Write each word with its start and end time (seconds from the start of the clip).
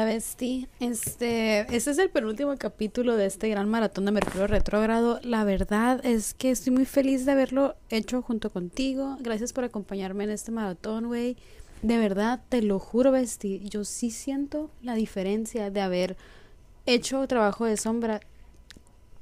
¿Qué 0.00 0.04
onda, 0.04 0.14
Besti? 0.14 0.66
Este, 0.80 1.60
este 1.76 1.90
es 1.90 1.98
el 1.98 2.08
penúltimo 2.08 2.56
capítulo 2.56 3.16
de 3.16 3.26
este 3.26 3.50
gran 3.50 3.68
maratón 3.68 4.06
de 4.06 4.12
Mercurio 4.12 4.46
retrógrado. 4.46 5.20
La 5.22 5.44
verdad 5.44 6.00
es 6.06 6.32
que 6.32 6.50
estoy 6.50 6.72
muy 6.72 6.86
feliz 6.86 7.26
de 7.26 7.32
haberlo 7.32 7.76
hecho 7.90 8.22
junto 8.22 8.48
contigo. 8.48 9.18
Gracias 9.20 9.52
por 9.52 9.64
acompañarme 9.64 10.24
en 10.24 10.30
este 10.30 10.52
maratón, 10.52 11.08
güey. 11.08 11.36
De 11.82 11.98
verdad, 11.98 12.40
te 12.48 12.62
lo 12.62 12.78
juro, 12.78 13.12
Besti, 13.12 13.60
yo 13.68 13.84
sí 13.84 14.10
siento 14.10 14.70
la 14.80 14.94
diferencia 14.94 15.70
de 15.70 15.82
haber 15.82 16.16
hecho 16.86 17.26
trabajo 17.26 17.66
de 17.66 17.76
sombra 17.76 18.22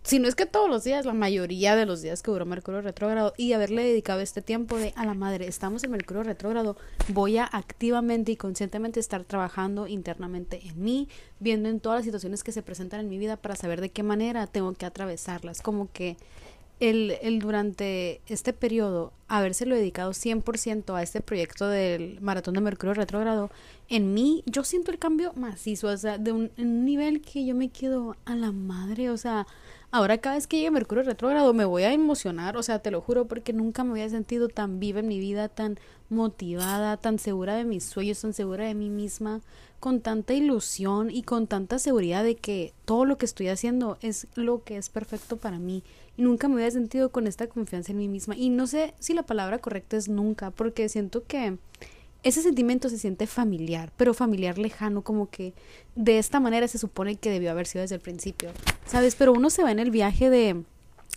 si 0.08 0.18
no 0.18 0.26
es 0.26 0.34
que 0.34 0.46
todos 0.46 0.70
los 0.70 0.84
días, 0.84 1.04
la 1.04 1.12
mayoría 1.12 1.76
de 1.76 1.84
los 1.84 2.00
días 2.00 2.22
que 2.22 2.30
duró 2.30 2.46
Mercurio 2.46 2.80
retrógrado 2.80 3.34
y 3.36 3.52
haberle 3.52 3.84
dedicado 3.84 4.20
este 4.20 4.40
tiempo 4.40 4.78
de 4.78 4.94
a 4.96 5.04
la 5.04 5.12
madre, 5.12 5.46
estamos 5.46 5.84
en 5.84 5.90
Mercurio 5.90 6.22
retrógrado, 6.22 6.78
voy 7.08 7.36
a 7.36 7.44
activamente 7.44 8.32
y 8.32 8.36
conscientemente 8.36 9.00
estar 9.00 9.24
trabajando 9.24 9.86
internamente 9.86 10.66
en 10.66 10.82
mí, 10.82 11.10
viendo 11.40 11.68
en 11.68 11.78
todas 11.78 11.98
las 11.98 12.04
situaciones 12.06 12.42
que 12.42 12.52
se 12.52 12.62
presentan 12.62 13.00
en 13.00 13.10
mi 13.10 13.18
vida 13.18 13.36
para 13.36 13.54
saber 13.54 13.82
de 13.82 13.90
qué 13.90 14.02
manera 14.02 14.46
tengo 14.46 14.72
que 14.72 14.86
atravesarlas, 14.86 15.60
como 15.60 15.92
que 15.92 16.16
el, 16.80 17.16
el 17.22 17.38
durante 17.38 18.20
este 18.26 18.52
periodo 18.52 19.12
habérselo 19.26 19.74
dedicado 19.74 20.12
100% 20.12 20.94
a 20.94 21.02
este 21.02 21.20
proyecto 21.20 21.68
del 21.68 22.20
maratón 22.20 22.54
de 22.54 22.60
Mercurio 22.60 22.94
retrógrado, 22.94 23.50
en 23.88 24.14
mí 24.14 24.42
yo 24.46 24.64
siento 24.64 24.90
el 24.90 24.98
cambio 24.98 25.32
macizo, 25.34 25.88
o 25.88 25.96
sea, 25.96 26.18
de 26.18 26.32
un, 26.32 26.50
un 26.56 26.84
nivel 26.84 27.20
que 27.20 27.44
yo 27.44 27.54
me 27.54 27.68
quedo 27.68 28.16
a 28.24 28.34
la 28.34 28.52
madre, 28.52 29.10
o 29.10 29.16
sea, 29.16 29.46
Ahora 29.90 30.18
cada 30.18 30.34
vez 30.34 30.46
que 30.46 30.58
llegue 30.58 30.70
Mercurio 30.70 31.02
retrógrado 31.02 31.54
me 31.54 31.64
voy 31.64 31.84
a 31.84 31.92
emocionar, 31.94 32.58
o 32.58 32.62
sea, 32.62 32.80
te 32.80 32.90
lo 32.90 33.00
juro, 33.00 33.26
porque 33.26 33.54
nunca 33.54 33.84
me 33.84 33.92
había 33.92 34.10
sentido 34.10 34.48
tan 34.48 34.80
viva 34.80 35.00
en 35.00 35.08
mi 35.08 35.18
vida, 35.18 35.48
tan 35.48 35.78
motivada, 36.10 36.98
tan 36.98 37.18
segura 37.18 37.56
de 37.56 37.64
mis 37.64 37.84
sueños, 37.84 38.20
tan 38.20 38.34
segura 38.34 38.66
de 38.66 38.74
mí 38.74 38.90
misma, 38.90 39.40
con 39.80 40.02
tanta 40.02 40.34
ilusión 40.34 41.10
y 41.10 41.22
con 41.22 41.46
tanta 41.46 41.78
seguridad 41.78 42.22
de 42.22 42.36
que 42.36 42.74
todo 42.84 43.06
lo 43.06 43.16
que 43.16 43.24
estoy 43.24 43.48
haciendo 43.48 43.96
es 44.02 44.26
lo 44.34 44.62
que 44.62 44.76
es 44.76 44.90
perfecto 44.90 45.38
para 45.38 45.58
mí. 45.58 45.82
Nunca 46.18 46.48
me 46.48 46.56
había 46.56 46.70
sentido 46.70 47.10
con 47.10 47.26
esta 47.26 47.46
confianza 47.46 47.92
en 47.92 47.98
mí 47.98 48.08
misma. 48.08 48.36
Y 48.36 48.50
no 48.50 48.66
sé 48.66 48.92
si 48.98 49.14
la 49.14 49.22
palabra 49.22 49.58
correcta 49.58 49.96
es 49.96 50.08
nunca, 50.08 50.50
porque 50.50 50.88
siento 50.90 51.24
que 51.24 51.56
ese 52.24 52.42
sentimiento 52.42 52.88
se 52.88 52.98
siente 52.98 53.26
familiar, 53.26 53.92
pero 53.96 54.12
familiar 54.12 54.58
lejano, 54.58 55.02
como 55.02 55.30
que 55.30 55.54
de 55.94 56.18
esta 56.18 56.40
manera 56.40 56.68
se 56.68 56.78
supone 56.78 57.16
que 57.16 57.30
debió 57.30 57.50
haber 57.50 57.66
sido 57.66 57.82
desde 57.82 57.94
el 57.94 58.00
principio, 58.00 58.50
¿sabes? 58.84 59.14
Pero 59.14 59.32
uno 59.32 59.48
se 59.48 59.62
va 59.62 59.70
en 59.70 59.78
el 59.78 59.90
viaje 59.92 60.28
de 60.28 60.64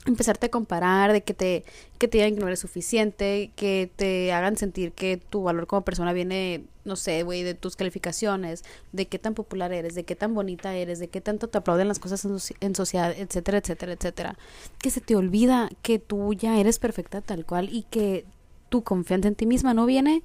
empezarte 0.06 0.48
a 0.48 0.50
comparar, 0.50 1.14
de 1.14 1.24
que 1.24 1.34
te, 1.34 1.64
que 1.98 2.08
te 2.08 2.18
digan 2.18 2.36
que 2.36 2.42
no 2.42 2.48
eres 2.48 2.60
suficiente, 2.60 3.52
que 3.56 3.92
te 3.96 4.34
hagan 4.34 4.58
sentir 4.58 4.94
que 4.94 5.18
tu 5.18 5.44
valor 5.44 5.68
como 5.68 5.84
persona 5.84 6.12
viene, 6.14 6.66
no 6.86 6.96
sé, 6.96 7.24
güey, 7.24 7.44
de 7.44 7.54
tus 7.54 7.76
calificaciones, 7.76 8.64
de 8.92 9.08
qué 9.08 9.20
tan 9.20 9.36
popular 9.36 9.72
eres, 9.72 9.94
de 9.94 10.04
qué 10.04 10.16
tan 10.16 10.34
bonita 10.34 10.76
eres, 10.76 11.00
de 11.00 11.10
qué 11.10 11.22
tanto 11.22 11.50
te 11.50 11.58
aplauden 11.60 11.88
las 11.88 12.00
cosas 12.00 12.26
en, 12.26 12.38
en 12.62 12.76
sociedad, 12.76 13.14
etcétera, 13.16 13.60
etcétera, 13.60 13.94
etcétera. 13.94 14.38
Que 14.80 14.90
se 14.90 15.02
te 15.02 15.16
olvida 15.16 15.70
que 15.82 16.00
tú 16.00 16.34
ya 16.34 16.60
eres 16.60 16.80
perfecta 16.80 17.22
tal 17.22 17.46
cual 17.46 17.70
y 17.72 17.84
que 17.84 18.26
tu 18.70 18.84
confianza 18.84 19.28
en 19.28 19.36
ti 19.36 19.46
misma 19.46 19.74
no 19.74 19.86
viene 19.86 20.24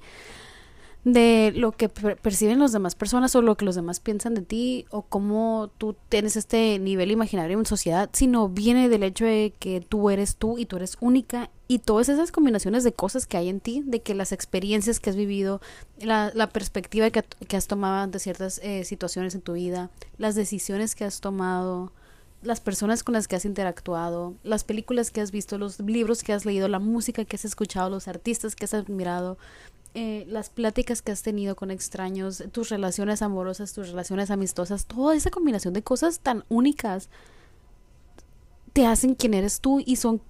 de 1.13 1.53
lo 1.55 1.71
que 1.71 1.87
perciben 1.87 2.59
las 2.59 2.73
demás 2.73 2.93
personas 2.93 3.33
o 3.33 3.41
lo 3.41 3.55
que 3.55 3.63
los 3.63 3.75
demás 3.75 4.01
piensan 4.01 4.33
de 4.33 4.41
ti 4.41 4.85
o 4.89 5.03
cómo 5.03 5.71
tú 5.77 5.95
tienes 6.09 6.35
este 6.35 6.79
nivel 6.79 7.11
imaginario 7.11 7.57
en 7.57 7.65
sociedad, 7.65 8.09
sino 8.11 8.49
viene 8.49 8.89
del 8.89 9.03
hecho 9.03 9.23
de 9.23 9.53
que 9.57 9.79
tú 9.79 10.09
eres 10.09 10.35
tú 10.35 10.57
y 10.57 10.65
tú 10.65 10.75
eres 10.75 10.97
única 10.99 11.49
y 11.69 11.79
todas 11.79 12.09
esas 12.09 12.33
combinaciones 12.33 12.83
de 12.83 12.91
cosas 12.91 13.25
que 13.25 13.37
hay 13.37 13.47
en 13.47 13.61
ti, 13.61 13.83
de 13.85 14.01
que 14.01 14.15
las 14.15 14.33
experiencias 14.33 14.99
que 14.99 15.09
has 15.09 15.15
vivido, 15.15 15.61
la, 16.01 16.29
la 16.35 16.49
perspectiva 16.49 17.09
que, 17.09 17.23
que, 17.23 17.55
has 17.55 17.67
tomado 17.67 17.95
ante 17.95 18.19
ciertas 18.19 18.59
eh, 18.61 18.83
situaciones 18.83 19.33
en 19.33 19.41
tu 19.41 19.53
vida, 19.53 19.89
las 20.17 20.35
decisiones 20.35 20.93
que 20.93 21.05
has 21.05 21.21
tomado, 21.21 21.93
las 22.41 22.59
personas 22.59 23.05
con 23.05 23.13
las 23.13 23.29
que 23.29 23.37
has 23.37 23.45
interactuado, 23.45 24.35
las 24.43 24.65
películas 24.65 25.11
que 25.11 25.21
has 25.21 25.31
visto, 25.31 25.57
los 25.57 25.79
libros 25.79 26.21
que 26.23 26.33
has 26.33 26.45
leído, 26.45 26.67
la 26.67 26.79
música 26.79 27.23
que 27.23 27.37
has 27.37 27.45
escuchado, 27.45 27.89
los 27.89 28.09
artistas 28.09 28.57
que 28.57 28.65
has 28.65 28.73
admirado, 28.73 29.37
eh, 29.99 30.25
las 30.27 30.51
pláticas 30.51 31.01
que 31.01 31.11
has 31.11 31.23
tenido 31.23 31.55
con 31.55 31.71
extraños, 31.71 32.43
tus 32.51 32.69
relaciones 32.69 33.23
amorosas, 33.23 33.73
tus 33.73 33.89
relaciones 33.89 34.29
amistosas, 34.29 34.85
toda 34.85 35.15
esa 35.15 35.31
combinación 35.31 35.73
de 35.73 35.81
cosas 35.81 36.19
tan 36.19 36.43
únicas 36.49 37.09
te 38.73 38.85
hacen 38.85 39.15
quien 39.15 39.33
eres 39.33 39.59
tú 39.59 39.81
y 39.83 39.95
son 39.95 40.21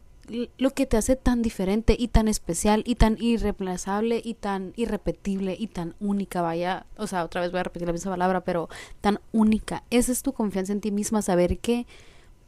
lo 0.58 0.70
que 0.70 0.86
te 0.86 0.96
hace 0.96 1.18
tan 1.18 1.42
diferente 1.42 1.98
y 2.00 2.08
tan 2.08 2.30
especial 2.30 2.82
y 2.86 2.96
tan 2.96 3.18
irreemplazable 3.20 4.22
y 4.24 4.36
tan 4.36 4.72
irrepetible 4.78 5.58
y 5.60 5.68
tan 5.68 5.96
única, 6.00 6.42
vaya, 6.42 6.86
o 6.96 7.06
sea, 7.06 7.26
otra 7.26 7.42
vez 7.42 7.52
voy 7.52 7.60
a 7.60 7.64
repetir 7.64 7.88
la 7.90 7.94
misma 7.94 8.12
palabra, 8.12 8.46
pero 8.46 8.70
tan 9.02 9.20
única. 9.34 9.84
Esa 9.90 10.14
es 10.14 10.24
tu 10.24 10.32
confianza 10.32 10.72
en 10.72 10.80
ti 10.80 10.92
misma, 10.92 11.22
saber 11.22 11.60
que 11.60 11.86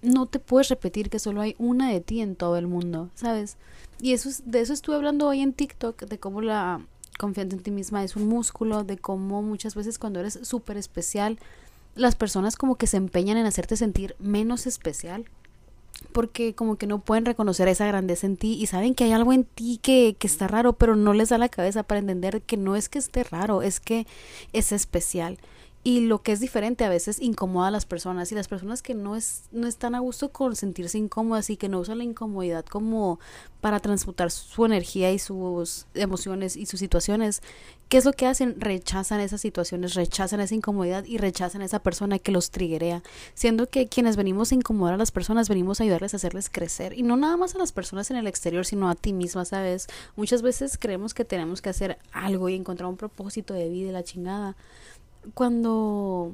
no 0.01 0.25
te 0.25 0.39
puedes 0.39 0.69
repetir 0.69 1.09
que 1.09 1.19
solo 1.19 1.41
hay 1.41 1.57
una 1.57 1.91
de 1.91 1.99
ti 1.99 2.21
en 2.21 2.37
todo 2.37 2.55
el 2.55 2.67
mundo, 2.67 3.09
¿sabes? 3.13 3.57
Y 3.99 4.13
eso 4.13 4.29
es, 4.29 4.49
de 4.49 4.61
eso 4.61 4.71
estuve 4.71 4.95
hablando 4.95 5.27
hoy 5.27 5.41
en 5.41 5.51
TikTok, 5.51 6.03
de 6.03 6.17
cómo 6.17 6.39
la 6.39 6.79
confianza 7.19 7.55
en 7.55 7.61
ti 7.61 7.69
misma 7.69 8.03
es 8.03 8.15
un 8.15 8.27
músculo, 8.27 8.83
de 8.83 8.97
cómo 8.97 9.43
muchas 9.43 9.75
veces 9.75 9.99
cuando 9.99 10.21
eres 10.21 10.39
súper 10.41 10.77
especial, 10.77 11.37
las 11.93 12.15
personas 12.15 12.55
como 12.55 12.75
que 12.75 12.87
se 12.87 12.97
empeñan 12.97 13.37
en 13.37 13.45
hacerte 13.45 13.75
sentir 13.75 14.15
menos 14.19 14.65
especial, 14.65 15.25
porque 16.13 16.55
como 16.55 16.77
que 16.77 16.87
no 16.87 16.99
pueden 16.99 17.25
reconocer 17.25 17.67
esa 17.67 17.85
grandeza 17.85 18.25
en 18.25 18.37
ti 18.37 18.53
y 18.53 18.67
saben 18.67 18.95
que 18.95 19.03
hay 19.03 19.11
algo 19.11 19.33
en 19.33 19.43
ti 19.43 19.79
que, 19.81 20.15
que 20.17 20.27
está 20.27 20.47
raro, 20.47 20.73
pero 20.73 20.95
no 20.95 21.13
les 21.13 21.29
da 21.29 21.37
la 21.37 21.49
cabeza 21.49 21.83
para 21.83 21.99
entender 21.99 22.41
que 22.41 22.55
no 22.55 22.77
es 22.77 22.87
que 22.87 22.99
esté 22.99 23.23
raro, 23.25 23.61
es 23.61 23.81
que 23.81 24.07
es 24.53 24.71
especial 24.71 25.37
y 25.81 26.01
lo 26.01 26.21
que 26.21 26.33
es 26.33 26.41
diferente 26.41 26.83
a 26.83 26.89
veces 26.89 27.21
incomoda 27.21 27.69
a 27.69 27.71
las 27.71 27.85
personas 27.85 28.31
y 28.31 28.35
las 28.35 28.49
personas 28.49 28.81
que 28.81 28.93
no 28.95 29.15
es 29.15 29.43
no 29.51 29.65
están 29.65 29.95
a 29.95 29.99
gusto 29.99 30.29
con 30.29 30.55
sentirse 30.57 30.97
incómodas 30.97 31.49
y 31.49 31.55
que 31.55 31.69
no 31.69 31.79
usan 31.79 31.99
la 31.99 32.03
incomodidad 32.03 32.65
como 32.65 33.19
para 33.61 33.79
transmutar 33.79 34.29
su 34.29 34.65
energía 34.65 35.11
y 35.11 35.19
sus 35.19 35.87
emociones 35.93 36.57
y 36.57 36.65
sus 36.65 36.81
situaciones 36.81 37.41
qué 37.87 37.97
es 37.97 38.03
lo 38.03 38.11
que 38.11 38.25
hacen 38.25 38.59
rechazan 38.59 39.21
esas 39.21 39.39
situaciones 39.39 39.93
rechazan 39.93 40.41
esa 40.41 40.53
incomodidad 40.53 41.05
y 41.05 41.17
rechazan 41.17 41.61
a 41.61 41.65
esa 41.65 41.79
persona 41.79 42.19
que 42.19 42.33
los 42.33 42.51
triguea 42.51 43.01
siendo 43.33 43.67
que 43.67 43.87
quienes 43.87 44.17
venimos 44.17 44.51
a 44.51 44.55
incomodar 44.55 44.95
a 44.95 44.97
las 44.97 45.11
personas 45.11 45.47
venimos 45.47 45.79
a 45.79 45.83
ayudarles 45.83 46.13
a 46.13 46.17
hacerles 46.17 46.49
crecer 46.49 46.91
y 46.97 47.03
no 47.03 47.15
nada 47.15 47.37
más 47.37 47.55
a 47.55 47.57
las 47.57 47.71
personas 47.71 48.11
en 48.11 48.17
el 48.17 48.27
exterior 48.27 48.65
sino 48.65 48.89
a 48.89 48.95
ti 48.95 49.13
misma 49.13 49.45
sabes 49.45 49.87
muchas 50.17 50.41
veces 50.41 50.77
creemos 50.77 51.13
que 51.13 51.23
tenemos 51.23 51.61
que 51.61 51.69
hacer 51.69 51.99
algo 52.11 52.49
y 52.49 52.55
encontrar 52.55 52.89
un 52.89 52.97
propósito 52.97 53.53
de 53.53 53.69
vida 53.69 53.89
y 53.89 53.93
la 53.93 54.03
chingada 54.03 54.57
cuando 55.33 56.33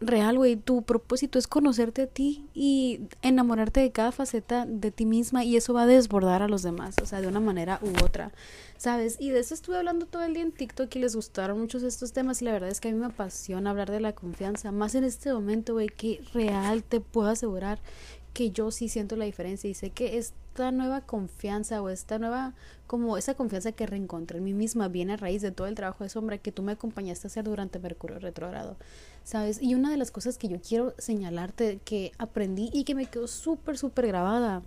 real, 0.00 0.36
güey, 0.36 0.56
tu 0.56 0.82
propósito 0.82 1.38
es 1.38 1.46
conocerte 1.46 2.02
a 2.02 2.06
ti 2.06 2.44
y 2.54 3.00
enamorarte 3.22 3.80
de 3.80 3.90
cada 3.90 4.12
faceta 4.12 4.64
de 4.64 4.90
ti 4.90 5.04
misma 5.04 5.44
y 5.44 5.56
eso 5.56 5.74
va 5.74 5.82
a 5.82 5.86
desbordar 5.86 6.42
a 6.42 6.48
los 6.48 6.62
demás, 6.62 6.94
o 7.02 7.06
sea, 7.06 7.20
de 7.20 7.26
una 7.26 7.40
manera 7.40 7.80
u 7.82 8.04
otra, 8.04 8.30
¿sabes? 8.76 9.16
Y 9.18 9.30
de 9.30 9.40
eso 9.40 9.54
estuve 9.54 9.76
hablando 9.76 10.06
todo 10.06 10.22
el 10.22 10.34
día 10.34 10.44
en 10.44 10.52
TikTok 10.52 10.94
y 10.94 11.00
les 11.00 11.16
gustaron 11.16 11.58
muchos 11.58 11.82
estos 11.82 12.12
temas 12.12 12.40
y 12.42 12.44
la 12.44 12.52
verdad 12.52 12.70
es 12.70 12.80
que 12.80 12.88
a 12.88 12.92
mí 12.92 12.98
me 12.98 13.06
apasiona 13.06 13.70
hablar 13.70 13.90
de 13.90 14.00
la 14.00 14.14
confianza, 14.14 14.70
más 14.70 14.94
en 14.94 15.02
este 15.02 15.32
momento, 15.32 15.72
güey, 15.74 15.88
que 15.88 16.22
real 16.32 16.84
te 16.84 17.00
puedo 17.00 17.28
asegurar 17.28 17.80
que 18.38 18.52
yo 18.52 18.70
sí 18.70 18.88
siento 18.88 19.16
la 19.16 19.24
diferencia 19.24 19.68
y 19.68 19.74
sé 19.74 19.90
que 19.90 20.16
esta 20.16 20.70
nueva 20.70 21.00
confianza 21.00 21.82
o 21.82 21.88
esta 21.88 22.20
nueva, 22.20 22.54
como 22.86 23.18
esa 23.18 23.34
confianza 23.34 23.72
que 23.72 23.84
reencontré 23.84 24.38
en 24.38 24.44
mí 24.44 24.54
misma 24.54 24.86
viene 24.86 25.14
a 25.14 25.16
raíz 25.16 25.42
de 25.42 25.50
todo 25.50 25.66
el 25.66 25.74
trabajo 25.74 26.04
de 26.04 26.10
sombra 26.10 26.38
que 26.38 26.52
tú 26.52 26.62
me 26.62 26.70
acompañaste 26.70 27.26
a 27.26 27.30
hacer 27.30 27.46
durante 27.46 27.80
Mercurio 27.80 28.20
retrogrado, 28.20 28.76
¿sabes? 29.24 29.60
Y 29.60 29.74
una 29.74 29.90
de 29.90 29.96
las 29.96 30.12
cosas 30.12 30.38
que 30.38 30.46
yo 30.46 30.60
quiero 30.60 30.94
señalarte 30.98 31.80
que 31.84 32.12
aprendí 32.16 32.70
y 32.72 32.84
que 32.84 32.94
me 32.94 33.06
quedó 33.06 33.26
súper, 33.26 33.76
súper 33.76 34.06
grabada 34.06 34.62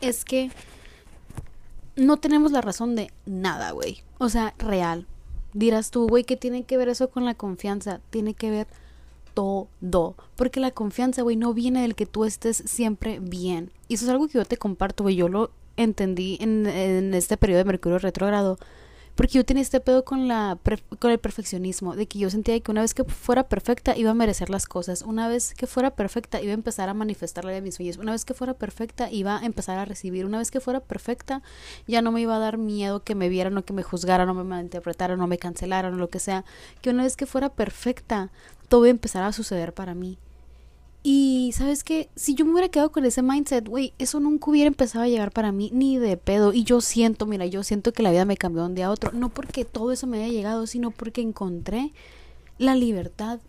es 0.00 0.24
que 0.24 0.50
no 1.94 2.16
tenemos 2.16 2.50
la 2.50 2.60
razón 2.60 2.96
de 2.96 3.12
nada, 3.24 3.70
güey. 3.70 4.02
O 4.18 4.28
sea, 4.28 4.52
real. 4.58 5.06
Dirás 5.52 5.92
tú, 5.92 6.08
güey, 6.08 6.24
¿qué 6.24 6.36
tiene 6.36 6.64
que 6.64 6.76
ver 6.76 6.88
eso 6.88 7.08
con 7.08 7.24
la 7.24 7.36
confianza? 7.36 8.00
Tiene 8.10 8.34
que 8.34 8.50
ver 8.50 8.66
todo. 9.34 10.14
Porque 10.36 10.60
la 10.60 10.70
confianza, 10.70 11.22
güey, 11.22 11.36
no 11.36 11.54
viene 11.54 11.82
del 11.82 11.94
que 11.94 12.06
tú 12.06 12.24
estés 12.24 12.62
siempre 12.66 13.20
bien. 13.20 13.72
Y 13.88 13.94
eso 13.94 14.04
es 14.04 14.10
algo 14.10 14.28
que 14.28 14.38
yo 14.38 14.44
te 14.44 14.56
comparto, 14.56 15.04
güey. 15.04 15.16
Yo 15.16 15.28
lo 15.28 15.50
entendí 15.76 16.38
en, 16.40 16.66
en 16.66 17.14
este 17.14 17.36
periodo 17.36 17.58
de 17.58 17.64
Mercurio 17.64 17.98
retrógrado. 17.98 18.58
Porque 19.20 19.34
yo 19.34 19.44
tenía 19.44 19.60
este 19.60 19.80
pedo 19.80 20.02
con, 20.02 20.28
la 20.28 20.58
con 20.98 21.10
el 21.10 21.18
perfeccionismo, 21.18 21.94
de 21.94 22.08
que 22.08 22.18
yo 22.18 22.30
sentía 22.30 22.58
que 22.58 22.70
una 22.70 22.80
vez 22.80 22.94
que 22.94 23.04
fuera 23.04 23.50
perfecta 23.50 23.94
iba 23.94 24.12
a 24.12 24.14
merecer 24.14 24.48
las 24.48 24.64
cosas, 24.64 25.02
una 25.02 25.28
vez 25.28 25.52
que 25.52 25.66
fuera 25.66 25.90
perfecta 25.90 26.40
iba 26.40 26.52
a 26.52 26.54
empezar 26.54 26.88
a 26.88 26.94
manifestar 26.94 27.44
la 27.44 27.52
de 27.52 27.60
mis 27.60 27.74
sueños, 27.74 27.98
una 27.98 28.12
vez 28.12 28.24
que 28.24 28.32
fuera 28.32 28.54
perfecta 28.54 29.10
iba 29.10 29.38
a 29.38 29.44
empezar 29.44 29.78
a 29.78 29.84
recibir, 29.84 30.24
una 30.24 30.38
vez 30.38 30.50
que 30.50 30.58
fuera 30.58 30.80
perfecta 30.80 31.42
ya 31.86 32.00
no 32.00 32.12
me 32.12 32.22
iba 32.22 32.34
a 32.34 32.38
dar 32.38 32.56
miedo 32.56 33.04
que 33.04 33.14
me 33.14 33.28
vieran 33.28 33.58
o 33.58 33.62
que 33.62 33.74
me 33.74 33.82
juzgaran 33.82 34.26
o 34.30 34.32
me 34.32 34.42
malinterpretaran 34.42 35.20
o 35.20 35.26
me 35.26 35.36
cancelaran 35.36 35.92
o 35.92 35.96
lo 35.98 36.08
que 36.08 36.18
sea, 36.18 36.46
que 36.80 36.88
una 36.88 37.02
vez 37.02 37.18
que 37.18 37.26
fuera 37.26 37.50
perfecta 37.50 38.30
todo 38.70 38.86
iba 38.86 38.88
a 38.88 38.96
empezar 38.96 39.22
a 39.22 39.32
suceder 39.34 39.74
para 39.74 39.94
mí. 39.94 40.16
Y 41.02 41.52
sabes 41.54 41.82
que 41.82 42.10
si 42.14 42.34
yo 42.34 42.44
me 42.44 42.52
hubiera 42.52 42.68
quedado 42.68 42.92
con 42.92 43.06
ese 43.06 43.22
mindset, 43.22 43.66
güey, 43.66 43.94
eso 43.98 44.20
nunca 44.20 44.50
hubiera 44.50 44.68
empezado 44.68 45.04
a 45.04 45.08
llegar 45.08 45.32
para 45.32 45.50
mí 45.50 45.70
ni 45.72 45.98
de 45.98 46.16
pedo. 46.18 46.52
Y 46.52 46.64
yo 46.64 46.80
siento, 46.82 47.26
mira, 47.26 47.46
yo 47.46 47.62
siento 47.62 47.92
que 47.92 48.02
la 48.02 48.10
vida 48.10 48.26
me 48.26 48.36
cambió 48.36 48.62
de 48.62 48.68
un 48.68 48.74
día 48.74 48.86
a 48.86 48.90
otro. 48.90 49.12
No 49.12 49.30
porque 49.30 49.64
todo 49.64 49.92
eso 49.92 50.06
me 50.06 50.22
haya 50.22 50.32
llegado, 50.32 50.66
sino 50.66 50.90
porque 50.90 51.22
encontré 51.22 51.92
la 52.58 52.74
libertad 52.74 53.40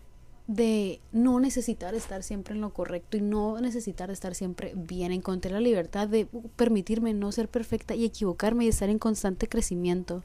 de 0.46 1.00
no 1.12 1.40
necesitar 1.40 1.94
estar 1.94 2.22
siempre 2.22 2.54
en 2.54 2.60
lo 2.60 2.72
correcto 2.72 3.16
y 3.16 3.20
no 3.20 3.60
necesitar 3.60 4.10
estar 4.10 4.34
siempre 4.34 4.72
bien. 4.74 5.12
Encontré 5.12 5.52
la 5.52 5.60
libertad 5.60 6.08
de 6.08 6.26
permitirme 6.56 7.14
no 7.14 7.32
ser 7.32 7.48
perfecta 7.48 7.94
y 7.94 8.04
equivocarme 8.04 8.64
y 8.64 8.68
estar 8.68 8.88
en 8.88 8.98
constante 8.98 9.48
crecimiento. 9.48 10.24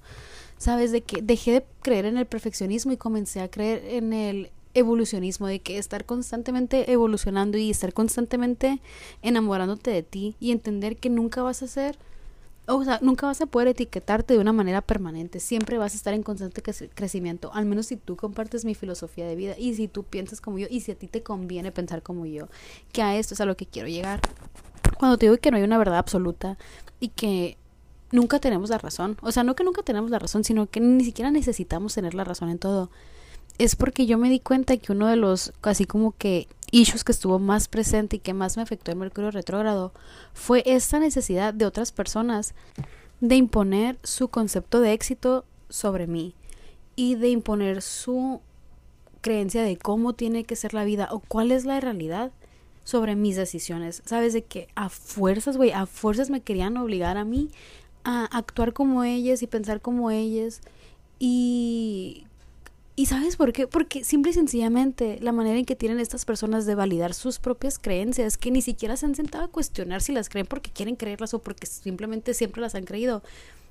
Sabes, 0.57 0.91
de 0.91 1.01
que 1.01 1.21
dejé 1.21 1.51
de 1.51 1.65
creer 1.81 2.05
en 2.05 2.17
el 2.17 2.25
perfeccionismo 2.25 2.93
y 2.93 2.97
comencé 2.97 3.41
a 3.41 3.51
creer 3.51 3.83
en 3.85 4.13
el 4.13 4.51
evolucionismo, 4.77 5.47
de 5.47 5.59
que 5.59 5.77
estar 5.77 6.05
constantemente 6.05 6.91
evolucionando 6.91 7.57
y 7.57 7.69
estar 7.69 7.93
constantemente 7.93 8.81
enamorándote 9.21 9.91
de 9.91 10.03
ti 10.03 10.35
y 10.39 10.51
entender 10.51 10.97
que 10.97 11.09
nunca 11.09 11.41
vas 11.43 11.63
a 11.63 11.67
ser 11.67 11.97
o 12.69 12.83
sea, 12.83 12.99
nunca 13.01 13.25
vas 13.25 13.39
a 13.39 13.45
poder 13.45 13.69
etiquetarte 13.69 14.33
de 14.33 14.39
una 14.39 14.51
manera 14.51 14.81
permanente, 14.81 15.39
siempre 15.39 15.77
vas 15.77 15.93
a 15.93 15.95
estar 15.95 16.13
en 16.13 16.21
constante 16.21 16.61
crecimiento, 16.61 17.49
al 17.53 17.65
menos 17.65 17.85
si 17.87 17.95
tú 17.95 18.17
compartes 18.17 18.65
mi 18.65 18.75
filosofía 18.75 19.25
de 19.25 19.37
vida 19.37 19.55
y 19.57 19.73
si 19.75 19.87
tú 19.87 20.03
piensas 20.03 20.41
como 20.41 20.59
yo 20.59 20.67
y 20.69 20.81
si 20.81 20.91
a 20.91 20.95
ti 20.95 21.07
te 21.07 21.23
conviene 21.23 21.71
pensar 21.71 22.03
como 22.03 22.25
yo, 22.25 22.49
que 22.91 23.01
a 23.01 23.15
esto 23.15 23.35
es 23.35 23.41
a 23.41 23.45
lo 23.45 23.55
que 23.55 23.65
quiero 23.65 23.87
llegar. 23.87 24.19
Cuando 24.99 25.17
te 25.17 25.27
digo 25.27 25.37
que 25.37 25.49
no 25.49 25.57
hay 25.57 25.63
una 25.63 25.77
verdad 25.77 25.97
absoluta 25.97 26.57
y 26.99 27.09
que 27.09 27.57
nunca 28.11 28.39
tenemos 28.39 28.69
la 28.69 28.79
razón, 28.79 29.17
o 29.21 29.31
sea, 29.31 29.43
no 29.43 29.55
que 29.55 29.63
nunca 29.63 29.81
tenemos 29.81 30.11
la 30.11 30.19
razón, 30.19 30.43
sino 30.43 30.67
que 30.67 30.81
ni 30.81 31.05
siquiera 31.05 31.31
necesitamos 31.31 31.93
tener 31.93 32.15
la 32.15 32.25
razón 32.25 32.49
en 32.49 32.59
todo, 32.59 32.91
es 33.57 33.75
porque 33.75 34.05
yo 34.05 34.17
me 34.17 34.29
di 34.29 34.39
cuenta 34.39 34.77
que 34.77 34.91
uno 34.91 35.07
de 35.07 35.15
los, 35.15 35.53
así 35.61 35.85
como 35.85 36.11
que 36.11 36.47
issues 36.71 37.03
que 37.03 37.11
estuvo 37.11 37.39
más 37.39 37.67
presente 37.67 38.17
y 38.17 38.19
que 38.19 38.33
más 38.33 38.57
me 38.57 38.63
afectó 38.63 38.91
el 38.91 38.97
Mercurio 38.97 39.31
retrógrado 39.31 39.93
fue 40.33 40.63
esta 40.65 40.99
necesidad 40.99 41.53
de 41.53 41.65
otras 41.65 41.91
personas 41.91 42.53
de 43.21 43.35
imponer 43.35 43.97
su 44.03 44.27
concepto 44.27 44.79
de 44.79 44.93
éxito 44.93 45.45
sobre 45.69 46.07
mí 46.07 46.35
y 46.95 47.15
de 47.15 47.29
imponer 47.29 47.81
su 47.81 48.41
creencia 49.21 49.63
de 49.63 49.77
cómo 49.77 50.13
tiene 50.13 50.43
que 50.43 50.55
ser 50.55 50.73
la 50.73 50.83
vida 50.83 51.09
o 51.11 51.19
cuál 51.19 51.51
es 51.51 51.65
la 51.65 51.79
realidad 51.79 52.31
sobre 52.83 53.15
mis 53.15 53.35
decisiones. 53.35 54.01
Sabes 54.05 54.33
de 54.33 54.43
que 54.43 54.67
a 54.75 54.89
fuerzas, 54.89 55.57
güey, 55.57 55.71
a 55.71 55.85
fuerzas 55.85 56.29
me 56.29 56.41
querían 56.41 56.77
obligar 56.77 57.17
a 57.17 57.25
mí 57.25 57.49
a 58.03 58.25
actuar 58.25 58.73
como 58.73 59.03
ellas 59.03 59.41
y 59.41 59.47
pensar 59.47 59.81
como 59.81 60.11
ellas 60.11 60.61
y 61.19 62.26
¿Y 62.99 63.05
sabes 63.05 63.35
por 63.35 63.53
qué? 63.53 63.67
Porque 63.67 64.03
simple 64.03 64.31
y 64.31 64.33
sencillamente 64.33 65.19
la 65.21 65.31
manera 65.31 65.59
en 65.59 65.65
que 65.65 65.75
tienen 65.75 65.99
estas 65.99 66.25
personas 66.25 66.65
de 66.65 66.73
validar 66.73 67.13
sus 67.13 67.37
propias 67.37 67.77
creencias, 67.77 68.39
que 68.39 68.49
ni 68.49 68.63
siquiera 68.63 68.97
se 68.97 69.05
han 69.05 69.13
sentado 69.13 69.43
a 69.43 69.49
cuestionar 69.49 70.01
si 70.01 70.13
las 70.13 70.29
creen 70.29 70.47
porque 70.47 70.71
quieren 70.71 70.95
creerlas 70.95 71.35
o 71.35 71.39
porque 71.39 71.67
simplemente 71.67 72.33
siempre 72.33 72.59
las 72.59 72.73
han 72.73 72.85
creído, 72.85 73.21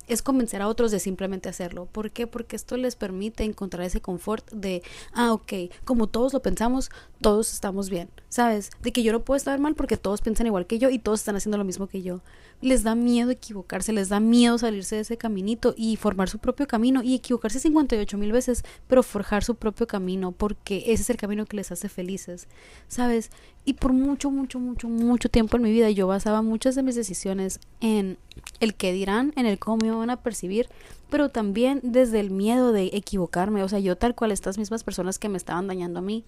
es 0.07 0.21
convencer 0.21 0.61
a 0.61 0.69
otros 0.69 0.91
de 0.91 1.01
simplemente 1.01 1.49
hacerlo. 1.49 1.87
¿Por 1.91 2.11
qué? 2.11 2.25
Porque 2.25 2.55
esto 2.55 2.77
les 2.77 2.95
permite 2.95 3.43
encontrar 3.43 3.85
ese 3.85 3.99
confort 3.99 4.49
de, 4.53 4.81
ah, 5.11 5.33
ok, 5.33 5.73
como 5.83 6.07
todos 6.07 6.31
lo 6.31 6.41
pensamos, 6.41 6.89
todos 7.19 7.51
estamos 7.51 7.89
bien, 7.89 8.07
¿sabes? 8.37 8.69
De 8.83 8.91
que 8.91 9.01
yo 9.01 9.13
no 9.13 9.21
puedo 9.21 9.35
estar 9.35 9.57
mal 9.57 9.73
porque 9.73 9.97
todos 9.97 10.21
piensan 10.21 10.45
igual 10.45 10.67
que 10.67 10.77
yo 10.77 10.91
y 10.91 10.99
todos 10.99 11.21
están 11.21 11.35
haciendo 11.35 11.57
lo 11.57 11.63
mismo 11.63 11.87
que 11.87 12.03
yo 12.03 12.21
les 12.61 12.83
da 12.83 12.93
miedo 12.93 13.31
equivocarse, 13.31 13.93
les 13.93 14.09
da 14.09 14.19
miedo 14.19 14.59
salirse 14.59 14.93
de 14.95 15.01
ese 15.01 15.17
caminito 15.17 15.73
y 15.75 15.95
formar 15.95 16.29
su 16.29 16.37
propio 16.37 16.67
camino 16.67 17.01
y 17.01 17.15
equivocarse 17.15 17.59
58 17.59 18.15
mil 18.15 18.31
veces, 18.31 18.63
pero 18.85 19.01
forjar 19.01 19.43
su 19.43 19.55
propio 19.55 19.87
camino 19.87 20.33
porque 20.33 20.83
ese 20.85 21.01
es 21.01 21.09
el 21.09 21.17
camino 21.17 21.47
que 21.47 21.55
les 21.55 21.71
hace 21.71 21.89
felices, 21.89 22.47
¿sabes? 22.87 23.31
Y 23.65 23.73
por 23.73 23.91
mucho, 23.91 24.29
mucho, 24.29 24.59
mucho, 24.59 24.87
mucho 24.87 25.29
tiempo 25.29 25.57
en 25.57 25.63
mi 25.63 25.71
vida 25.71 25.89
yo 25.89 26.05
basaba 26.05 26.43
muchas 26.43 26.75
de 26.75 26.83
mis 26.83 26.93
decisiones 26.93 27.59
en 27.81 28.19
el 28.59 28.75
que 28.75 28.93
dirán, 28.93 29.33
en 29.35 29.47
el 29.47 29.57
cómo 29.57 29.77
me 29.77 29.89
van 29.89 30.11
a 30.11 30.21
percibir, 30.21 30.69
pero 31.09 31.29
también 31.29 31.79
desde 31.81 32.19
el 32.19 32.29
miedo 32.29 32.71
de 32.71 32.91
equivocarme, 32.93 33.63
o 33.63 33.67
sea, 33.67 33.79
yo 33.79 33.97
tal 33.97 34.13
cual 34.13 34.31
estas 34.31 34.59
mismas 34.59 34.83
personas 34.83 35.17
que 35.17 35.27
me 35.27 35.37
estaban 35.37 35.65
dañando 35.65 35.97
a 35.97 36.03
mí 36.03 36.23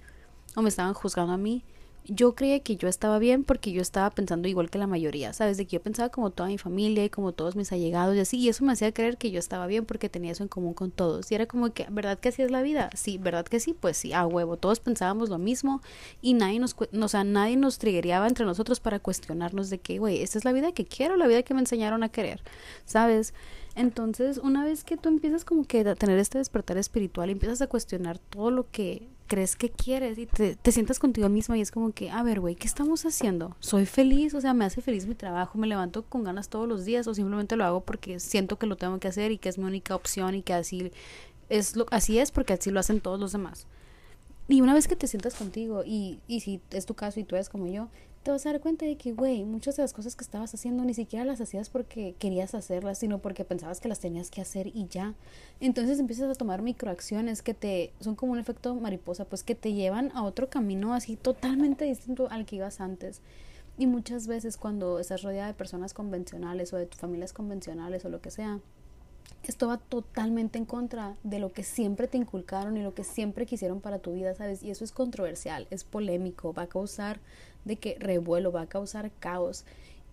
o 0.56 0.64
me 0.64 0.70
estaban 0.70 0.96
juzgando 0.96 1.34
a 1.34 1.38
mí, 1.38 1.64
yo 2.10 2.34
creía 2.34 2.60
que 2.60 2.76
yo 2.76 2.88
estaba 2.88 3.20
bien 3.20 3.44
porque 3.44 3.72
yo 3.72 3.82
estaba 3.82 4.10
pensando 4.10 4.48
igual 4.48 4.70
que 4.70 4.78
la 4.78 4.88
mayoría, 4.88 5.34
¿sabes? 5.34 5.58
De 5.58 5.66
que 5.66 5.78
yo 5.78 5.82
pensaba 5.82 6.10
como 6.10 6.32
toda 6.32 6.50
mi 6.50 6.58
familia 6.58 7.06
y 7.06 7.10
como 7.10 7.32
todos 7.34 7.56
mis 7.56 7.72
allegados 7.72 8.16
y 8.16 8.20
así, 8.20 8.38
y 8.38 8.50
eso 8.50 8.66
me 8.66 8.74
hacía 8.74 8.92
creer 8.94 9.18
que 9.18 9.32
yo 9.32 9.40
estaba 9.40 9.68
bien 9.68 9.86
porque 9.86 10.10
tenía 10.10 10.32
eso 10.32 10.44
en 10.44 10.50
común 10.50 10.74
con 10.74 10.92
todos. 10.92 11.32
Y 11.32 11.36
era 11.36 11.46
como 11.46 11.72
que, 11.72 11.86
¿verdad 11.90 12.20
que 12.20 12.30
así 12.30 12.42
es 12.42 12.52
la 12.52 12.62
vida? 12.62 12.90
Sí, 12.96 13.18
¿verdad 13.18 13.46
que 13.46 13.60
sí? 13.60 13.74
Pues 13.80 13.98
sí, 13.98 14.14
a 14.14 14.26
huevo, 14.26 14.58
todos 14.58 14.80
pensábamos 14.80 15.30
lo 15.30 15.38
mismo 15.38 15.82
y 16.22 16.34
nadie 16.34 16.60
nos, 16.60 16.76
o 16.80 17.08
sea, 17.08 17.24
nadie 17.24 17.58
nos 17.58 17.78
trigueaba 17.78 18.28
entre 18.28 18.46
nosotros 18.46 18.80
para 18.80 19.00
cuestionarnos 19.00 19.70
de 19.70 19.80
que, 19.80 20.00
güey, 20.00 20.22
esta 20.22 20.38
es 20.38 20.46
la 20.46 20.52
vida 20.52 20.72
que 20.72 20.86
quiero, 20.86 21.16
la 21.16 21.28
vida 21.28 21.44
que 21.44 21.54
me 21.54 21.60
enseñaron 21.60 22.04
a 22.04 22.10
querer, 22.10 22.42
¿sabes? 22.86 23.34
Entonces, 23.76 24.40
una 24.40 24.66
vez 24.66 24.84
que 24.84 24.98
tú 24.98 25.10
empiezas 25.10 25.46
como 25.46 25.64
que 25.64 25.82
a 25.82 25.96
tener 25.96 26.20
este 26.20 26.38
despertar 26.38 26.78
espiritual 26.78 27.30
empiezas 27.30 27.62
a 27.62 27.68
cuestionar 27.68 28.18
todo 28.18 28.52
lo 28.52 28.70
que 28.70 29.08
crees 29.30 29.56
que 29.56 29.70
quieres 29.70 30.18
y 30.18 30.26
te, 30.26 30.56
te 30.56 30.72
sientas 30.74 31.00
contigo 31.00 31.30
misma 31.30 31.58
y 31.58 31.62
es 31.62 31.72
como 31.72 31.94
que, 31.94 32.10
a 32.10 32.22
ver, 32.24 32.42
güey, 32.42 32.56
¿qué 32.56 32.68
estamos 32.68 33.06
haciendo? 33.06 33.56
¿Soy 33.62 33.86
feliz? 33.86 34.34
O 34.34 34.42
sea, 34.42 34.54
¿me 34.54 34.66
hace 34.66 34.82
feliz 34.82 35.06
mi 35.06 35.16
trabajo? 35.16 35.58
¿Me 35.58 35.68
levanto 35.68 36.04
con 36.04 36.26
ganas 36.26 36.50
todos 36.50 36.68
los 36.68 36.84
días 36.84 37.08
o 37.08 37.14
simplemente 37.14 37.56
lo 37.56 37.64
hago 37.64 37.82
porque 37.82 38.20
siento 38.20 38.58
que 38.58 38.66
lo 38.66 38.76
tengo 38.76 39.00
que 39.00 39.08
hacer 39.08 39.32
y 39.32 39.38
que 39.38 39.48
es 39.48 39.58
mi 39.58 39.66
única 39.66 39.96
opción 39.96 40.36
y 40.36 40.42
que 40.42 40.54
así 40.54 40.92
es, 41.48 41.76
lo, 41.76 41.86
así 41.92 42.20
es 42.20 42.32
porque 42.32 42.54
así 42.54 42.72
lo 42.72 42.80
hacen 42.80 43.00
todos 43.00 43.20
los 43.20 43.32
demás? 43.32 43.68
Y 44.50 44.62
una 44.62 44.74
vez 44.74 44.88
que 44.88 44.96
te 44.96 45.08
sientas 45.08 45.36
contigo 45.36 45.84
y, 45.86 46.20
y 46.28 46.40
si 46.40 46.60
es 46.72 46.88
tu 46.88 46.96
caso 46.96 47.20
y 47.20 47.24
tú 47.24 47.36
eres 47.36 47.50
como 47.50 47.68
yo, 47.68 47.88
te 48.24 48.32
vas 48.32 48.46
a 48.46 48.52
dar 48.52 48.62
cuenta 48.62 48.86
de 48.86 48.98
que, 48.98 49.14
güey, 49.14 49.46
muchas 49.46 49.78
de 49.78 49.84
las 49.84 49.94
cosas 49.94 50.16
que 50.16 50.24
estabas 50.24 50.54
haciendo 50.54 50.84
ni 50.84 50.94
siquiera 50.94 51.24
las 51.24 51.40
hacías 51.40 51.70
porque 51.70 52.16
querías 52.20 52.54
hacerlas, 52.54 52.98
sino 52.98 53.20
porque 53.20 53.46
pensabas 53.46 53.80
que 53.80 53.88
las 53.88 54.00
tenías 54.00 54.30
que 54.30 54.42
hacer 54.42 54.68
y 54.68 54.88
ya. 54.90 55.14
Entonces 55.60 56.00
empiezas 56.00 56.30
a 56.30 56.36
tomar 56.36 56.62
microacciones 56.62 57.42
que 57.42 57.54
te 57.54 57.94
son 58.02 58.16
como 58.16 58.34
un 58.34 58.40
efecto 58.40 58.76
mariposa, 58.76 59.26
pues 59.26 59.44
que 59.44 59.56
te 59.56 59.74
llevan 59.74 60.12
a 60.14 60.24
otro 60.24 60.50
camino 60.50 60.94
así 60.94 61.16
totalmente 61.16 61.86
distinto 61.86 62.28
al 62.30 62.46
que 62.46 62.58
ibas 62.58 62.82
antes. 62.82 63.22
Y 63.78 63.88
muchas 63.88 64.28
veces 64.28 64.58
cuando 64.58 65.00
estás 65.00 65.24
rodeada 65.24 65.48
de 65.48 65.54
personas 65.54 65.94
convencionales 65.94 66.74
o 66.74 66.78
de 66.78 66.88
familias 66.88 67.32
convencionales 67.32 68.04
o 68.04 68.10
lo 68.10 68.20
que 68.20 68.32
sea, 68.32 68.60
esto 69.44 69.68
va 69.68 69.78
totalmente 69.78 70.58
en 70.58 70.66
contra 70.66 71.16
de 71.24 71.40
lo 71.40 71.54
que 71.54 71.64
siempre 71.64 72.08
te 72.08 72.18
inculcaron 72.18 72.76
y 72.78 72.84
lo 72.84 72.94
que 72.94 73.04
siempre 73.04 73.46
quisieron 73.46 73.80
para 73.80 74.00
tu 74.00 74.14
vida, 74.14 74.36
¿sabes? 74.36 74.64
Y 74.64 74.70
eso 74.72 74.84
es 74.84 74.92
controversial, 74.92 75.66
es 75.70 75.84
polémico, 75.84 76.54
va 76.54 76.64
a 76.64 76.68
causar 76.68 77.20
de 77.70 77.78
que 77.78 77.96
revuelo, 78.00 78.52
va 78.52 78.64
a 78.64 78.68
causar 78.68 79.12
caos. 79.20 79.64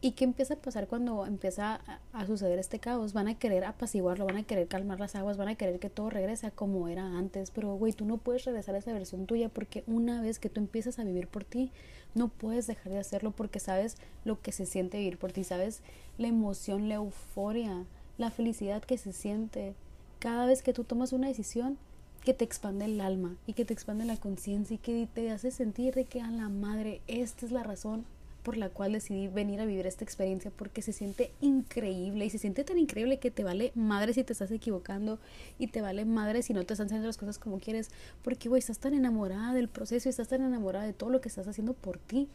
¿Y 0.03 0.13
qué 0.13 0.25
empieza 0.25 0.55
a 0.55 0.59
pasar 0.59 0.87
cuando 0.89 1.25
empieza 1.25 1.81
a, 2.13 2.27
suceder 2.27 2.59
este 2.59 2.79
caos? 2.79 3.15
Van 3.15 3.29
a 3.29 3.39
querer 3.39 3.65
apaciguarlo, 3.65 4.27
van 4.27 4.37
a 4.37 4.43
querer 4.43 4.69
calmar 4.69 5.01
las 5.01 5.17
aguas, 5.17 5.39
van 5.39 5.49
a 5.49 5.55
querer 5.55 5.81
que 5.81 5.89
todo 5.89 6.11
regrese 6.11 6.47
a 6.47 6.51
como 6.51 6.87
era 6.89 7.19
antes. 7.19 7.51
Pero, 7.51 7.75
güey, 7.75 7.95
tú 7.95 8.05
no 8.05 8.19
puedes 8.19 8.45
regresar 8.45 8.75
a 8.75 8.79
esa 8.79 8.93
versión 8.93 9.27
tuya 9.27 9.49
porque 9.49 9.83
una 9.87 10.21
vez 10.21 10.39
que 10.39 10.51
tú 10.51 10.61
empiezas 10.61 10.99
a 10.99 11.05
vivir 11.05 11.29
por 11.29 11.45
ti, 11.45 11.73
no 12.15 12.29
puedes 12.29 12.67
dejar 12.67 12.93
de 12.93 12.99
hacerlo 12.99 13.31
porque 13.31 13.59
sabes 13.59 13.97
lo 14.25 14.41
que 14.41 14.53
se 14.53 14.67
siente 14.67 14.99
vivir 14.99 15.19
por 15.19 15.33
ti, 15.33 15.45
sabes 15.45 15.81
la 16.19 16.29
emoción, 16.29 16.91
la 16.91 16.97
euforia, 16.97 17.87
la 18.19 18.31
felicidad 18.31 18.85
que 18.85 18.99
se 18.99 19.15
siente 19.15 19.75
cada 20.19 20.47
vez 20.47 20.63
que 20.63 20.75
tú 20.75 20.85
tomas 20.85 21.15
una 21.15 21.29
decisión 21.29 21.79
que 22.27 22.35
te 22.35 22.45
expande 22.45 22.87
el 22.87 23.01
alma 23.01 23.37
y 23.47 23.53
que 23.53 23.65
te 23.65 23.73
expande 23.73 24.05
la 24.05 24.17
conciencia 24.17 24.75
y 24.75 24.79
que 24.79 25.07
te 25.15 25.31
hace 25.31 25.53
sentir 25.53 25.95
de 25.95 26.07
que 26.07 26.21
a 26.21 26.29
la 26.29 26.49
madre, 26.49 27.01
esta 27.07 27.47
es 27.47 27.53
la 27.53 27.63
razón 27.63 28.05
por 28.43 28.57
la 28.57 28.69
cual 28.69 28.93
decidí 28.93 29.29
venir 29.29 29.61
a 29.61 29.65
vivir 29.65 29.87
esta 29.87 30.03
experiencia 30.03 30.51
porque 30.51 30.83
se 30.83 30.93
siente 30.93 31.31
increíble 31.41 32.25
y 32.25 32.31
se 32.31 32.39
siente 32.39 32.65
tan 32.65 32.79
increíble 32.79 33.21
que 33.21 33.31
te 33.31 33.45
vale 33.45 33.71
madre 33.77 34.13
si 34.13 34.25
te 34.25 34.33
estás 34.33 34.51
equivocando 34.51 35.21
y 35.61 35.69
te 35.69 35.83
vale 35.83 36.05
madre 36.05 36.43
si 36.43 36.53
no 36.53 36.65
te 36.65 36.75
están 36.75 36.87
haciendo 36.87 37.07
las 37.07 37.17
cosas 37.17 37.39
como 37.39 37.61
quieres 37.61 37.91
porque 38.25 38.49
güey 38.49 38.59
estás 38.59 38.81
tan 38.81 38.95
enamorada 38.95 39.55
del 39.55 39.69
proceso 39.69 40.09
y 40.09 40.11
estás 40.11 40.27
tan 40.27 40.43
enamorada 40.43 40.85
de 40.85 40.93
todo 40.95 41.11
lo 41.11 41.21
que 41.21 41.29
estás 41.29 41.47
haciendo 41.47 41.75
por 41.75 41.99
ti 41.99 42.29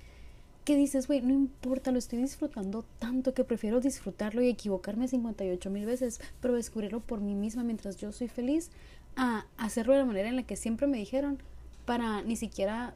que 0.64 0.76
dices, 0.76 1.08
güey, 1.08 1.22
no 1.22 1.34
importa, 1.34 1.92
lo 1.92 2.00
estoy 2.00 2.20
disfrutando 2.20 2.86
tanto 3.00 3.34
que 3.34 3.44
prefiero 3.44 3.80
disfrutarlo 3.80 4.42
y 4.42 4.50
equivocarme 4.50 5.08
58 5.08 5.70
mil 5.70 5.86
veces, 5.86 6.22
pero 6.40 6.54
descubrirlo 6.54 7.00
por 7.00 7.20
mí 7.22 7.34
misma 7.34 7.64
mientras 7.64 7.98
yo 7.98 8.12
soy 8.12 8.28
feliz, 8.28 8.70
a 9.16 9.46
hacerlo 9.58 9.94
de 9.94 10.00
la 10.00 10.06
manera 10.06 10.30
en 10.30 10.36
la 10.36 10.44
que 10.44 10.56
siempre 10.56 10.88
me 10.88 10.98
dijeron, 10.98 11.40
para 11.86 12.22
ni 12.22 12.36
siquiera 12.36 12.94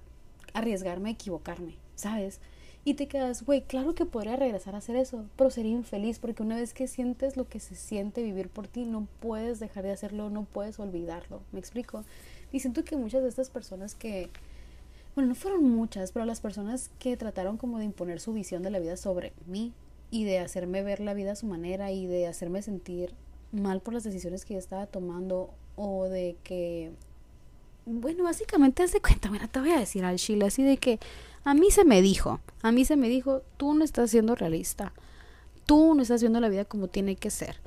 arriesgarme 0.54 1.10
a 1.10 1.14
equivocarme, 1.14 1.76
¿sabes? 1.96 2.40
Y 2.88 2.94
te 2.94 3.08
quedas, 3.08 3.44
güey, 3.44 3.64
claro 3.64 3.96
que 3.96 4.06
podría 4.06 4.36
regresar 4.36 4.76
a 4.76 4.78
hacer 4.78 4.96
eso, 4.96 5.26
pero 5.36 5.50
sería 5.50 5.72
infeliz 5.72 6.20
porque 6.20 6.44
una 6.44 6.56
vez 6.56 6.72
que 6.72 6.88
sientes 6.88 7.36
lo 7.36 7.50
que 7.50 7.60
se 7.60 7.74
siente 7.74 8.22
vivir 8.22 8.48
por 8.48 8.68
ti, 8.68 8.86
no 8.86 9.08
puedes 9.20 9.60
dejar 9.60 9.84
de 9.84 9.92
hacerlo, 9.92 10.30
no 10.30 10.44
puedes 10.44 10.80
olvidarlo, 10.80 11.42
¿me 11.52 11.60
explico? 11.60 12.06
Y 12.52 12.60
siento 12.60 12.84
que 12.84 12.96
muchas 12.96 13.24
de 13.24 13.30
estas 13.30 13.50
personas 13.50 13.96
que 13.96 14.30
bueno, 15.16 15.30
no 15.30 15.36
fueron 15.36 15.64
muchas, 15.64 16.12
pero 16.12 16.26
las 16.26 16.42
personas 16.42 16.92
que 17.00 17.18
trataron 17.18 17.58
como 17.58 17.80
de 17.80 17.86
imponer 17.86 18.20
su 18.20 18.34
visión 18.34 18.64
de 18.64 18.70
la 18.70 18.80
vida 18.80 18.98
sobre 18.98 19.34
mí 19.48 19.74
y 20.12 20.26
de 20.26 20.40
hacerme 20.40 20.84
ver 20.84 21.00
la 21.00 21.14
vida 21.14 21.32
a 21.32 21.36
su 21.36 21.48
manera 21.48 21.92
y 21.92 22.06
de 22.06 22.28
hacerme 22.28 22.62
sentir 22.62 23.14
mal 23.52 23.82
por 23.82 23.94
las 23.94 24.04
decisiones 24.04 24.46
que 24.46 24.54
yo 24.54 24.60
estaba 24.60 24.88
tomando 24.88 25.52
o 25.76 26.06
de 26.06 26.36
que 26.44 26.92
bueno, 27.86 28.24
básicamente 28.24 28.84
hace 28.84 29.00
cuenta, 29.00 29.30
mira, 29.30 29.48
te 29.48 29.60
voy 29.60 29.72
a 29.72 29.80
decir 29.80 30.04
al 30.04 30.18
chile 30.18 30.46
así 30.46 30.64
de 30.64 30.78
que 30.78 31.00
a 31.44 31.54
mí 31.54 31.70
se 31.70 31.86
me 31.86 32.02
dijo, 32.02 32.40
a 32.64 32.72
mí 32.72 32.84
se 32.84 32.96
me 32.96 33.08
dijo, 33.08 33.44
tú 33.58 33.74
no 33.74 33.84
estás 33.84 34.10
siendo 34.10 34.34
realista. 34.36 34.92
Tú 35.66 35.96
no 35.96 36.02
estás 36.02 36.22
viendo 36.22 36.40
la 36.40 36.50
vida 36.50 36.66
como 36.66 36.88
tiene 36.88 37.16
que 37.16 37.30
ser 37.30 37.58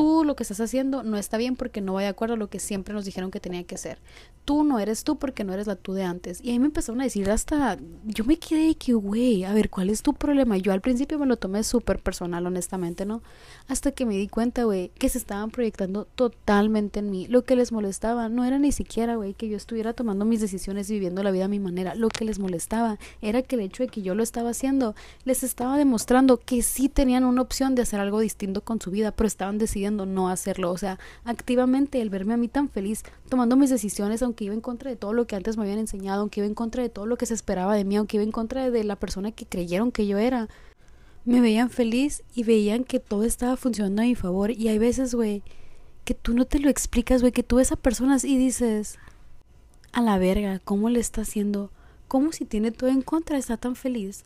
tú 0.00 0.24
lo 0.24 0.34
que 0.34 0.44
estás 0.44 0.60
haciendo 0.60 1.02
no 1.02 1.18
está 1.18 1.36
bien 1.36 1.56
porque 1.56 1.82
no 1.82 1.92
va 1.92 2.00
de 2.00 2.06
acuerdo 2.06 2.32
a 2.32 2.38
lo 2.38 2.48
que 2.48 2.58
siempre 2.58 2.94
nos 2.94 3.04
dijeron 3.04 3.30
que 3.30 3.38
tenía 3.38 3.64
que 3.64 3.76
ser. 3.76 3.98
Tú 4.46 4.64
no 4.64 4.78
eres 4.78 5.04
tú 5.04 5.18
porque 5.18 5.44
no 5.44 5.52
eres 5.52 5.66
la 5.66 5.76
tú 5.76 5.92
de 5.92 6.04
antes. 6.04 6.40
Y 6.42 6.50
ahí 6.50 6.58
me 6.58 6.64
empezaron 6.64 7.02
a 7.02 7.04
decir 7.04 7.30
hasta, 7.30 7.76
yo 8.04 8.24
me 8.24 8.38
quedé 8.38 8.76
que, 8.76 8.94
güey, 8.94 9.44
a 9.44 9.52
ver, 9.52 9.68
¿cuál 9.68 9.90
es 9.90 10.00
tu 10.00 10.14
problema? 10.14 10.56
Yo 10.56 10.72
al 10.72 10.80
principio 10.80 11.18
me 11.18 11.26
lo 11.26 11.36
tomé 11.36 11.64
súper 11.64 11.98
personal, 11.98 12.46
honestamente, 12.46 13.04
¿no? 13.04 13.22
Hasta 13.68 13.92
que 13.92 14.06
me 14.06 14.16
di 14.16 14.26
cuenta, 14.26 14.64
güey, 14.64 14.90
que 14.98 15.10
se 15.10 15.18
estaban 15.18 15.50
proyectando 15.50 16.06
totalmente 16.06 17.00
en 17.00 17.10
mí. 17.10 17.26
Lo 17.26 17.44
que 17.44 17.54
les 17.54 17.70
molestaba 17.70 18.30
no 18.30 18.46
era 18.46 18.58
ni 18.58 18.72
siquiera, 18.72 19.16
güey, 19.16 19.34
que 19.34 19.50
yo 19.50 19.58
estuviera 19.58 19.92
tomando 19.92 20.24
mis 20.24 20.40
decisiones 20.40 20.88
y 20.88 20.94
viviendo 20.94 21.22
la 21.22 21.30
vida 21.30 21.44
a 21.44 21.48
mi 21.48 21.60
manera. 21.60 21.94
Lo 21.94 22.08
que 22.08 22.24
les 22.24 22.38
molestaba 22.38 22.98
era 23.20 23.42
que 23.42 23.56
el 23.56 23.60
hecho 23.60 23.82
de 23.82 23.90
que 23.90 24.00
yo 24.00 24.14
lo 24.14 24.22
estaba 24.22 24.48
haciendo 24.48 24.94
les 25.24 25.42
estaba 25.42 25.76
demostrando 25.76 26.38
que 26.38 26.62
sí 26.62 26.88
tenían 26.88 27.24
una 27.24 27.42
opción 27.42 27.74
de 27.74 27.82
hacer 27.82 28.00
algo 28.00 28.20
distinto 28.20 28.62
con 28.62 28.80
su 28.80 28.90
vida, 28.90 29.12
pero 29.12 29.26
estaban 29.26 29.58
decidiendo 29.58 29.89
no 29.90 30.28
hacerlo. 30.28 30.70
O 30.70 30.78
sea, 30.78 30.98
activamente 31.24 32.00
el 32.00 32.10
verme 32.10 32.34
a 32.34 32.36
mí 32.36 32.48
tan 32.48 32.68
feliz, 32.68 33.02
tomando 33.28 33.56
mis 33.56 33.70
decisiones, 33.70 34.22
aunque 34.22 34.44
iba 34.44 34.54
en 34.54 34.60
contra 34.60 34.90
de 34.90 34.96
todo 34.96 35.12
lo 35.12 35.26
que 35.26 35.36
antes 35.36 35.56
me 35.56 35.64
habían 35.64 35.78
enseñado, 35.78 36.20
aunque 36.20 36.40
iba 36.40 36.46
en 36.46 36.54
contra 36.54 36.82
de 36.82 36.88
todo 36.88 37.06
lo 37.06 37.16
que 37.16 37.26
se 37.26 37.34
esperaba 37.34 37.74
de 37.74 37.84
mí, 37.84 37.96
aunque 37.96 38.16
iba 38.16 38.24
en 38.24 38.32
contra 38.32 38.70
de 38.70 38.84
la 38.84 38.96
persona 38.96 39.32
que 39.32 39.46
creyeron 39.46 39.92
que 39.92 40.06
yo 40.06 40.18
era. 40.18 40.48
Me 41.24 41.40
veían 41.40 41.70
feliz 41.70 42.22
y 42.34 42.44
veían 42.44 42.84
que 42.84 42.98
todo 43.00 43.24
estaba 43.24 43.56
funcionando 43.56 44.02
a 44.02 44.06
mi 44.06 44.14
favor. 44.14 44.50
Y 44.50 44.68
hay 44.68 44.78
veces, 44.78 45.14
güey, 45.14 45.42
que 46.04 46.14
tú 46.14 46.34
no 46.34 46.44
te 46.44 46.58
lo 46.58 46.68
explicas, 46.70 47.20
güey, 47.20 47.32
que 47.32 47.42
tú 47.42 47.56
ves 47.56 47.72
a 47.72 47.76
personas 47.76 48.24
y 48.24 48.38
dices, 48.38 48.98
a 49.92 50.00
la 50.00 50.18
verga, 50.18 50.60
¿cómo 50.60 50.88
le 50.88 51.00
está 51.00 51.22
haciendo? 51.22 51.70
¿Cómo 52.08 52.32
si 52.32 52.44
tiene 52.44 52.70
todo 52.70 52.90
en 52.90 53.02
contra 53.02 53.38
está 53.38 53.56
tan 53.56 53.76
feliz? 53.76 54.24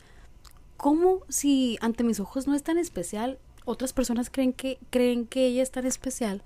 ¿Cómo 0.77 1.21
si 1.29 1.77
ante 1.81 2.03
mis 2.03 2.19
ojos 2.19 2.47
no 2.47 2.55
es 2.55 2.63
tan 2.63 2.77
especial 2.77 3.39
otras 3.65 3.93
personas 3.93 4.29
creen 4.29 4.53
que, 4.53 4.79
creen 4.89 5.25
que 5.25 5.47
ella 5.47 5.63
es 5.63 5.71
tan 5.71 5.85
especial. 5.85 6.43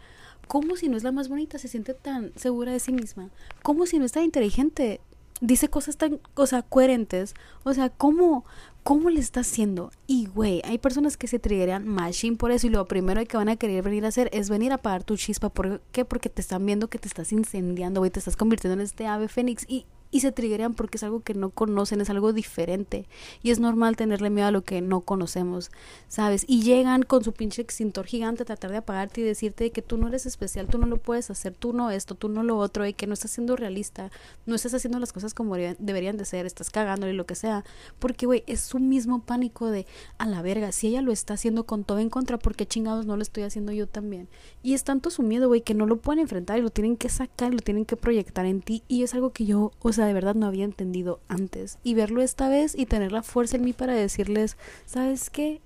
¿Cómo 0.47 0.75
si 0.75 0.89
no 0.89 0.97
es 0.97 1.03
la 1.03 1.11
más 1.11 1.29
bonita 1.29 1.59
se 1.59 1.67
siente 1.67 1.93
tan 1.93 2.31
segura 2.35 2.71
de 2.71 2.79
sí 2.79 2.91
misma? 2.91 3.29
¿Cómo 3.61 3.85
si 3.85 3.99
no 3.99 4.05
es 4.05 4.13
tan 4.13 4.23
inteligente 4.23 4.99
dice 5.41 5.69
cosas 5.69 5.97
tan, 5.97 6.19
o 6.33 6.47
sea, 6.47 6.63
coherentes? 6.63 7.35
O 7.63 7.73
sea, 7.73 7.89
¿cómo, 7.89 8.45
cómo 8.83 9.09
le 9.09 9.19
está 9.19 9.41
haciendo? 9.41 9.91
Y, 10.07 10.25
güey, 10.25 10.61
hay 10.65 10.79
personas 10.79 11.17
que 11.17 11.27
se 11.27 11.38
triggerían 11.38 11.88
machine 11.88 12.38
por 12.38 12.51
eso 12.51 12.67
y 12.67 12.71
lo 12.71 12.88
primero 12.88 13.23
que 13.25 13.38
van 13.38 13.49
a 13.49 13.57
querer 13.57 13.83
venir 13.83 14.05
a 14.05 14.07
hacer 14.07 14.29
es 14.33 14.49
venir 14.49 14.71
a 14.71 14.75
apagar 14.75 15.03
tu 15.03 15.17
chispa. 15.17 15.49
¿Por 15.49 15.81
qué? 15.91 16.03
Porque 16.03 16.29
te 16.29 16.41
están 16.41 16.65
viendo 16.65 16.89
que 16.89 16.97
te 16.97 17.07
estás 17.07 17.31
incendiando, 17.31 18.01
güey, 18.01 18.09
te 18.09 18.19
estás 18.19 18.35
convirtiendo 18.35 18.73
en 18.73 18.81
este 18.81 19.05
ave 19.05 19.27
fénix 19.27 19.65
y 19.67 19.85
y 20.12 20.22
se 20.22 20.32
triggerían 20.32 20.74
porque 20.74 20.98
es 20.98 21.04
algo 21.04 21.22
que 21.22 21.34
no 21.34 21.50
conocen, 21.51 22.01
es 22.01 22.10
algo 22.10 22.34
diferente. 22.34 23.06
Y 23.44 23.51
es 23.51 23.60
normal 23.60 23.96
tenerle 23.96 24.30
miedo 24.30 24.48
a 24.48 24.51
lo 24.51 24.63
que 24.63 24.82
no 24.82 25.01
conocemos, 25.01 25.72
¿sabes? 26.08 26.46
Y 26.48 26.63
llegan 26.63 27.04
con 27.04 27.24
su 27.24 27.34
pinche 27.34 27.62
extintor 27.62 28.06
gigante 28.06 28.44
a 28.44 28.46
tratar 28.46 28.72
de 28.72 28.78
apagarte 28.78 29.22
y 29.22 29.24
decirte 29.24 29.72
que 29.72 29.82
tú 29.82 29.98
no 29.98 30.08
eres 30.08 30.25
especial, 30.25 30.68
tú 30.68 30.78
no 30.78 30.88
lo 30.88 30.98
puedes 30.98 31.30
hacer, 31.30 31.54
tú 31.54 31.74
no 31.74 31.92
esto, 31.92 32.16
tú 32.16 32.30
no 32.30 32.44
lo 32.44 32.58
otro, 32.58 32.86
y 32.86 32.94
que 32.94 33.08
no 33.08 33.13
estás 33.13 33.32
siendo 33.32 33.56
realista, 33.56 34.12
no 34.46 34.56
estás 34.56 34.74
haciendo 34.74 35.00
las 35.00 35.13
cosas 35.13 35.34
como 35.34 35.56
deberían 35.56 36.18
de 36.18 36.25
ser, 36.25 36.46
estás 36.46 36.70
cagándole 36.70 37.13
lo 37.13 37.25
que 37.25 37.36
sea. 37.36 37.63
Porque, 38.00 38.25
güey, 38.25 38.44
es 38.48 38.62
su 38.62 38.80
mismo 38.80 39.22
pánico 39.22 39.68
de, 39.68 39.86
a 40.18 40.25
la 40.25 40.42
verga, 40.42 40.72
si 40.72 40.88
ella 40.88 41.01
lo 41.01 41.12
está 41.12 41.36
haciendo 41.36 41.66
con 41.66 41.84
todo 41.84 42.00
en 42.00 42.10
contra, 42.10 42.39
¿por 42.39 42.56
qué 42.56 42.66
chingados 42.66 43.06
no 43.06 43.16
lo 43.16 43.22
estoy 43.22 43.44
haciendo 43.44 43.72
yo 43.72 43.88
también? 43.88 44.28
Y 44.63 44.74
es 44.74 44.84
tanto 44.84 45.10
su 45.10 45.24
miedo, 45.24 45.48
güey, 45.48 45.62
que 45.62 45.74
no 45.74 45.86
lo 45.86 45.98
pueden 45.98 46.20
enfrentar 46.20 46.58
y 46.58 46.62
lo 46.62 46.70
tienen 46.70 46.98
que 46.98 47.10
sacar, 47.10 47.54
lo 47.54 47.60
tienen 47.60 47.86
que 47.86 47.96
proyectar 47.96 48.46
en 48.46 48.62
ti. 48.62 48.84
Y 48.88 49.04
es 49.04 49.13
algo 49.13 49.32
que 49.32 49.46
yo, 49.46 49.72
o 49.82 49.94
sea, 49.94 49.99
de 50.06 50.13
verdad 50.13 50.36
no 50.36 50.46
había 50.46 50.65
entendido 50.65 51.20
antes. 51.27 51.77
Y 51.84 51.94
verlo 51.94 52.22
esta 52.22 52.50
vez 52.50 52.75
y 52.77 52.86
tener 52.86 53.12
la 53.12 53.24
fuerza 53.24 53.58
en 53.58 53.63
mí 53.63 53.74
para 53.74 53.94
decirles, 53.94 54.58
¿sabes 54.86 55.29
qué? 55.29 55.62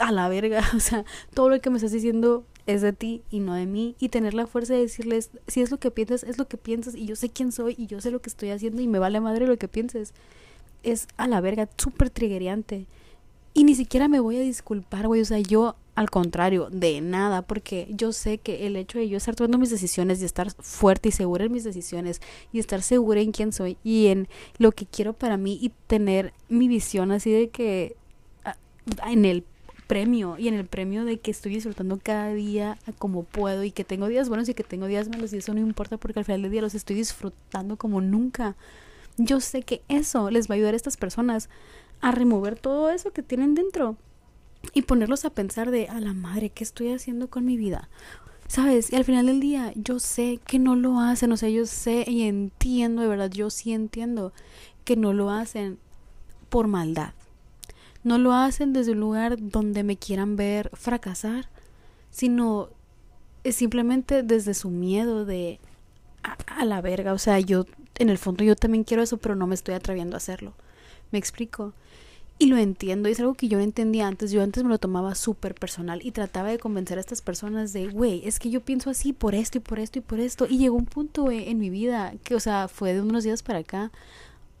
A 0.00 0.12
la 0.12 0.28
verga, 0.28 0.62
o 0.76 0.80
sea, 0.80 1.04
todo 1.34 1.48
lo 1.48 1.60
que 1.60 1.70
me 1.70 1.76
estás 1.76 1.92
diciendo 1.92 2.44
es 2.66 2.82
de 2.82 2.92
ti 2.92 3.22
y 3.30 3.40
no 3.40 3.54
de 3.54 3.66
mí. 3.66 3.94
Y 3.98 4.08
tener 4.08 4.34
la 4.34 4.46
fuerza 4.46 4.74
de 4.74 4.80
decirles, 4.80 5.30
si 5.46 5.62
es 5.62 5.70
lo 5.70 5.78
que 5.78 5.90
piensas, 5.90 6.24
es 6.24 6.38
lo 6.38 6.48
que 6.48 6.56
piensas. 6.56 6.94
Y 6.94 7.06
yo 7.06 7.16
sé 7.16 7.28
quién 7.28 7.52
soy 7.52 7.74
y 7.78 7.86
yo 7.86 8.00
sé 8.00 8.10
lo 8.10 8.20
que 8.20 8.30
estoy 8.30 8.50
haciendo 8.50 8.82
y 8.82 8.88
me 8.88 8.98
vale 8.98 9.20
madre 9.20 9.46
lo 9.46 9.56
que 9.56 9.68
pienses. 9.68 10.12
Es 10.82 11.08
a 11.16 11.28
la 11.28 11.40
verga, 11.40 11.68
súper 11.76 12.10
triggerante. 12.10 12.86
Y 13.54 13.64
ni 13.64 13.74
siquiera 13.74 14.08
me 14.08 14.20
voy 14.20 14.36
a 14.36 14.40
disculpar, 14.40 15.06
güey. 15.06 15.20
O 15.20 15.24
sea, 15.24 15.38
yo 15.38 15.76
al 15.94 16.10
contrario, 16.10 16.68
de 16.72 17.00
nada, 17.00 17.42
porque 17.42 17.86
yo 17.90 18.12
sé 18.12 18.38
que 18.38 18.66
el 18.66 18.74
hecho 18.76 18.98
de 18.98 19.08
yo 19.08 19.16
estar 19.16 19.36
tomando 19.36 19.58
mis 19.58 19.70
decisiones 19.70 20.20
y 20.20 20.24
estar 20.24 20.50
fuerte 20.50 21.10
y 21.10 21.12
segura 21.12 21.44
en 21.44 21.52
mis 21.52 21.62
decisiones 21.62 22.20
y 22.52 22.58
estar 22.58 22.82
segura 22.82 23.20
en 23.20 23.30
quién 23.30 23.52
soy 23.52 23.76
y 23.84 24.08
en 24.08 24.28
lo 24.58 24.72
que 24.72 24.86
quiero 24.86 25.12
para 25.12 25.36
mí 25.36 25.56
y 25.60 25.70
tener 25.86 26.32
mi 26.48 26.66
visión 26.66 27.12
así 27.12 27.30
de 27.30 27.48
que 27.48 27.96
ah, 28.44 28.56
en 29.06 29.24
el 29.24 29.44
premio 29.86 30.36
y 30.36 30.48
en 30.48 30.54
el 30.54 30.66
premio 30.66 31.04
de 31.04 31.18
que 31.18 31.30
estoy 31.30 31.54
disfrutando 31.54 32.00
cada 32.02 32.32
día 32.32 32.76
como 32.98 33.22
puedo 33.22 33.62
y 33.62 33.70
que 33.70 33.84
tengo 33.84 34.08
días 34.08 34.28
buenos 34.28 34.48
y 34.48 34.54
que 34.54 34.64
tengo 34.64 34.86
días 34.86 35.08
malos 35.08 35.32
y 35.32 35.36
eso 35.36 35.54
no 35.54 35.60
importa 35.60 35.96
porque 35.96 36.18
al 36.18 36.24
final 36.24 36.42
del 36.42 36.50
día 36.50 36.62
los 36.62 36.74
estoy 36.74 36.96
disfrutando 36.96 37.76
como 37.76 38.00
nunca. 38.00 38.56
Yo 39.16 39.38
sé 39.40 39.62
que 39.62 39.82
eso 39.88 40.28
les 40.30 40.50
va 40.50 40.54
a 40.54 40.56
ayudar 40.56 40.74
a 40.74 40.76
estas 40.76 40.96
personas 40.96 41.48
a 42.04 42.10
remover 42.10 42.58
todo 42.58 42.90
eso 42.90 43.14
que 43.14 43.22
tienen 43.22 43.54
dentro 43.54 43.96
y 44.74 44.82
ponerlos 44.82 45.24
a 45.24 45.30
pensar 45.30 45.70
de, 45.70 45.88
a 45.88 46.00
la 46.00 46.12
madre, 46.12 46.50
¿qué 46.50 46.62
estoy 46.62 46.92
haciendo 46.92 47.30
con 47.30 47.46
mi 47.46 47.56
vida? 47.56 47.88
¿Sabes? 48.46 48.92
Y 48.92 48.96
al 48.96 49.06
final 49.06 49.24
del 49.24 49.40
día 49.40 49.72
yo 49.74 49.98
sé 49.98 50.38
que 50.46 50.58
no 50.58 50.76
lo 50.76 51.00
hacen, 51.00 51.32
o 51.32 51.38
sea, 51.38 51.48
yo 51.48 51.64
sé 51.64 52.04
y 52.06 52.24
entiendo, 52.24 53.00
de 53.00 53.08
verdad, 53.08 53.30
yo 53.30 53.48
sí 53.48 53.72
entiendo 53.72 54.34
que 54.84 54.96
no 54.96 55.14
lo 55.14 55.30
hacen 55.30 55.78
por 56.50 56.66
maldad. 56.66 57.14
No 58.02 58.18
lo 58.18 58.34
hacen 58.34 58.74
desde 58.74 58.92
un 58.92 59.00
lugar 59.00 59.36
donde 59.38 59.82
me 59.82 59.96
quieran 59.96 60.36
ver 60.36 60.68
fracasar, 60.74 61.48
sino 62.10 62.68
simplemente 63.50 64.22
desde 64.22 64.52
su 64.52 64.68
miedo 64.68 65.24
de 65.24 65.58
a, 66.22 66.36
a, 66.60 66.66
la 66.66 66.82
verga. 66.82 67.14
O 67.14 67.18
sea, 67.18 67.40
yo 67.40 67.64
en 67.98 68.10
el 68.10 68.18
fondo 68.18 68.44
yo 68.44 68.56
también 68.56 68.84
quiero 68.84 69.02
eso, 69.02 69.16
pero 69.16 69.36
no 69.36 69.46
me 69.46 69.54
estoy 69.54 69.74
atreviendo 69.74 70.16
a 70.16 70.18
hacerlo. 70.18 70.52
¿Me 71.12 71.18
explico? 71.18 71.72
Y 72.44 72.46
lo 72.46 72.58
entiendo, 72.58 73.08
y 73.08 73.12
es 73.12 73.20
algo 73.20 73.32
que 73.32 73.48
yo 73.48 73.58
entendía 73.58 74.06
antes. 74.06 74.30
Yo 74.30 74.42
antes 74.42 74.64
me 74.64 74.68
lo 74.68 74.76
tomaba 74.76 75.14
súper 75.14 75.54
personal 75.54 76.00
y 76.04 76.10
trataba 76.10 76.50
de 76.50 76.58
convencer 76.58 76.98
a 76.98 77.00
estas 77.00 77.22
personas 77.22 77.72
de, 77.72 77.86
güey, 77.86 78.20
es 78.28 78.38
que 78.38 78.50
yo 78.50 78.60
pienso 78.60 78.90
así 78.90 79.14
por 79.14 79.34
esto 79.34 79.56
y 79.56 79.62
por 79.62 79.78
esto 79.78 79.98
y 79.98 80.02
por 80.02 80.20
esto. 80.20 80.46
Y 80.46 80.58
llegó 80.58 80.76
un 80.76 80.84
punto 80.84 81.30
en 81.30 81.58
mi 81.58 81.70
vida, 81.70 82.12
que, 82.22 82.34
o 82.34 82.40
sea, 82.40 82.68
fue 82.68 82.92
de 82.92 83.00
unos 83.00 83.24
días 83.24 83.42
para 83.42 83.60
acá, 83.60 83.92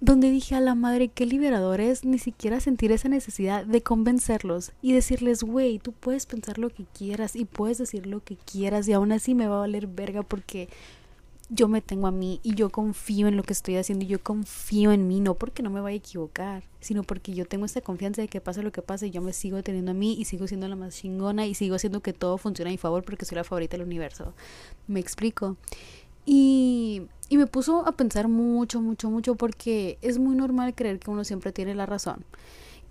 donde 0.00 0.30
dije 0.30 0.54
a 0.54 0.62
la 0.62 0.74
madre, 0.74 1.08
qué 1.08 1.26
liberador 1.26 1.82
es 1.82 2.06
ni 2.06 2.18
siquiera 2.18 2.58
sentir 2.58 2.90
esa 2.90 3.10
necesidad 3.10 3.66
de 3.66 3.82
convencerlos 3.82 4.72
y 4.80 4.94
decirles, 4.94 5.42
güey, 5.42 5.78
tú 5.78 5.92
puedes 5.92 6.24
pensar 6.24 6.56
lo 6.56 6.70
que 6.70 6.86
quieras 6.96 7.36
y 7.36 7.44
puedes 7.44 7.76
decir 7.76 8.06
lo 8.06 8.24
que 8.24 8.38
quieras 8.50 8.88
y 8.88 8.94
aún 8.94 9.12
así 9.12 9.34
me 9.34 9.46
va 9.46 9.56
a 9.56 9.60
valer 9.60 9.88
verga 9.88 10.22
porque 10.22 10.70
yo 11.48 11.68
me 11.68 11.82
tengo 11.82 12.06
a 12.06 12.10
mí 12.10 12.40
y 12.42 12.54
yo 12.54 12.70
confío 12.70 13.28
en 13.28 13.36
lo 13.36 13.42
que 13.42 13.52
estoy 13.52 13.76
haciendo 13.76 14.04
y 14.04 14.08
yo 14.08 14.22
confío 14.22 14.92
en 14.92 15.06
mí, 15.06 15.20
no 15.20 15.34
porque 15.34 15.62
no 15.62 15.70
me 15.70 15.80
vaya 15.80 15.94
a 15.94 15.98
equivocar, 15.98 16.64
sino 16.80 17.02
porque 17.02 17.34
yo 17.34 17.44
tengo 17.44 17.66
esta 17.66 17.80
confianza 17.80 18.22
de 18.22 18.28
que 18.28 18.40
pase 18.40 18.62
lo 18.62 18.72
que 18.72 18.82
pase, 18.82 19.10
yo 19.10 19.20
me 19.20 19.32
sigo 19.32 19.62
teniendo 19.62 19.90
a 19.90 19.94
mí 19.94 20.16
y 20.18 20.24
sigo 20.24 20.46
siendo 20.46 20.68
la 20.68 20.76
más 20.76 20.96
chingona 20.96 21.46
y 21.46 21.54
sigo 21.54 21.76
haciendo 21.76 22.00
que 22.00 22.12
todo 22.12 22.38
funcione 22.38 22.70
a 22.70 22.72
mi 22.72 22.78
favor 22.78 23.04
porque 23.04 23.24
soy 23.24 23.36
la 23.36 23.44
favorita 23.44 23.76
del 23.76 23.86
universo. 23.86 24.32
Me 24.86 25.00
explico. 25.00 25.56
Y, 26.26 27.02
y 27.28 27.36
me 27.36 27.46
puso 27.46 27.86
a 27.86 27.92
pensar 27.92 28.28
mucho, 28.28 28.80
mucho, 28.80 29.10
mucho 29.10 29.34
porque 29.34 29.98
es 30.00 30.18
muy 30.18 30.34
normal 30.34 30.74
creer 30.74 30.98
que 30.98 31.10
uno 31.10 31.24
siempre 31.24 31.52
tiene 31.52 31.74
la 31.74 31.86
razón. 31.86 32.24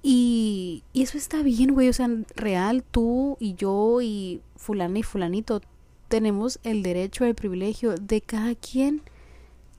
Y, 0.04 0.84
y 0.92 1.02
eso 1.02 1.18
está 1.18 1.42
bien, 1.42 1.74
güey. 1.74 1.90
O 1.90 1.94
sea, 1.94 2.10
real, 2.36 2.84
tú 2.84 3.38
y 3.40 3.56
yo 3.56 4.02
y 4.02 4.42
fulana 4.58 5.00
y 5.00 5.04
fulanito 5.04 5.62
tenemos 6.08 6.60
el 6.64 6.84
derecho, 6.84 7.26
el 7.26 7.36
privilegio 7.36 7.96
de 7.96 8.22
cada 8.22 8.56
quien 8.56 9.02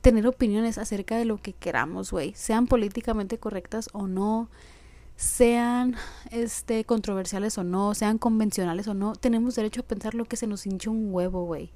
tener 0.00 0.26
opiniones 0.26 0.78
acerca 0.78 1.16
de 1.16 1.24
lo 1.24 1.38
que 1.38 1.54
queramos, 1.54 2.10
güey, 2.10 2.34
sean 2.34 2.66
políticamente 2.66 3.38
correctas 3.38 3.88
o 3.92 4.06
no, 4.06 4.50
sean 5.16 5.96
este 6.30 6.84
controversiales 6.84 7.56
o 7.56 7.64
no, 7.64 7.94
sean 7.94 8.18
convencionales 8.18 8.86
o 8.88 8.94
no, 8.94 9.14
tenemos 9.14 9.54
derecho 9.54 9.80
a 9.80 9.84
pensar 9.84 10.14
lo 10.14 10.26
que 10.26 10.36
se 10.36 10.46
nos 10.46 10.66
hincha 10.66 10.90
un 10.90 11.12
huevo, 11.12 11.44
güey. 11.44 11.72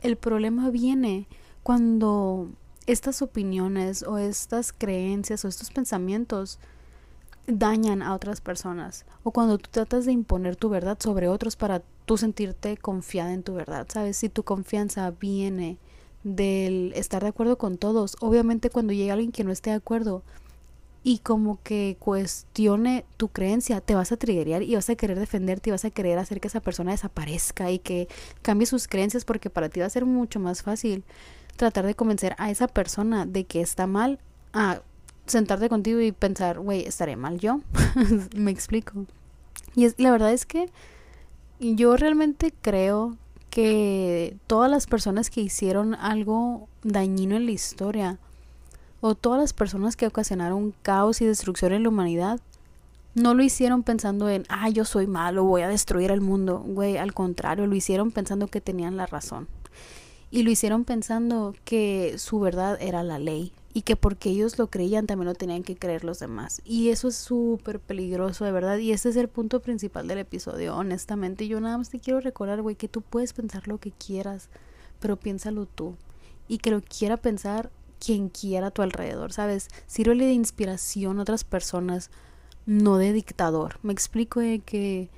El 0.00 0.16
problema 0.16 0.70
viene 0.70 1.28
cuando 1.62 2.48
estas 2.86 3.20
opiniones 3.20 4.02
o 4.02 4.18
estas 4.18 4.72
creencias 4.72 5.44
o 5.44 5.48
estos 5.48 5.70
pensamientos 5.70 6.58
dañan 7.46 8.02
a 8.02 8.14
otras 8.14 8.40
personas 8.40 9.06
o 9.22 9.30
cuando 9.30 9.58
tú 9.58 9.68
tratas 9.70 10.04
de 10.04 10.12
imponer 10.12 10.56
tu 10.56 10.68
verdad 10.68 10.98
sobre 11.00 11.28
otros 11.28 11.56
para 11.56 11.82
tú 12.08 12.16
sentirte 12.16 12.78
confiada 12.78 13.34
en 13.34 13.42
tu 13.42 13.52
verdad, 13.52 13.86
¿sabes? 13.92 14.16
Si 14.16 14.30
tu 14.30 14.42
confianza 14.42 15.10
viene 15.10 15.76
del 16.24 16.94
estar 16.96 17.22
de 17.22 17.28
acuerdo 17.28 17.58
con 17.58 17.76
todos, 17.76 18.16
obviamente 18.20 18.70
cuando 18.70 18.94
llega 18.94 19.12
alguien 19.12 19.30
que 19.30 19.44
no 19.44 19.52
esté 19.52 19.70
de 19.70 19.76
acuerdo 19.76 20.22
y 21.04 21.18
como 21.18 21.62
que 21.62 21.98
cuestione 22.00 23.04
tu 23.18 23.28
creencia, 23.28 23.82
te 23.82 23.94
vas 23.94 24.10
a 24.10 24.16
triggerear 24.16 24.62
y 24.62 24.74
vas 24.74 24.88
a 24.88 24.96
querer 24.96 25.18
defenderte 25.18 25.68
y 25.68 25.72
vas 25.72 25.84
a 25.84 25.90
querer 25.90 26.18
hacer 26.18 26.40
que 26.40 26.48
esa 26.48 26.60
persona 26.60 26.92
desaparezca 26.92 27.70
y 27.70 27.78
que 27.78 28.08
cambie 28.40 28.66
sus 28.66 28.88
creencias 28.88 29.26
porque 29.26 29.50
para 29.50 29.68
ti 29.68 29.80
va 29.80 29.86
a 29.86 29.90
ser 29.90 30.06
mucho 30.06 30.40
más 30.40 30.62
fácil 30.62 31.04
tratar 31.56 31.84
de 31.84 31.94
convencer 31.94 32.34
a 32.38 32.50
esa 32.50 32.68
persona 32.68 33.26
de 33.26 33.44
que 33.44 33.60
está 33.60 33.86
mal 33.86 34.18
a 34.54 34.80
sentarte 35.26 35.68
contigo 35.68 36.00
y 36.00 36.12
pensar, 36.12 36.58
güey, 36.58 36.86
estaré 36.86 37.16
mal 37.16 37.38
yo. 37.38 37.60
Me 38.34 38.50
explico. 38.50 39.04
Y 39.74 39.84
es, 39.84 39.94
la 39.98 40.10
verdad 40.10 40.32
es 40.32 40.46
que 40.46 40.70
yo 41.60 41.96
realmente 41.96 42.52
creo 42.62 43.16
que 43.50 44.36
todas 44.46 44.70
las 44.70 44.86
personas 44.86 45.30
que 45.30 45.40
hicieron 45.40 45.94
algo 45.94 46.68
dañino 46.82 47.36
en 47.36 47.46
la 47.46 47.52
historia 47.52 48.18
o 49.00 49.14
todas 49.14 49.40
las 49.40 49.52
personas 49.52 49.96
que 49.96 50.06
ocasionaron 50.06 50.74
caos 50.82 51.20
y 51.20 51.26
destrucción 51.26 51.72
en 51.72 51.82
la 51.82 51.88
humanidad 51.88 52.40
no 53.14 53.34
lo 53.34 53.42
hicieron 53.42 53.82
pensando 53.82 54.28
en, 54.28 54.44
ah, 54.48 54.68
yo 54.68 54.84
soy 54.84 55.06
malo, 55.06 55.44
voy 55.44 55.62
a 55.62 55.68
destruir 55.68 56.10
el 56.10 56.20
mundo. 56.20 56.62
Güey, 56.64 56.98
al 56.98 57.14
contrario, 57.14 57.66
lo 57.66 57.74
hicieron 57.74 58.12
pensando 58.12 58.46
que 58.46 58.60
tenían 58.60 58.96
la 58.96 59.06
razón. 59.06 59.48
Y 60.30 60.42
lo 60.42 60.50
hicieron 60.50 60.84
pensando 60.84 61.54
que 61.64 62.14
su 62.18 62.38
verdad 62.38 62.78
era 62.80 63.02
la 63.02 63.18
ley 63.18 63.52
y 63.78 63.82
que 63.82 63.94
porque 63.94 64.30
ellos 64.30 64.58
lo 64.58 64.66
creían 64.66 65.06
también 65.06 65.28
lo 65.28 65.34
tenían 65.34 65.62
que 65.62 65.76
creer 65.76 66.02
los 66.02 66.18
demás. 66.18 66.60
Y 66.64 66.88
eso 66.88 67.06
es 67.06 67.14
súper 67.14 67.78
peligroso, 67.78 68.44
de 68.44 68.50
verdad. 68.50 68.76
Y 68.78 68.90
ese 68.90 69.08
es 69.08 69.14
el 69.14 69.28
punto 69.28 69.62
principal 69.62 70.08
del 70.08 70.18
episodio, 70.18 70.74
honestamente. 70.74 71.46
Yo 71.46 71.60
nada 71.60 71.78
más 71.78 71.88
te 71.88 72.00
quiero 72.00 72.18
recordar, 72.18 72.60
güey, 72.60 72.74
que 72.74 72.88
tú 72.88 73.02
puedes 73.02 73.32
pensar 73.32 73.68
lo 73.68 73.78
que 73.78 73.92
quieras, 73.92 74.48
pero 74.98 75.16
piénsalo 75.16 75.66
tú. 75.66 75.94
Y 76.48 76.58
que 76.58 76.72
lo 76.72 76.82
quiera 76.82 77.18
pensar 77.18 77.70
quien 78.04 78.30
quiera 78.30 78.66
a 78.66 78.70
tu 78.72 78.82
alrededor, 78.82 79.32
¿sabes? 79.32 79.68
Sírvele 79.86 80.24
de 80.24 80.32
inspiración 80.32 81.20
a 81.20 81.22
otras 81.22 81.44
personas 81.44 82.10
no 82.66 82.98
de 82.98 83.12
dictador. 83.12 83.78
Me 83.84 83.92
explico 83.92 84.40
que 84.40 85.08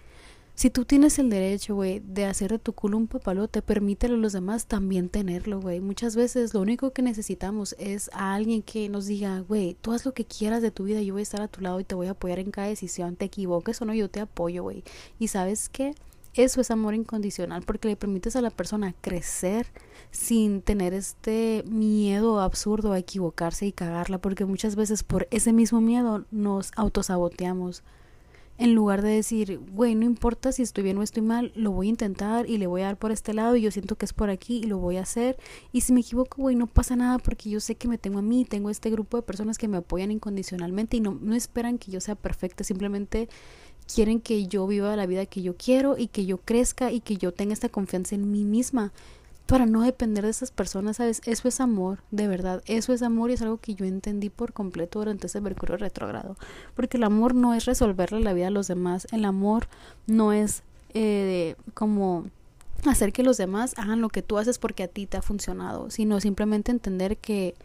si 0.60 0.68
tú 0.68 0.84
tienes 0.84 1.18
el 1.18 1.30
derecho, 1.30 1.74
güey, 1.74 2.00
de 2.00 2.26
hacer 2.26 2.50
de 2.50 2.58
tu 2.58 2.74
culo 2.74 2.98
un 2.98 3.06
papalote, 3.06 3.62
permítelo 3.62 4.16
a 4.16 4.18
los 4.18 4.34
demás 4.34 4.66
también 4.66 5.08
tenerlo, 5.08 5.58
güey. 5.58 5.80
Muchas 5.80 6.16
veces 6.16 6.52
lo 6.52 6.60
único 6.60 6.90
que 6.90 7.00
necesitamos 7.00 7.74
es 7.78 8.10
a 8.12 8.34
alguien 8.34 8.60
que 8.60 8.90
nos 8.90 9.06
diga, 9.06 9.40
güey, 9.40 9.78
tú 9.80 9.92
haz 9.92 10.04
lo 10.04 10.12
que 10.12 10.26
quieras 10.26 10.60
de 10.60 10.70
tu 10.70 10.84
vida, 10.84 11.00
yo 11.00 11.14
voy 11.14 11.20
a 11.20 11.22
estar 11.22 11.40
a 11.40 11.48
tu 11.48 11.62
lado 11.62 11.80
y 11.80 11.84
te 11.84 11.94
voy 11.94 12.08
a 12.08 12.10
apoyar 12.10 12.40
en 12.40 12.50
cada 12.50 12.66
decisión, 12.66 13.16
te 13.16 13.24
equivoques 13.24 13.80
o 13.80 13.86
no, 13.86 13.94
yo 13.94 14.10
te 14.10 14.20
apoyo, 14.20 14.62
güey. 14.62 14.84
Y 15.18 15.28
sabes 15.28 15.70
qué? 15.70 15.94
Eso 16.34 16.60
es 16.60 16.70
amor 16.70 16.94
incondicional 16.94 17.62
porque 17.62 17.88
le 17.88 17.96
permites 17.96 18.36
a 18.36 18.42
la 18.42 18.50
persona 18.50 18.94
crecer 19.00 19.66
sin 20.10 20.60
tener 20.60 20.92
este 20.92 21.64
miedo 21.70 22.38
absurdo 22.38 22.92
a 22.92 22.98
equivocarse 22.98 23.64
y 23.64 23.72
cagarla 23.72 24.18
porque 24.18 24.44
muchas 24.44 24.76
veces 24.76 25.04
por 25.04 25.26
ese 25.30 25.54
mismo 25.54 25.80
miedo 25.80 26.26
nos 26.30 26.72
autosaboteamos 26.76 27.82
en 28.60 28.74
lugar 28.74 29.00
de 29.00 29.08
decir, 29.08 29.58
güey, 29.72 29.94
no 29.94 30.04
importa 30.04 30.52
si 30.52 30.60
estoy 30.60 30.84
bien 30.84 30.98
o 30.98 31.02
estoy 31.02 31.22
mal, 31.22 31.50
lo 31.54 31.70
voy 31.70 31.86
a 31.86 31.90
intentar 31.90 32.46
y 32.46 32.58
le 32.58 32.66
voy 32.66 32.82
a 32.82 32.86
dar 32.86 32.98
por 32.98 33.10
este 33.10 33.32
lado 33.32 33.56
y 33.56 33.62
yo 33.62 33.70
siento 33.70 33.96
que 33.96 34.04
es 34.04 34.12
por 34.12 34.28
aquí 34.28 34.58
y 34.58 34.64
lo 34.64 34.76
voy 34.76 34.98
a 34.98 35.00
hacer. 35.00 35.38
Y 35.72 35.80
si 35.80 35.94
me 35.94 36.00
equivoco, 36.00 36.42
güey, 36.42 36.56
no 36.56 36.66
pasa 36.66 36.94
nada 36.94 37.18
porque 37.18 37.48
yo 37.48 37.58
sé 37.58 37.76
que 37.76 37.88
me 37.88 37.96
tengo 37.96 38.18
a 38.18 38.22
mí, 38.22 38.44
tengo 38.44 38.68
este 38.68 38.90
grupo 38.90 39.16
de 39.16 39.22
personas 39.22 39.56
que 39.56 39.66
me 39.66 39.78
apoyan 39.78 40.10
incondicionalmente 40.10 40.98
y 40.98 41.00
no, 41.00 41.18
no 41.22 41.34
esperan 41.34 41.78
que 41.78 41.90
yo 41.90 42.02
sea 42.02 42.16
perfecta, 42.16 42.62
simplemente 42.62 43.30
quieren 43.92 44.20
que 44.20 44.46
yo 44.46 44.66
viva 44.66 44.94
la 44.94 45.06
vida 45.06 45.24
que 45.24 45.40
yo 45.40 45.56
quiero 45.56 45.96
y 45.96 46.08
que 46.08 46.26
yo 46.26 46.36
crezca 46.36 46.92
y 46.92 47.00
que 47.00 47.16
yo 47.16 47.32
tenga 47.32 47.54
esta 47.54 47.70
confianza 47.70 48.14
en 48.14 48.30
mí 48.30 48.44
misma 48.44 48.92
para 49.50 49.66
no 49.66 49.82
depender 49.82 50.24
de 50.24 50.30
esas 50.30 50.52
personas, 50.52 50.98
¿sabes? 50.98 51.20
Eso 51.24 51.48
es 51.48 51.60
amor, 51.60 52.04
de 52.12 52.28
verdad, 52.28 52.62
eso 52.66 52.92
es 52.92 53.02
amor 53.02 53.30
y 53.30 53.34
es 53.34 53.42
algo 53.42 53.56
que 53.56 53.74
yo 53.74 53.84
entendí 53.84 54.30
por 54.30 54.52
completo 54.52 55.00
durante 55.00 55.26
ese 55.26 55.40
Mercurio 55.40 55.76
retrógrado, 55.76 56.36
porque 56.76 56.98
el 56.98 57.02
amor 57.02 57.34
no 57.34 57.52
es 57.52 57.64
resolverle 57.64 58.20
la 58.20 58.32
vida 58.32 58.46
a 58.46 58.50
los 58.50 58.68
demás, 58.68 59.08
el 59.10 59.24
amor 59.24 59.66
no 60.06 60.32
es 60.32 60.62
eh, 60.94 61.56
como 61.74 62.26
hacer 62.86 63.12
que 63.12 63.24
los 63.24 63.38
demás 63.38 63.74
hagan 63.76 64.00
lo 64.00 64.08
que 64.08 64.22
tú 64.22 64.38
haces 64.38 64.58
porque 64.60 64.84
a 64.84 64.88
ti 64.88 65.06
te 65.06 65.16
ha 65.16 65.22
funcionado, 65.22 65.90
sino 65.90 66.20
simplemente 66.20 66.70
entender 66.70 67.16
que 67.16 67.56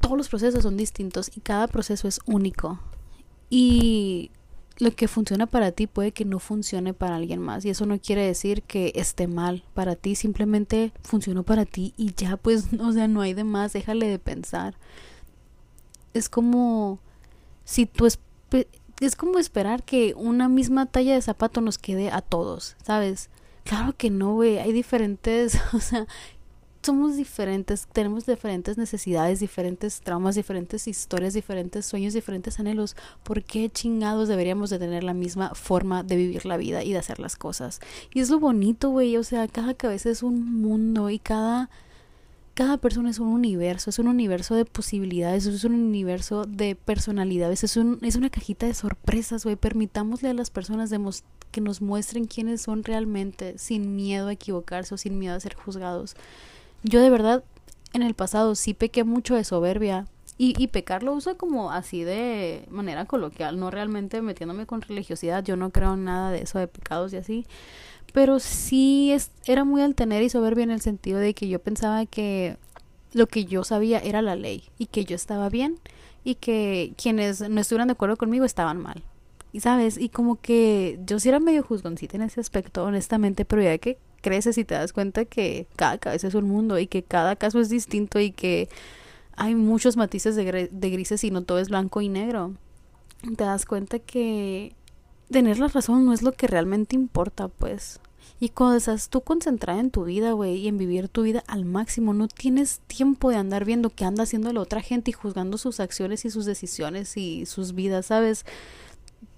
todos 0.00 0.16
los 0.16 0.30
procesos 0.30 0.62
son 0.62 0.78
distintos 0.78 1.30
y 1.36 1.40
cada 1.40 1.68
proceso 1.68 2.08
es 2.08 2.20
único, 2.24 2.80
y 3.50 4.30
lo 4.80 4.94
que 4.94 5.08
funciona 5.08 5.46
para 5.46 5.72
ti 5.72 5.86
puede 5.86 6.12
que 6.12 6.24
no 6.24 6.38
funcione 6.38 6.94
para 6.94 7.16
alguien 7.16 7.40
más. 7.40 7.64
Y 7.64 7.70
eso 7.70 7.86
no 7.86 7.98
quiere 8.00 8.26
decir 8.26 8.62
que 8.62 8.92
esté 8.94 9.26
mal 9.26 9.64
para 9.74 9.96
ti, 9.96 10.14
simplemente 10.14 10.92
funcionó 11.02 11.42
para 11.42 11.64
ti 11.64 11.94
y 11.96 12.14
ya 12.14 12.36
pues, 12.36 12.66
o 12.80 12.92
sea, 12.92 13.08
no 13.08 13.20
hay 13.20 13.34
de 13.34 13.44
más, 13.44 13.72
déjale 13.72 14.08
de 14.08 14.18
pensar. 14.18 14.74
Es 16.14 16.28
como 16.28 16.98
si 17.64 17.86
tú 17.86 18.06
es, 18.06 18.18
es 19.00 19.16
como 19.16 19.38
esperar 19.38 19.82
que 19.84 20.14
una 20.16 20.48
misma 20.48 20.86
talla 20.86 21.14
de 21.14 21.22
zapato 21.22 21.60
nos 21.60 21.78
quede 21.78 22.10
a 22.10 22.20
todos, 22.20 22.76
¿sabes? 22.82 23.30
Claro 23.64 23.94
que 23.96 24.10
no, 24.10 24.34
güey, 24.34 24.58
hay 24.58 24.72
diferentes, 24.72 25.58
o 25.72 25.80
sea, 25.80 26.06
somos 26.82 27.16
diferentes, 27.16 27.86
tenemos 27.92 28.26
diferentes 28.26 28.78
necesidades, 28.78 29.40
diferentes 29.40 30.00
traumas, 30.00 30.34
diferentes 30.34 30.88
historias, 30.88 31.34
diferentes 31.34 31.84
sueños, 31.86 32.14
diferentes 32.14 32.58
anhelos. 32.58 32.96
¿Por 33.22 33.42
qué 33.42 33.68
chingados 33.68 34.28
deberíamos 34.28 34.70
de 34.70 34.78
tener 34.78 35.04
la 35.04 35.14
misma 35.14 35.54
forma 35.54 36.02
de 36.02 36.16
vivir 36.16 36.46
la 36.46 36.56
vida 36.56 36.82
y 36.82 36.92
de 36.92 36.98
hacer 36.98 37.18
las 37.18 37.36
cosas? 37.36 37.80
Y 38.14 38.20
es 38.20 38.30
lo 38.30 38.40
bonito, 38.40 38.90
güey, 38.90 39.16
o 39.16 39.24
sea, 39.24 39.46
cada 39.48 39.74
cabeza 39.74 40.10
es 40.10 40.22
un 40.22 40.60
mundo 40.60 41.10
y 41.10 41.18
cada 41.18 41.70
cada 42.54 42.76
persona 42.76 43.08
es 43.08 43.18
un 43.18 43.28
universo, 43.28 43.88
es 43.88 43.98
un 43.98 44.08
universo 44.08 44.54
de 44.54 44.66
posibilidades, 44.66 45.46
es 45.46 45.64
un 45.64 45.72
universo 45.72 46.44
de 46.44 46.74
personalidades, 46.74 47.64
es, 47.64 47.78
un, 47.78 47.98
es 48.02 48.16
una 48.16 48.28
cajita 48.28 48.66
de 48.66 48.74
sorpresas, 48.74 49.44
güey. 49.44 49.56
Permitámosle 49.56 50.28
a 50.28 50.34
las 50.34 50.50
personas 50.50 50.92
que 51.50 51.60
nos 51.62 51.80
muestren 51.80 52.26
quiénes 52.26 52.60
son 52.60 52.84
realmente, 52.84 53.56
sin 53.56 53.96
miedo 53.96 54.28
a 54.28 54.32
equivocarse 54.32 54.94
o 54.94 54.98
sin 54.98 55.18
miedo 55.18 55.34
a 55.34 55.40
ser 55.40 55.54
juzgados. 55.54 56.16
Yo 56.82 57.00
de 57.00 57.10
verdad 57.10 57.44
en 57.92 58.02
el 58.02 58.14
pasado 58.14 58.54
sí 58.54 58.74
pequé 58.74 59.04
mucho 59.04 59.34
de 59.34 59.44
soberbia 59.44 60.06
y, 60.38 60.54
y 60.56 60.68
pecar 60.68 61.02
lo 61.02 61.12
uso 61.12 61.36
como 61.36 61.70
así 61.70 62.02
de 62.02 62.64
manera 62.70 63.04
coloquial, 63.04 63.58
no 63.58 63.70
realmente 63.70 64.22
metiéndome 64.22 64.66
con 64.66 64.80
religiosidad, 64.80 65.44
yo 65.44 65.56
no 65.56 65.70
creo 65.70 65.94
en 65.94 66.04
nada 66.04 66.30
de 66.30 66.42
eso 66.42 66.58
de 66.58 66.66
pecados 66.66 67.12
y 67.12 67.18
así, 67.18 67.46
pero 68.12 68.38
sí 68.38 69.12
es, 69.12 69.30
era 69.44 69.64
muy 69.64 69.82
altener 69.82 70.22
y 70.22 70.30
soberbia 70.30 70.64
en 70.64 70.70
el 70.70 70.80
sentido 70.80 71.18
de 71.18 71.34
que 71.34 71.48
yo 71.48 71.58
pensaba 71.58 72.06
que 72.06 72.56
lo 73.12 73.26
que 73.26 73.44
yo 73.44 73.64
sabía 73.64 73.98
era 73.98 74.22
la 74.22 74.36
ley 74.36 74.64
y 74.78 74.86
que 74.86 75.04
yo 75.04 75.16
estaba 75.16 75.48
bien 75.48 75.78
y 76.24 76.36
que 76.36 76.94
quienes 76.96 77.48
no 77.48 77.60
estuvieran 77.60 77.88
de 77.88 77.92
acuerdo 77.92 78.16
conmigo 78.16 78.44
estaban 78.44 78.80
mal. 78.80 79.02
Y 79.52 79.60
sabes, 79.60 79.98
y 79.98 80.10
como 80.10 80.40
que 80.40 81.00
yo 81.06 81.18
sí 81.18 81.28
era 81.28 81.40
medio 81.40 81.62
juzgoncita 81.62 82.16
en 82.16 82.22
ese 82.22 82.40
aspecto, 82.40 82.84
honestamente, 82.84 83.44
pero 83.44 83.62
ya 83.62 83.76
que 83.78 83.98
creces 84.20 84.58
y 84.58 84.64
te 84.64 84.74
das 84.74 84.92
cuenta 84.92 85.24
que 85.24 85.66
cada 85.76 85.98
cabeza 85.98 86.28
es 86.28 86.34
un 86.34 86.48
mundo 86.48 86.78
y 86.78 86.86
que 86.86 87.02
cada 87.02 87.36
caso 87.36 87.60
es 87.60 87.68
distinto 87.68 88.20
y 88.20 88.32
que 88.32 88.68
hay 89.36 89.54
muchos 89.54 89.96
matices 89.96 90.36
de, 90.36 90.68
de 90.70 90.90
grises 90.90 91.24
y 91.24 91.30
no 91.30 91.42
todo 91.42 91.58
es 91.58 91.68
blanco 91.68 92.00
y 92.00 92.08
negro. 92.08 92.54
Te 93.22 93.44
das 93.44 93.66
cuenta 93.66 93.98
que 93.98 94.74
tener 95.30 95.58
la 95.58 95.68
razón 95.68 96.04
no 96.04 96.12
es 96.12 96.22
lo 96.22 96.32
que 96.32 96.46
realmente 96.46 96.96
importa, 96.96 97.48
pues. 97.48 98.00
Y 98.42 98.48
cuando 98.48 98.76
estás 98.76 99.10
tú 99.10 99.20
concentrada 99.20 99.80
en 99.80 99.90
tu 99.90 100.04
vida, 100.04 100.32
güey, 100.32 100.56
y 100.56 100.68
en 100.68 100.78
vivir 100.78 101.08
tu 101.08 101.22
vida 101.22 101.44
al 101.46 101.66
máximo, 101.66 102.14
no 102.14 102.26
tienes 102.26 102.80
tiempo 102.86 103.30
de 103.30 103.36
andar 103.36 103.66
viendo 103.66 103.90
qué 103.90 104.06
anda 104.06 104.22
haciendo 104.22 104.50
la 104.52 104.60
otra 104.60 104.80
gente 104.80 105.10
y 105.10 105.14
juzgando 105.14 105.58
sus 105.58 105.78
acciones 105.78 106.24
y 106.24 106.30
sus 106.30 106.46
decisiones 106.46 107.18
y 107.18 107.44
sus 107.44 107.74
vidas, 107.74 108.06
¿sabes? 108.06 108.46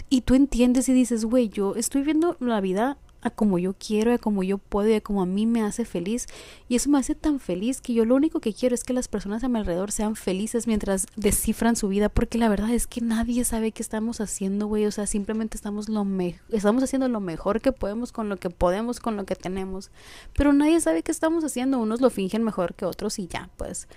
Y 0.08 0.20
tú 0.20 0.34
entiendes 0.34 0.88
y 0.88 0.92
dices, 0.92 1.24
güey, 1.24 1.48
yo 1.48 1.74
estoy 1.74 2.02
viendo 2.02 2.36
la 2.38 2.60
vida 2.60 2.96
a 3.22 3.30
como 3.30 3.58
yo 3.58 3.74
quiero, 3.74 4.12
a 4.12 4.18
como 4.18 4.42
yo 4.42 4.58
puedo 4.58 4.88
y 4.88 4.94
a 4.94 5.00
como 5.00 5.22
a 5.22 5.26
mí 5.26 5.46
me 5.46 5.62
hace 5.62 5.84
feliz. 5.84 6.26
Y 6.68 6.76
eso 6.76 6.90
me 6.90 6.98
hace 6.98 7.14
tan 7.14 7.40
feliz 7.40 7.80
que 7.80 7.94
yo 7.94 8.04
lo 8.04 8.14
único 8.14 8.40
que 8.40 8.52
quiero 8.52 8.74
es 8.74 8.84
que 8.84 8.92
las 8.92 9.08
personas 9.08 9.44
a 9.44 9.48
mi 9.48 9.58
alrededor 9.58 9.92
sean 9.92 10.16
felices 10.16 10.66
mientras 10.66 11.06
descifran 11.16 11.76
su 11.76 11.88
vida, 11.88 12.08
porque 12.08 12.38
la 12.38 12.48
verdad 12.48 12.70
es 12.70 12.86
que 12.86 13.00
nadie 13.00 13.44
sabe 13.44 13.72
qué 13.72 13.82
estamos 13.82 14.20
haciendo, 14.20 14.66
güey. 14.66 14.86
O 14.86 14.90
sea, 14.90 15.06
simplemente 15.06 15.56
estamos, 15.56 15.88
lo 15.88 16.06
estamos 16.50 16.82
haciendo 16.82 17.08
lo 17.08 17.20
mejor 17.20 17.60
que 17.60 17.72
podemos 17.72 18.12
con 18.12 18.28
lo 18.28 18.36
que 18.36 18.50
podemos, 18.50 19.00
con 19.00 19.16
lo 19.16 19.24
que 19.24 19.36
tenemos. 19.36 19.90
Pero 20.36 20.52
nadie 20.52 20.80
sabe 20.80 21.02
qué 21.02 21.12
estamos 21.12 21.44
haciendo. 21.44 21.78
Unos 21.78 22.00
lo 22.00 22.10
fingen 22.10 22.42
mejor 22.42 22.74
que 22.74 22.84
otros 22.84 23.18
y 23.18 23.28
ya, 23.28 23.50
pues. 23.56 23.88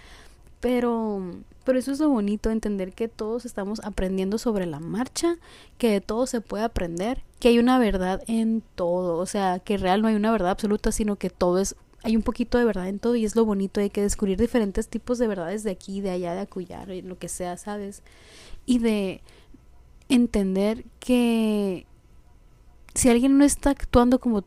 Pero, 0.60 1.22
pero 1.66 1.80
eso 1.80 1.92
es 1.92 2.00
lo 2.00 2.10
bonito, 2.10 2.52
entender 2.52 2.94
que 2.94 3.08
todos 3.08 3.46
estamos 3.46 3.82
aprendiendo 3.84 4.38
sobre 4.38 4.68
la 4.68 4.80
marcha, 4.80 5.38
que 5.78 5.90
de 5.90 6.00
todo 6.00 6.28
se 6.28 6.40
puede 6.40 6.64
aprender, 6.64 7.24
que 7.40 7.50
hay 7.50 7.60
una 7.60 7.80
verdad 7.80 8.22
en 8.28 8.64
todo, 8.76 9.18
o 9.18 9.26
sea, 9.26 9.60
que 9.60 9.78
real 9.78 10.02
no 10.02 10.08
hay 10.08 10.16
una 10.16 10.32
verdad 10.32 10.52
absoluta, 10.52 10.92
sino 10.92 11.16
que 11.16 11.32
todo 11.32 11.60
es, 11.60 11.76
hay 12.04 12.16
un 12.16 12.22
poquito 12.22 12.60
de 12.60 12.66
verdad 12.66 12.88
en 12.88 13.00
todo 13.00 13.16
y 13.16 13.26
es 13.26 13.36
lo 13.36 13.46
bonito, 13.46 13.82
hay 13.82 13.90
que 13.90 14.04
descubrir 14.04 14.38
diferentes 14.38 14.88
tipos 14.88 15.18
de 15.18 15.28
verdades 15.28 15.64
de 15.64 15.72
aquí, 15.72 16.02
de 16.02 16.12
allá, 16.12 16.36
de 16.36 16.42
acullar, 16.42 16.88
lo 16.88 17.18
que 17.18 17.30
sea, 17.30 17.58
¿sabes? 17.58 18.04
Y 18.68 18.78
de 18.78 19.22
entender 20.08 20.86
que 21.00 21.88
si 22.94 23.10
alguien 23.10 23.40
no 23.40 23.44
está 23.44 23.72
actuando 23.72 24.20
como 24.20 24.44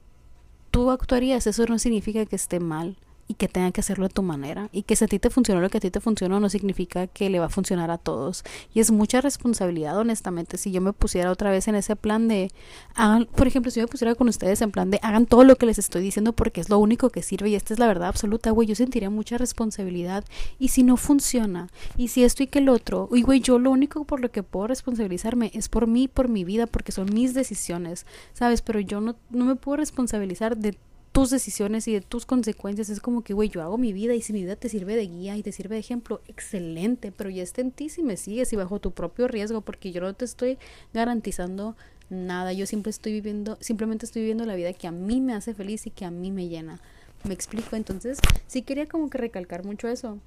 tú 0.71 0.93
actuarías, 0.93 1.49
eso 1.49 1.67
no 1.67 1.81
significa 1.81 2.25
que 2.27 2.37
esté 2.37 2.61
mal 2.61 2.97
y 3.29 3.35
que 3.35 3.47
tenga 3.47 3.71
que 3.71 3.81
hacerlo 3.83 4.07
a 4.07 4.09
tu 4.09 4.23
manera. 4.23 4.71
Y 4.73 4.83
que 4.83 4.97
si 4.97 5.05
a 5.05 5.09
ti 5.09 5.19
te 5.19 5.31
funcionó 5.31 5.61
lo 5.61 5.69
que 5.69 5.77
a 5.77 5.81
ti 5.81 5.91
te 5.91 6.01
funcionó 6.01 6.41
no 6.41 6.49
significa 6.49 7.07
que 7.07 7.29
le 7.29 7.39
va 7.39 7.47
a 7.47 7.51
funcionar 7.51 7.91
a 7.91 7.99
todos. 7.99 8.43
Y 8.73 8.81
es 8.81 8.91
mucha 8.91 9.21
responsabilidad, 9.21 9.99
honestamente, 9.99 10.57
si 10.57 10.73
yo 10.73 10.81
me 10.81 10.95
pusiera 10.95 11.31
otra 11.31 11.51
vez 11.51 11.69
en 11.69 11.75
ese 11.75 11.95
plan 11.95 12.27
de, 12.27 12.51
hagan, 12.95 13.27
por 13.27 13.47
ejemplo, 13.47 13.71
si 13.71 13.81
yo 13.81 13.85
me 13.85 13.91
pusiera 13.91 14.15
con 14.15 14.29
ustedes 14.29 14.63
en 14.63 14.71
plan 14.71 14.91
de, 14.91 14.99
hagan 15.03 15.27
todo 15.27 15.45
lo 15.45 15.57
que 15.57 15.67
les 15.67 15.79
estoy 15.79 16.03
diciendo 16.03 16.33
porque 16.33 16.61
es 16.63 16.71
lo 16.71 16.79
único 16.79 17.11
que 17.11 17.23
sirve 17.23 17.51
y 17.51 17.55
esta 17.55 17.75
es 17.75 17.79
la 17.79 17.87
verdad 17.87 18.09
absoluta, 18.09 18.51
güey, 18.51 18.67
yo 18.67 18.75
sentiría 18.75 19.11
mucha 19.11 19.37
responsabilidad. 19.37 20.25
Y 20.59 20.69
si 20.69 20.83
no 20.83 20.97
funciona, 20.97 21.69
y 21.99 22.09
si 22.09 22.25
esto 22.25 22.43
y 22.43 22.47
que 22.47 22.61
el 22.61 22.71
otro, 22.71 23.11
y 23.13 23.23
güey, 23.23 23.41
yo 23.41 23.59
lo 23.59 23.71
único 23.71 24.05
por 24.05 24.21
lo 24.21 24.31
que 24.31 24.43
puedo 24.43 24.69
responsabilizarme 24.69 25.51
es 25.53 25.69
por 25.69 25.87
mí, 25.87 26.09
por 26.09 26.29
mi 26.29 26.45
vida, 26.45 26.67
porque 26.67 26.93
son 26.93 27.13
mis 27.13 27.35
decisiones, 27.35 28.07
¿sabes? 28.33 28.63
Pero 28.63 28.81
yo 28.81 29.03
no, 29.03 29.17
no 29.29 29.45
me 29.45 29.57
puedo 29.57 29.77
responsabilizar 29.77 30.57
de 30.57 30.79
tus 31.13 31.31
decisiones 31.31 31.89
y 31.89 31.95
de 31.95 32.01
tus 32.01 32.27
consecuencias. 32.27 32.89
Es 32.89 33.01
como 33.01 33.23
que, 33.23 33.35
güey, 33.35 33.49
yo 33.49 33.63
hago 33.63 33.79
mi 33.79 33.93
vida 33.93 34.15
y 34.15 34.23
si 34.23 34.33
mi 34.33 34.43
vida 34.43 34.57
te 34.57 34.69
sirve 34.69 34.97
de 34.97 35.07
guía 35.07 35.37
y 35.37 35.43
te 35.43 35.53
sirve 35.53 35.75
de 35.75 35.81
ejemplo, 35.81 36.21
excelente, 36.29 37.13
pero 37.13 37.31
ya 37.31 37.43
está 37.43 37.61
en 37.61 37.73
ti 37.73 37.89
si 37.89 38.03
me 38.03 38.17
sigues 38.17 38.53
y 38.53 38.57
bajo 38.57 38.81
tu 38.81 38.93
propio 38.93 39.29
riesgo, 39.29 39.61
porque 39.61 39.93
yo 39.93 40.01
no 40.01 40.15
te 40.15 40.25
estoy 40.25 40.59
garantizando 40.93 41.77
nada. 42.11 42.53
Yo 42.53 42.67
siempre 42.67 42.91
estoy 42.91 43.13
viviendo, 43.13 43.59
simplemente 43.61 44.07
estoy 44.07 44.23
viviendo 44.23 44.45
la 44.45 44.55
vida 44.55 44.73
que 44.73 44.87
a 44.87 44.93
mí 44.93 45.21
me 45.21 45.35
hace 45.35 45.55
feliz 45.55 45.87
y 45.87 45.91
que 45.91 46.05
a 46.05 46.11
mí 46.11 46.31
me 46.31 46.49
llena. 46.49 46.81
¿Me 47.25 47.35
explico? 47.35 47.77
Entonces, 47.77 48.19
sí 48.47 48.63
quería 48.63 48.87
como 48.87 49.11
que 49.11 49.19
recalcar 49.19 49.65
mucho 49.65 49.89
eso. 49.89 50.19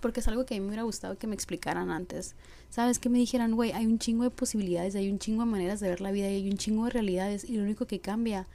Porque 0.00 0.20
es 0.20 0.28
algo 0.28 0.46
que 0.46 0.54
a 0.54 0.56
mí 0.56 0.62
me 0.62 0.68
hubiera 0.68 0.82
gustado 0.82 1.16
que 1.16 1.26
me 1.26 1.34
explicaran 1.34 1.90
antes. 1.90 2.34
¿Sabes? 2.70 2.98
Que 2.98 3.08
me 3.08 3.18
dijeran, 3.18 3.54
güey, 3.54 3.72
hay 3.72 3.86
un 3.86 3.98
chingo 3.98 4.24
de 4.24 4.30
posibilidades, 4.30 4.96
hay 4.96 5.10
un 5.10 5.18
chingo 5.18 5.44
de 5.44 5.50
maneras 5.50 5.78
de 5.80 5.88
ver 5.88 6.00
la 6.00 6.10
vida 6.10 6.28
y 6.28 6.36
hay 6.36 6.50
un 6.50 6.56
chingo 6.56 6.84
de 6.84 6.90
realidades 6.90 7.44
y 7.44 7.56
lo 7.56 7.62
único 7.62 7.86
que 7.86 8.00
cambia 8.00 8.46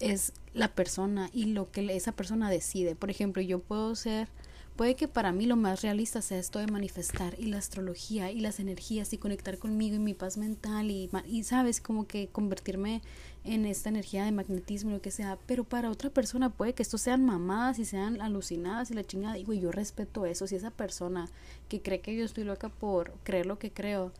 es 0.00 0.32
la 0.54 0.68
persona 0.68 1.30
y 1.32 1.46
lo 1.46 1.70
que 1.70 1.94
esa 1.94 2.12
persona 2.12 2.50
decide. 2.50 2.94
Por 2.94 3.10
ejemplo, 3.10 3.42
yo 3.42 3.58
puedo 3.60 3.94
ser, 3.94 4.28
puede 4.76 4.94
que 4.94 5.08
para 5.08 5.32
mí 5.32 5.46
lo 5.46 5.56
más 5.56 5.82
realista 5.82 6.22
sea 6.22 6.38
esto 6.38 6.58
de 6.58 6.66
manifestar 6.66 7.34
y 7.38 7.46
la 7.46 7.58
astrología 7.58 8.30
y 8.30 8.40
las 8.40 8.60
energías 8.60 9.12
y 9.12 9.18
conectar 9.18 9.58
conmigo 9.58 9.96
y 9.96 9.98
mi 9.98 10.14
paz 10.14 10.36
mental 10.36 10.90
y, 10.90 11.10
y 11.26 11.44
sabes, 11.44 11.80
como 11.80 12.06
que 12.06 12.28
convertirme 12.28 13.02
en 13.44 13.64
esta 13.64 13.88
energía 13.88 14.24
de 14.24 14.32
magnetismo, 14.32 14.90
lo 14.90 15.00
que 15.00 15.10
sea. 15.10 15.38
Pero 15.46 15.64
para 15.64 15.90
otra 15.90 16.10
persona 16.10 16.50
puede 16.50 16.74
que 16.74 16.82
esto 16.82 16.98
sean 16.98 17.24
mamadas 17.24 17.78
y 17.78 17.84
sean 17.84 18.20
alucinadas 18.20 18.90
y 18.90 18.94
la 18.94 19.04
chingada. 19.04 19.38
Y 19.38 19.44
güey, 19.44 19.60
yo 19.60 19.72
respeto 19.72 20.26
eso. 20.26 20.46
Si 20.46 20.56
esa 20.56 20.70
persona 20.70 21.28
que 21.68 21.80
cree 21.80 22.00
que 22.00 22.16
yo 22.16 22.24
estoy 22.24 22.44
loca 22.44 22.68
por 22.68 23.12
creer 23.24 23.46
lo 23.46 23.58
que 23.58 23.70
creo, 23.70 24.12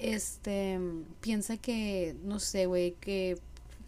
este, 0.00 0.78
piensa 1.20 1.56
que, 1.56 2.16
no 2.24 2.38
sé, 2.38 2.66
güey, 2.66 2.92
que 3.00 3.38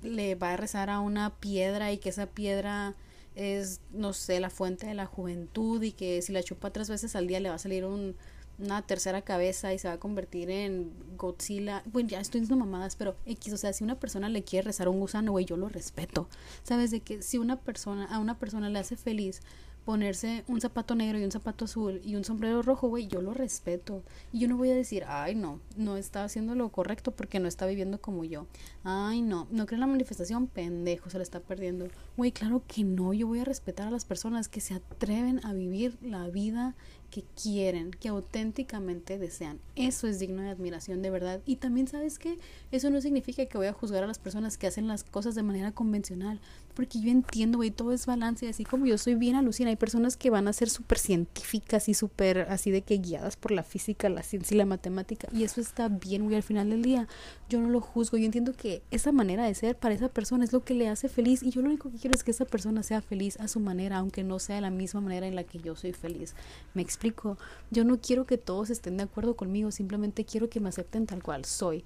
le 0.02 0.34
va 0.34 0.52
a 0.52 0.56
rezar 0.56 0.90
a 0.90 1.00
una 1.00 1.30
piedra 1.36 1.92
y 1.92 1.98
que 1.98 2.08
esa 2.08 2.26
piedra 2.26 2.94
es, 3.34 3.80
no 3.92 4.12
sé, 4.12 4.40
la 4.40 4.50
fuente 4.50 4.86
de 4.86 4.94
la 4.94 5.06
juventud 5.06 5.82
y 5.82 5.92
que 5.92 6.20
si 6.22 6.32
la 6.32 6.42
chupa 6.42 6.70
tres 6.70 6.88
veces 6.88 7.16
al 7.16 7.26
día 7.26 7.40
le 7.40 7.48
va 7.48 7.54
a 7.54 7.58
salir 7.58 7.84
un, 7.84 8.16
una 8.58 8.82
tercera 8.82 9.22
cabeza 9.22 9.72
y 9.72 9.78
se 9.78 9.88
va 9.88 9.94
a 9.94 10.00
convertir 10.00 10.50
en 10.50 10.92
Godzilla. 11.16 11.82
Bueno, 11.86 12.08
ya 12.10 12.20
estoy 12.20 12.40
diciendo 12.40 12.64
mamadas, 12.64 12.96
pero 12.96 13.16
X, 13.26 13.52
o 13.52 13.56
sea, 13.56 13.72
si 13.72 13.84
una 13.84 13.98
persona 13.98 14.28
le 14.28 14.44
quiere 14.44 14.66
rezar 14.66 14.86
a 14.86 14.90
un 14.90 15.00
gusano, 15.00 15.32
güey, 15.32 15.44
yo 15.44 15.56
lo 15.56 15.68
respeto. 15.68 16.28
¿Sabes? 16.62 16.90
De 16.90 17.00
que 17.00 17.22
si 17.22 17.38
una 17.38 17.60
persona, 17.60 18.04
a 18.06 18.18
una 18.18 18.38
persona 18.38 18.68
le 18.68 18.78
hace 18.78 18.96
feliz 18.96 19.40
ponerse 19.84 20.44
un 20.46 20.60
zapato 20.60 20.94
negro 20.94 21.18
y 21.18 21.24
un 21.24 21.32
zapato 21.32 21.64
azul 21.64 22.00
y 22.04 22.16
un 22.16 22.24
sombrero 22.24 22.62
rojo, 22.62 22.88
güey, 22.88 23.06
yo 23.06 23.22
lo 23.22 23.34
respeto. 23.34 24.02
Y 24.32 24.40
yo 24.40 24.48
no 24.48 24.56
voy 24.56 24.70
a 24.70 24.74
decir, 24.74 25.04
ay, 25.06 25.34
no, 25.34 25.60
no 25.76 25.96
está 25.96 26.24
haciendo 26.24 26.54
lo 26.54 26.68
correcto 26.70 27.10
porque 27.10 27.40
no 27.40 27.48
está 27.48 27.66
viviendo 27.66 28.00
como 28.00 28.24
yo. 28.24 28.46
Ay, 28.84 29.22
no, 29.22 29.46
no 29.50 29.66
cree 29.66 29.76
en 29.76 29.80
la 29.80 29.86
manifestación, 29.86 30.46
pendejo, 30.46 31.10
se 31.10 31.18
la 31.18 31.22
está 31.22 31.40
perdiendo. 31.40 31.88
Güey, 32.16 32.32
claro 32.32 32.62
que 32.66 32.84
no, 32.84 33.12
yo 33.12 33.26
voy 33.26 33.40
a 33.40 33.44
respetar 33.44 33.88
a 33.88 33.90
las 33.90 34.04
personas 34.04 34.48
que 34.48 34.60
se 34.60 34.74
atreven 34.74 35.44
a 35.44 35.52
vivir 35.52 35.96
la 36.02 36.28
vida 36.28 36.74
que 37.10 37.24
quieren, 37.40 37.90
que 37.90 38.08
auténticamente 38.08 39.18
desean. 39.18 39.58
Eso 39.74 40.06
es 40.06 40.18
digno 40.18 40.42
de 40.42 40.50
admiración, 40.50 41.02
de 41.02 41.10
verdad. 41.10 41.40
Y 41.44 41.56
también 41.56 41.88
sabes 41.88 42.18
que 42.18 42.38
eso 42.70 42.88
no 42.90 43.00
significa 43.00 43.44
que 43.46 43.58
voy 43.58 43.66
a 43.66 43.72
juzgar 43.72 44.04
a 44.04 44.06
las 44.06 44.18
personas 44.18 44.56
que 44.56 44.68
hacen 44.68 44.86
las 44.86 45.04
cosas 45.04 45.34
de 45.34 45.42
manera 45.42 45.72
convencional, 45.72 46.40
porque 46.74 47.00
yo 47.00 47.10
entiendo, 47.10 47.58
güey, 47.58 47.70
todo 47.70 47.92
es 47.92 48.06
balance, 48.06 48.46
y 48.46 48.48
así 48.48 48.64
como 48.64 48.86
yo 48.86 48.98
soy 48.98 49.14
bien 49.14 49.36
alucina, 49.36 49.70
hay 49.70 49.76
personas 49.76 50.16
que 50.16 50.30
van 50.30 50.48
a 50.48 50.52
ser 50.52 50.70
súper 50.70 50.98
científicas 50.98 51.88
y 51.88 51.94
súper 51.94 52.42
así 52.50 52.70
de 52.70 52.82
que 52.82 52.98
guiadas 52.98 53.36
por 53.36 53.52
la 53.52 53.62
física, 53.62 54.08
la 54.08 54.22
ciencia 54.22 54.54
y 54.54 54.58
la 54.58 54.66
matemática, 54.66 55.28
y 55.32 55.44
eso 55.44 55.60
está 55.60 55.88
bien, 55.88 56.24
güey, 56.24 56.36
al 56.36 56.42
final 56.42 56.70
del 56.70 56.82
día 56.82 57.08
yo 57.48 57.60
no 57.60 57.68
lo 57.68 57.80
juzgo, 57.80 58.16
yo 58.16 58.24
entiendo 58.24 58.52
que 58.52 58.82
esa 58.90 59.12
manera 59.12 59.44
de 59.44 59.54
ser 59.54 59.76
para 59.76 59.94
esa 59.94 60.08
persona 60.08 60.44
es 60.44 60.52
lo 60.52 60.64
que 60.64 60.74
le 60.74 60.88
hace 60.88 61.08
feliz, 61.08 61.42
y 61.42 61.50
yo 61.50 61.62
lo 61.62 61.68
único 61.68 61.90
que 61.90 61.98
quiero 61.98 62.14
es 62.14 62.24
que 62.24 62.30
esa 62.30 62.44
persona 62.44 62.82
sea 62.82 63.00
feliz 63.00 63.38
a 63.40 63.48
su 63.48 63.60
manera, 63.60 63.98
aunque 63.98 64.22
no 64.22 64.38
sea 64.38 64.56
de 64.56 64.62
la 64.62 64.70
misma 64.70 65.00
manera 65.00 65.26
en 65.26 65.34
la 65.34 65.44
que 65.44 65.58
yo 65.58 65.76
soy 65.76 65.92
feliz. 65.92 66.34
Me 66.74 66.82
explico, 66.82 67.38
yo 67.70 67.84
no 67.84 68.00
quiero 68.00 68.24
que 68.24 68.38
todos 68.38 68.70
estén 68.70 68.96
de 68.96 69.04
acuerdo 69.04 69.34
conmigo, 69.36 69.70
simplemente 69.70 70.24
quiero 70.24 70.48
que 70.48 70.60
me 70.60 70.68
acepten 70.68 71.06
tal 71.06 71.22
cual 71.22 71.44
soy. 71.44 71.84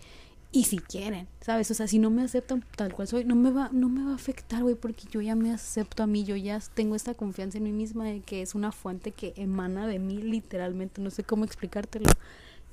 Y 0.55 0.63
si 0.63 0.79
quieren, 0.79 1.27
¿sabes? 1.41 1.69
O 1.73 1.75
sea, 1.75 1.89
si 1.89 1.99
no 1.99 2.11
me 2.11 2.23
aceptan 2.23 2.65
tal 2.77 2.95
cual 2.95 3.09
soy, 3.09 3.25
no 3.25 3.35
me 3.35 3.51
va, 3.51 3.71
no 3.73 3.89
me 3.89 4.05
va 4.05 4.13
a 4.13 4.15
afectar, 4.15 4.63
güey, 4.63 4.77
porque 4.77 5.03
yo 5.11 5.21
ya 5.21 5.35
me 5.35 5.53
acepto 5.53 6.05
a 6.05 6.07
mí, 6.07 6.23
yo 6.23 6.37
ya 6.37 6.61
tengo 6.75 6.95
esta 6.95 7.13
confianza 7.13 7.59
en 7.59 7.65
mí 7.65 7.73
misma 7.73 8.05
de 8.05 8.21
que 8.21 8.41
es 8.41 8.55
una 8.55 8.71
fuente 8.71 9.11
que 9.11 9.35
emana 9.37 9.89
de 9.89 9.99
mí 9.99 10.19
literalmente, 10.19 11.03
no 11.03 11.11
sé 11.11 11.25
cómo 11.25 11.45
explicártelo. 11.45 12.09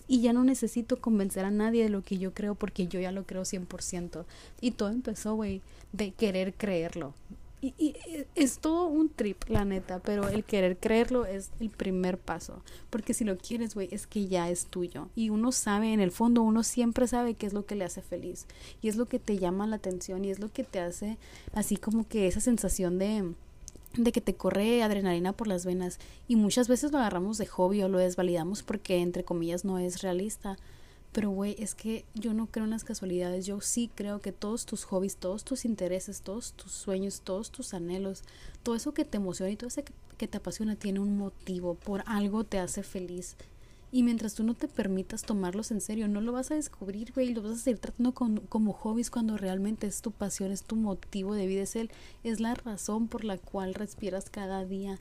Y 0.07 0.21
ya 0.21 0.31
no 0.31 0.43
necesito 0.43 1.01
convencer 1.01 1.43
a 1.43 1.49
nadie 1.49 1.81
de 1.81 1.89
lo 1.89 2.03
que 2.03 2.19
yo 2.19 2.35
creo 2.35 2.53
porque 2.53 2.85
yo 2.85 2.99
ya 2.99 3.11
lo 3.11 3.23
creo 3.23 3.41
100%. 3.41 4.25
Y 4.59 4.71
todo 4.71 4.89
empezó, 4.89 5.33
güey, 5.33 5.63
de 5.91 6.11
querer 6.11 6.53
creerlo 6.53 7.15
y, 7.61 7.75
y, 7.77 7.95
es 8.35 8.57
todo 8.57 8.87
un 8.87 9.09
trip, 9.09 9.43
la 9.47 9.65
neta, 9.65 9.99
pero 9.99 10.27
el 10.27 10.43
querer 10.43 10.77
creerlo 10.77 11.25
es 11.25 11.51
el 11.59 11.69
primer 11.69 12.17
paso. 12.17 12.63
Porque 12.89 13.13
si 13.13 13.23
lo 13.23 13.37
quieres, 13.37 13.75
güey, 13.75 13.87
es 13.91 14.07
que 14.07 14.27
ya 14.27 14.49
es 14.49 14.65
tuyo. 14.65 15.09
Y 15.15 15.29
uno 15.29 15.51
sabe, 15.51 15.93
en 15.93 15.99
el 15.99 16.11
fondo, 16.11 16.41
uno 16.41 16.63
siempre 16.63 17.07
sabe 17.07 17.35
qué 17.35 17.45
es 17.45 17.53
lo 17.53 17.65
que 17.65 17.75
le 17.75 17.85
hace 17.85 18.01
feliz. 18.01 18.47
Y 18.81 18.87
es 18.87 18.95
lo 18.95 19.05
que 19.05 19.19
te 19.19 19.37
llama 19.37 19.67
la 19.67 19.75
atención 19.75 20.25
y 20.25 20.31
es 20.31 20.39
lo 20.39 20.51
que 20.51 20.63
te 20.63 20.79
hace 20.79 21.17
así 21.53 21.77
como 21.77 22.07
que 22.07 22.27
esa 22.27 22.39
sensación 22.39 22.97
de, 22.97 23.33
de 23.95 24.11
que 24.11 24.21
te 24.21 24.35
corre 24.35 24.83
adrenalina 24.83 25.33
por 25.33 25.47
las 25.47 25.65
venas. 25.65 25.99
Y 26.27 26.35
muchas 26.35 26.67
veces 26.67 26.91
lo 26.91 26.97
agarramos 26.97 27.37
de 27.37 27.45
hobby 27.45 27.83
o 27.83 27.89
lo 27.89 27.99
desvalidamos 27.99 28.63
porque, 28.63 29.01
entre 29.01 29.23
comillas, 29.23 29.65
no 29.65 29.77
es 29.77 30.01
realista. 30.01 30.57
Pero, 31.11 31.29
güey, 31.29 31.55
es 31.59 31.75
que 31.75 32.05
yo 32.13 32.33
no 32.33 32.47
creo 32.47 32.63
en 32.63 32.71
las 32.71 32.85
casualidades. 32.85 33.45
Yo 33.45 33.59
sí 33.59 33.89
creo 33.93 34.21
que 34.21 34.31
todos 34.31 34.65
tus 34.65 34.85
hobbies, 34.85 35.17
todos 35.17 35.43
tus 35.43 35.65
intereses, 35.65 36.21
todos 36.21 36.53
tus 36.53 36.71
sueños, 36.71 37.21
todos 37.21 37.51
tus 37.51 37.73
anhelos, 37.73 38.23
todo 38.63 38.75
eso 38.75 38.93
que 38.93 39.03
te 39.03 39.17
emociona 39.17 39.51
y 39.51 39.57
todo 39.57 39.67
eso 39.67 39.83
que, 39.83 39.93
te 40.27 40.37
apasiona 40.37 40.75
tiene 40.75 40.99
un 40.99 41.17
motivo. 41.17 41.73
Por 41.73 42.03
algo 42.05 42.43
te 42.43 42.59
hace 42.59 42.83
feliz. 42.83 43.35
Y 43.91 44.03
mientras 44.03 44.35
tú 44.35 44.43
no 44.43 44.53
te 44.53 44.69
permitas 44.69 45.23
tomarlos 45.23 45.71
en 45.71 45.81
serio, 45.81 46.07
no 46.07 46.21
lo 46.21 46.31
vas 46.31 46.51
a 46.51 46.55
descubrir, 46.55 47.11
güey. 47.11 47.33
Lo 47.33 47.41
vas 47.41 47.53
a 47.53 47.57
seguir 47.57 47.79
tratando 47.79 48.13
como 48.13 48.71
hobbies 48.71 49.09
cuando 49.09 49.35
realmente 49.35 49.87
es 49.87 50.01
tu 50.01 50.11
pasión, 50.11 50.51
es 50.51 50.63
tu 50.63 50.77
motivo 50.77 51.33
de 51.33 51.47
vida, 51.47 51.63
es, 51.63 51.75
es 52.23 52.39
la 52.39 52.53
razón 52.53 53.07
por 53.09 53.25
la 53.25 53.37
cual 53.37 53.73
respiras 53.73 54.29
cada 54.29 54.63
día. 54.63 54.99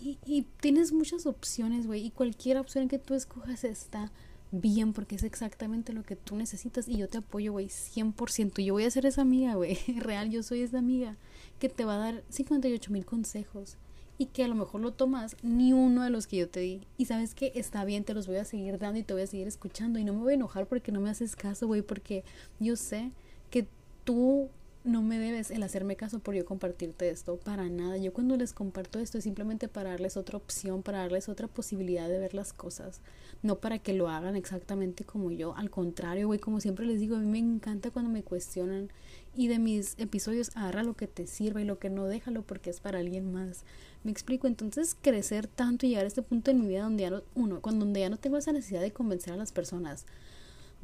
Y, 0.00 0.18
y 0.24 0.42
tienes 0.60 0.92
muchas 0.92 1.26
opciones, 1.26 1.86
güey. 1.86 2.06
Y 2.06 2.10
cualquier 2.12 2.56
opción 2.56 2.88
que 2.88 2.98
tú 2.98 3.12
escojas 3.12 3.64
está 3.64 4.10
bien 4.60 4.92
porque 4.92 5.16
es 5.16 5.22
exactamente 5.22 5.92
lo 5.92 6.02
que 6.02 6.16
tú 6.16 6.36
necesitas 6.36 6.88
y 6.88 6.96
yo 6.96 7.08
te 7.08 7.18
apoyo, 7.18 7.52
güey, 7.52 7.66
100%. 7.66 8.64
Yo 8.64 8.74
voy 8.74 8.84
a 8.84 8.90
ser 8.90 9.06
esa 9.06 9.22
amiga, 9.22 9.54
güey, 9.54 9.76
real, 9.98 10.30
yo 10.30 10.42
soy 10.42 10.62
esa 10.62 10.78
amiga 10.78 11.16
que 11.58 11.68
te 11.68 11.84
va 11.84 11.94
a 11.94 11.98
dar 11.98 12.24
58 12.28 12.90
mil 12.92 13.04
consejos 13.04 13.76
y 14.16 14.26
que 14.26 14.44
a 14.44 14.48
lo 14.48 14.54
mejor 14.54 14.80
lo 14.80 14.92
tomas 14.92 15.36
ni 15.42 15.72
uno 15.72 16.02
de 16.02 16.10
los 16.10 16.26
que 16.26 16.36
yo 16.36 16.48
te 16.48 16.60
di. 16.60 16.86
Y 16.96 17.06
sabes 17.06 17.34
que 17.34 17.52
está 17.54 17.84
bien, 17.84 18.04
te 18.04 18.14
los 18.14 18.26
voy 18.26 18.36
a 18.36 18.44
seguir 18.44 18.78
dando 18.78 18.98
y 18.98 19.02
te 19.02 19.12
voy 19.12 19.22
a 19.22 19.26
seguir 19.26 19.48
escuchando 19.48 19.98
y 19.98 20.04
no 20.04 20.12
me 20.12 20.20
voy 20.20 20.32
a 20.32 20.36
enojar 20.36 20.66
porque 20.66 20.92
no 20.92 21.00
me 21.00 21.10
haces 21.10 21.36
caso, 21.36 21.66
güey, 21.66 21.82
porque 21.82 22.24
yo 22.60 22.76
sé 22.76 23.10
que 23.50 23.66
tú 24.04 24.48
no 24.84 25.00
me 25.00 25.18
debes 25.18 25.50
el 25.50 25.62
hacerme 25.62 25.96
caso 25.96 26.18
por 26.18 26.34
yo 26.34 26.44
compartirte 26.44 27.08
esto, 27.08 27.38
para 27.38 27.70
nada. 27.70 27.96
Yo 27.96 28.12
cuando 28.12 28.36
les 28.36 28.52
comparto 28.52 28.98
esto 28.98 29.16
es 29.16 29.24
simplemente 29.24 29.66
para 29.66 29.90
darles 29.90 30.18
otra 30.18 30.36
opción, 30.36 30.82
para 30.82 30.98
darles 30.98 31.30
otra 31.30 31.48
posibilidad 31.48 32.06
de 32.06 32.18
ver 32.18 32.34
las 32.34 32.52
cosas, 32.52 33.00
no 33.42 33.56
para 33.56 33.78
que 33.78 33.94
lo 33.94 34.10
hagan 34.10 34.36
exactamente 34.36 35.04
como 35.04 35.30
yo. 35.30 35.56
Al 35.56 35.70
contrario, 35.70 36.26
güey, 36.26 36.38
como 36.38 36.60
siempre 36.60 36.84
les 36.84 37.00
digo, 37.00 37.16
a 37.16 37.18
mí 37.18 37.26
me 37.26 37.38
encanta 37.38 37.90
cuando 37.90 38.10
me 38.10 38.22
cuestionan 38.22 38.90
y 39.34 39.48
de 39.48 39.58
mis 39.58 39.98
episodios 39.98 40.50
agarra 40.54 40.82
lo 40.82 40.94
que 40.94 41.06
te 41.06 41.26
sirva 41.26 41.62
y 41.62 41.64
lo 41.64 41.78
que 41.78 41.88
no 41.88 42.04
déjalo 42.04 42.42
porque 42.42 42.68
es 42.68 42.80
para 42.80 42.98
alguien 42.98 43.32
más. 43.32 43.64
Me 44.02 44.10
explico, 44.10 44.46
entonces 44.46 44.96
crecer 45.00 45.46
tanto 45.46 45.86
y 45.86 45.90
llegar 45.90 46.04
a 46.04 46.08
este 46.08 46.20
punto 46.20 46.50
en 46.50 46.60
mi 46.60 46.66
vida 46.68 46.82
donde 46.82 47.04
ya 47.04 47.10
no, 47.10 47.22
uno, 47.34 47.62
cuando 47.62 47.86
donde 47.86 48.00
ya 48.00 48.10
no 48.10 48.18
tengo 48.18 48.36
esa 48.36 48.52
necesidad 48.52 48.82
de 48.82 48.92
convencer 48.92 49.32
a 49.32 49.36
las 49.38 49.50
personas 49.50 50.04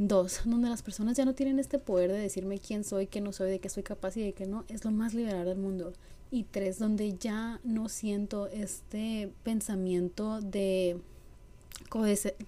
Dos, 0.02 0.40
donde 0.46 0.70
las 0.70 0.80
personas 0.80 1.14
ya 1.18 1.26
no 1.26 1.34
tienen 1.34 1.58
este 1.58 1.78
poder 1.78 2.10
de 2.10 2.16
decirme 2.16 2.58
quién 2.58 2.84
soy, 2.84 3.06
qué 3.06 3.20
no 3.20 3.34
soy, 3.34 3.50
de 3.50 3.58
qué 3.58 3.68
soy 3.68 3.82
capaz 3.82 4.16
y 4.16 4.22
de 4.22 4.32
qué 4.32 4.46
no, 4.46 4.64
es 4.68 4.82
lo 4.82 4.90
más 4.92 5.12
liberal 5.12 5.44
del 5.44 5.58
mundo. 5.58 5.92
Y 6.30 6.44
tres, 6.44 6.78
donde 6.78 7.18
ya 7.18 7.60
no 7.64 7.90
siento 7.90 8.46
este 8.46 9.30
pensamiento 9.42 10.40
de 10.40 10.98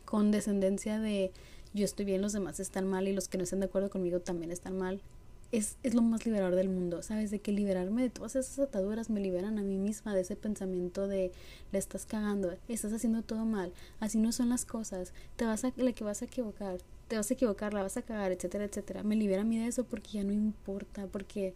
condescendencia 0.07 0.99
de 0.99 1.31
yo 1.75 1.85
estoy 1.85 2.07
bien, 2.07 2.23
los 2.23 2.33
demás 2.33 2.59
están 2.59 2.89
mal 2.89 3.07
y 3.07 3.13
los 3.13 3.29
que 3.29 3.37
no 3.37 3.45
están 3.45 3.61
de 3.61 3.67
acuerdo 3.67 3.91
conmigo 3.91 4.21
también 4.21 4.51
están 4.51 4.79
mal. 4.79 5.03
es, 5.51 5.77
es, 5.83 5.93
lo 5.93 6.01
más 6.01 6.25
liberador 6.25 6.55
del 6.55 6.71
mundo, 6.71 7.03
¿sabes? 7.03 7.31
De 7.31 7.41
que 7.41 7.53
liberarme 7.53 8.01
de 8.01 8.09
todas 8.09 8.35
esas 8.35 8.59
ataduras 8.61 9.11
me 9.11 9.21
liberan 9.21 9.59
a 9.59 9.63
mí 9.63 9.77
misma 9.77 10.15
de 10.15 10.23
ese 10.23 10.37
pensamiento 10.37 11.07
de 11.07 11.33
le 11.71 11.79
estás 11.79 12.07
cagando, 12.07 12.55
estás 12.69 12.95
haciendo 12.95 13.21
todo 13.21 13.45
mal, 13.45 13.75
así 14.01 14.17
no 14.17 14.33
son 14.33 14.49
las 14.49 14.65
cosas, 14.65 15.13
te 15.37 15.45
vas 15.45 15.65
a, 15.67 15.73
la 15.77 15.93
que 15.93 16.05
vas 16.05 16.23
a 16.23 16.25
equivocar, 16.25 16.79
te 17.13 17.19
vas 17.19 17.31
a 17.31 17.35
equivocar, 17.35 17.75
la 17.75 17.83
vas 17.83 17.99
a 17.99 18.03
cagar, 18.03 18.33
etcétera, 18.33 18.65
etcétera. 18.65 19.03
Me 19.03 19.17
libera 19.17 19.43
a 19.43 19.45
mí 19.45 19.59
de 19.59 19.67
eso 19.67 19.85
porque 19.85 20.13
ya 20.13 20.25
no 20.25 20.33
importa, 20.33 21.07
porque 21.09 21.53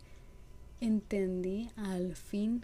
entendí 0.83 1.71
al 1.77 2.15
fin 2.15 2.63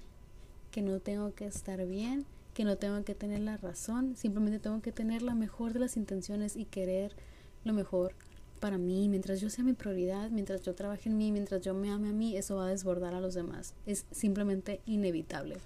que 0.70 0.82
no 0.82 1.00
tengo 1.00 1.32
que 1.32 1.46
estar 1.46 1.86
bien, 1.86 2.26
que 2.52 2.64
no 2.64 2.76
tengo 2.76 3.02
que 3.02 3.14
tener 3.14 3.40
la 3.40 3.56
razón, 3.56 4.14
simplemente 4.14 4.58
tengo 4.58 4.82
que 4.82 4.92
tener 4.92 5.22
la 5.22 5.34
mejor 5.34 5.72
de 5.72 5.80
las 5.80 5.96
intenciones 5.96 6.54
y 6.54 6.66
querer 6.66 7.16
lo 7.64 7.72
mejor 7.72 8.14
para 8.60 8.76
mí, 8.76 9.08
mientras 9.08 9.40
yo 9.40 9.48
sea 9.48 9.64
mi 9.64 9.72
prioridad, 9.72 10.28
mientras 10.28 10.60
yo 10.60 10.74
trabaje 10.74 11.08
en 11.08 11.16
mí, 11.16 11.32
mientras 11.32 11.62
yo 11.62 11.72
me 11.72 11.90
ame 11.90 12.10
a 12.10 12.12
mí, 12.12 12.36
eso 12.36 12.56
va 12.56 12.66
a 12.66 12.68
desbordar 12.68 13.14
a 13.14 13.22
los 13.22 13.32
demás. 13.32 13.72
Es 13.86 14.04
simplemente 14.10 14.82
inevitable. 14.84 15.56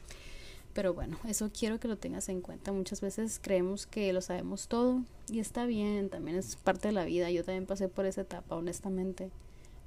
Pero 0.77 0.93
bueno, 0.93 1.17
eso 1.27 1.51
quiero 1.59 1.81
que 1.81 1.89
lo 1.89 1.97
tengas 1.97 2.29
en 2.29 2.43
cuenta. 2.43 2.71
Muchas 2.71 3.01
veces 3.01 3.41
creemos 3.43 3.87
que 3.87 4.12
lo 4.12 4.21
sabemos 4.21 4.69
todo 4.69 5.01
y 5.33 5.41
está 5.41 5.65
bien, 5.65 6.11
también 6.11 6.37
es 6.37 6.57
parte 6.57 6.89
de 6.89 6.93
la 6.93 7.07
vida. 7.07 7.31
Yo 7.31 7.45
también 7.45 7.65
pasé 7.65 7.89
por 7.89 8.05
esa 8.05 8.21
etapa, 8.21 8.57
honestamente. 8.57 9.31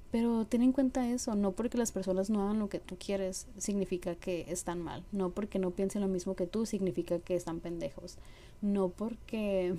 Pero 0.10 0.46
ten 0.46 0.64
en 0.64 0.72
cuenta 0.72 1.08
eso, 1.08 1.36
no 1.36 1.52
porque 1.52 1.78
las 1.78 1.92
personas 1.92 2.32
no 2.32 2.42
hagan 2.42 2.58
lo 2.58 2.70
que 2.70 2.80
tú 2.80 2.98
quieres 2.98 3.46
significa 3.60 4.16
que 4.16 4.46
están 4.50 4.82
mal, 4.82 5.04
no 5.12 5.30
porque 5.30 5.60
no 5.60 5.70
piensen 5.70 6.02
lo 6.02 6.08
mismo 6.08 6.36
que 6.36 6.48
tú 6.48 6.66
significa 6.66 7.20
que 7.20 7.36
están 7.36 7.60
pendejos, 7.60 8.18
no 8.64 8.90
porque 8.90 9.76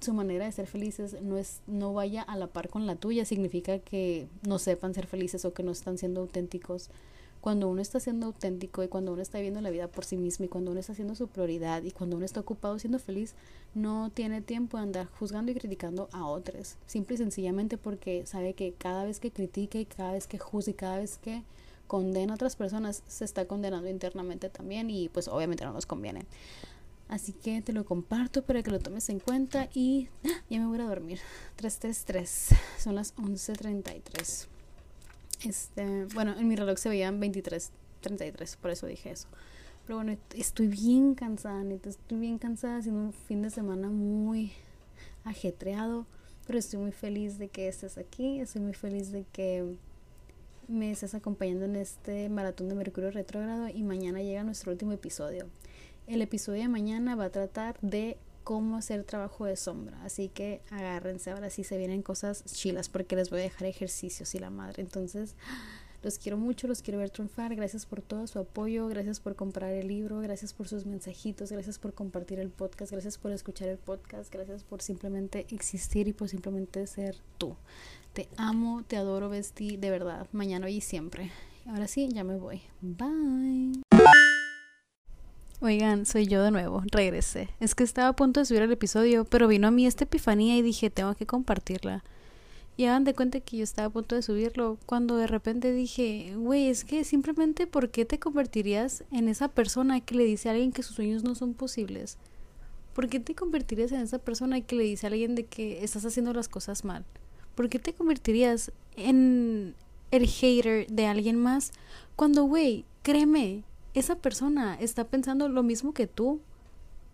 su 0.00 0.12
manera 0.12 0.46
de 0.46 0.50
ser 0.50 0.66
felices 0.66 1.22
no 1.22 1.38
es 1.38 1.60
no 1.68 1.92
vaya 1.92 2.22
a 2.22 2.36
la 2.36 2.48
par 2.48 2.68
con 2.68 2.86
la 2.86 2.96
tuya 2.96 3.24
significa 3.24 3.78
que 3.78 4.26
no 4.44 4.58
sepan 4.58 4.94
ser 4.94 5.06
felices 5.06 5.44
o 5.44 5.52
que 5.52 5.62
no 5.62 5.70
están 5.70 5.98
siendo 5.98 6.20
auténticos 6.20 6.90
cuando 7.40 7.68
uno 7.68 7.80
está 7.80 8.00
siendo 8.00 8.26
auténtico 8.26 8.82
y 8.82 8.88
cuando 8.88 9.12
uno 9.12 9.22
está 9.22 9.38
viviendo 9.38 9.60
la 9.60 9.70
vida 9.70 9.88
por 9.88 10.04
sí 10.04 10.16
mismo 10.16 10.44
y 10.44 10.48
cuando 10.48 10.70
uno 10.70 10.80
está 10.80 10.92
haciendo 10.92 11.14
su 11.14 11.28
prioridad 11.28 11.82
y 11.82 11.92
cuando 11.92 12.16
uno 12.16 12.24
está 12.24 12.40
ocupado 12.40 12.78
siendo 12.78 12.98
feliz 12.98 13.34
no 13.74 14.10
tiene 14.10 14.40
tiempo 14.40 14.76
de 14.76 14.84
andar 14.84 15.06
juzgando 15.18 15.52
y 15.52 15.54
criticando 15.54 16.08
a 16.12 16.26
otros 16.26 16.76
simple 16.86 17.14
y 17.14 17.18
sencillamente 17.18 17.78
porque 17.78 18.26
sabe 18.26 18.54
que 18.54 18.72
cada 18.72 19.04
vez 19.04 19.20
que 19.20 19.30
critique 19.30 19.80
y 19.80 19.86
cada 19.86 20.12
vez 20.12 20.26
que 20.26 20.38
juzgue 20.38 20.72
y 20.72 20.74
cada 20.74 20.98
vez 20.98 21.18
que 21.18 21.42
condena 21.86 22.32
a 22.32 22.36
otras 22.36 22.56
personas 22.56 23.02
se 23.06 23.24
está 23.24 23.46
condenando 23.46 23.88
internamente 23.88 24.48
también 24.48 24.90
y 24.90 25.08
pues 25.08 25.28
obviamente 25.28 25.64
no 25.64 25.72
nos 25.72 25.86
conviene 25.86 26.26
Así 27.08 27.32
que 27.32 27.62
te 27.62 27.72
lo 27.72 27.86
comparto 27.86 28.42
para 28.42 28.62
que 28.62 28.70
lo 28.70 28.80
tomes 28.80 29.08
en 29.08 29.18
cuenta 29.18 29.70
y 29.72 30.08
¡ah! 30.26 30.42
ya 30.50 30.60
me 30.60 30.66
voy 30.66 30.78
a 30.78 30.84
dormir. 30.84 31.18
333. 31.56 32.50
Son 32.78 32.94
las 32.94 33.14
11:33. 33.16 34.46
Este, 35.44 36.06
bueno, 36.14 36.34
en 36.38 36.48
mi 36.48 36.56
reloj 36.56 36.78
se 36.78 36.88
veían 36.88 37.20
23:33, 37.20 38.56
por 38.56 38.70
eso 38.70 38.86
dije 38.86 39.10
eso. 39.10 39.28
Pero 39.86 39.96
bueno, 39.96 40.16
estoy 40.34 40.66
bien 40.66 41.14
cansada, 41.14 41.62
neta, 41.64 41.88
estoy 41.88 42.18
bien 42.18 42.38
cansada 42.38 42.78
haciendo 42.78 43.00
un 43.00 43.12
fin 43.12 43.42
de 43.42 43.50
semana 43.50 43.88
muy 43.88 44.52
ajetreado, 45.24 46.06
pero 46.46 46.58
estoy 46.58 46.80
muy 46.80 46.92
feliz 46.92 47.38
de 47.38 47.48
que 47.48 47.68
estés 47.68 47.96
aquí, 47.96 48.40
estoy 48.40 48.62
muy 48.62 48.74
feliz 48.74 49.12
de 49.12 49.24
que 49.32 49.76
me 50.66 50.90
estés 50.90 51.14
acompañando 51.14 51.64
en 51.64 51.76
este 51.76 52.28
maratón 52.28 52.68
de 52.68 52.74
Mercurio 52.74 53.10
retrógrado 53.10 53.68
y 53.68 53.82
mañana 53.82 54.20
llega 54.20 54.44
nuestro 54.44 54.72
último 54.72 54.92
episodio. 54.92 55.46
El 56.06 56.20
episodio 56.20 56.62
de 56.62 56.68
mañana 56.68 57.16
va 57.16 57.26
a 57.26 57.30
tratar 57.30 57.78
de 57.80 58.18
cómo 58.48 58.78
hacer 58.78 59.04
trabajo 59.04 59.44
de 59.44 59.56
sombra. 59.56 60.02
Así 60.04 60.30
que 60.30 60.62
agárrense, 60.70 61.30
ahora 61.30 61.50
sí 61.50 61.64
se 61.64 61.76
vienen 61.76 62.00
cosas 62.00 62.42
chilas 62.46 62.88
porque 62.88 63.14
les 63.14 63.28
voy 63.28 63.40
a 63.40 63.42
dejar 63.42 63.68
ejercicios 63.68 64.34
y 64.34 64.38
la 64.38 64.48
madre. 64.48 64.82
Entonces, 64.82 65.34
los 66.02 66.18
quiero 66.18 66.38
mucho, 66.38 66.66
los 66.66 66.80
quiero 66.80 66.98
ver 66.98 67.10
triunfar. 67.10 67.54
Gracias 67.54 67.84
por 67.84 68.00
todo 68.00 68.26
su 68.26 68.38
apoyo, 68.38 68.88
gracias 68.88 69.20
por 69.20 69.36
comprar 69.36 69.74
el 69.74 69.88
libro, 69.88 70.20
gracias 70.20 70.54
por 70.54 70.66
sus 70.66 70.86
mensajitos, 70.86 71.52
gracias 71.52 71.78
por 71.78 71.92
compartir 71.92 72.40
el 72.40 72.48
podcast, 72.48 72.90
gracias 72.90 73.18
por 73.18 73.32
escuchar 73.32 73.68
el 73.68 73.76
podcast, 73.76 74.32
gracias 74.32 74.64
por 74.64 74.80
simplemente 74.80 75.44
existir 75.50 76.08
y 76.08 76.14
por 76.14 76.30
simplemente 76.30 76.86
ser 76.86 77.18
tú. 77.36 77.54
Te 78.14 78.30
amo, 78.38 78.82
te 78.82 78.96
adoro, 78.96 79.28
Besti, 79.28 79.76
de 79.76 79.90
verdad, 79.90 80.26
mañana 80.32 80.70
y 80.70 80.80
siempre. 80.80 81.30
Ahora 81.66 81.86
sí, 81.86 82.08
ya 82.14 82.24
me 82.24 82.38
voy. 82.38 82.62
Bye. 82.80 83.97
Oigan, 85.60 86.06
soy 86.06 86.28
yo 86.28 86.40
de 86.44 86.52
nuevo, 86.52 86.84
regresé. 86.92 87.48
Es 87.58 87.74
que 87.74 87.82
estaba 87.82 88.06
a 88.06 88.12
punto 88.16 88.38
de 88.38 88.46
subir 88.46 88.62
el 88.62 88.70
episodio, 88.70 89.24
pero 89.24 89.48
vino 89.48 89.66
a 89.66 89.72
mí 89.72 89.88
esta 89.88 90.04
epifanía 90.04 90.56
y 90.56 90.62
dije, 90.62 90.88
tengo 90.88 91.16
que 91.16 91.26
compartirla. 91.26 92.04
Y 92.76 92.84
hagan 92.84 93.02
de 93.02 93.12
cuenta 93.12 93.40
que 93.40 93.56
yo 93.56 93.64
estaba 93.64 93.88
a 93.88 93.90
punto 93.90 94.14
de 94.14 94.22
subirlo, 94.22 94.78
cuando 94.86 95.16
de 95.16 95.26
repente 95.26 95.72
dije, 95.72 96.32
güey, 96.36 96.68
es 96.68 96.84
que 96.84 97.02
simplemente 97.02 97.66
¿por 97.66 97.90
qué 97.90 98.04
te 98.04 98.20
convertirías 98.20 99.02
en 99.10 99.26
esa 99.26 99.48
persona 99.48 100.00
que 100.00 100.14
le 100.14 100.22
dice 100.22 100.48
a 100.48 100.52
alguien 100.52 100.70
que 100.70 100.84
sus 100.84 100.94
sueños 100.94 101.24
no 101.24 101.34
son 101.34 101.54
posibles? 101.54 102.18
¿Por 102.94 103.08
qué 103.08 103.18
te 103.18 103.34
convertirías 103.34 103.90
en 103.90 104.02
esa 104.02 104.20
persona 104.20 104.60
que 104.60 104.76
le 104.76 104.84
dice 104.84 105.08
a 105.08 105.10
alguien 105.10 105.34
de 105.34 105.44
que 105.44 105.82
estás 105.82 106.04
haciendo 106.04 106.32
las 106.32 106.48
cosas 106.48 106.84
mal? 106.84 107.04
¿Por 107.56 107.68
qué 107.68 107.80
te 107.80 107.94
convertirías 107.94 108.70
en 108.94 109.74
el 110.12 110.28
hater 110.28 110.86
de 110.86 111.06
alguien 111.06 111.34
más 111.34 111.72
cuando, 112.14 112.44
güey, 112.44 112.84
créeme, 113.02 113.64
esa 113.98 114.16
persona 114.16 114.76
está 114.80 115.04
pensando 115.04 115.48
lo 115.48 115.62
mismo 115.62 115.92
que 115.92 116.06
tú 116.06 116.40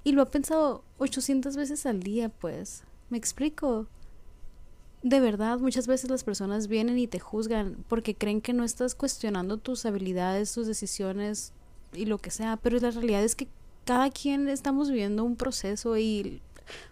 y 0.04 0.12
lo 0.12 0.22
ha 0.22 0.30
pensado 0.30 0.84
800 0.98 1.56
veces 1.56 1.86
al 1.86 2.02
día, 2.02 2.28
pues. 2.28 2.84
¿Me 3.10 3.18
explico? 3.18 3.86
De 5.02 5.20
verdad, 5.20 5.58
muchas 5.58 5.86
veces 5.86 6.10
las 6.10 6.24
personas 6.24 6.68
vienen 6.68 6.98
y 6.98 7.06
te 7.06 7.20
juzgan 7.20 7.84
porque 7.88 8.14
creen 8.14 8.40
que 8.40 8.52
no 8.52 8.64
estás 8.64 8.94
cuestionando 8.94 9.58
tus 9.58 9.84
habilidades, 9.86 10.52
tus 10.52 10.66
decisiones 10.66 11.52
y 11.92 12.06
lo 12.06 12.18
que 12.18 12.30
sea, 12.30 12.56
pero 12.56 12.78
la 12.78 12.90
realidad 12.90 13.22
es 13.22 13.36
que 13.36 13.48
cada 13.84 14.10
quien 14.10 14.48
estamos 14.48 14.88
viviendo 14.88 15.24
un 15.24 15.36
proceso 15.36 15.96
y 15.98 16.40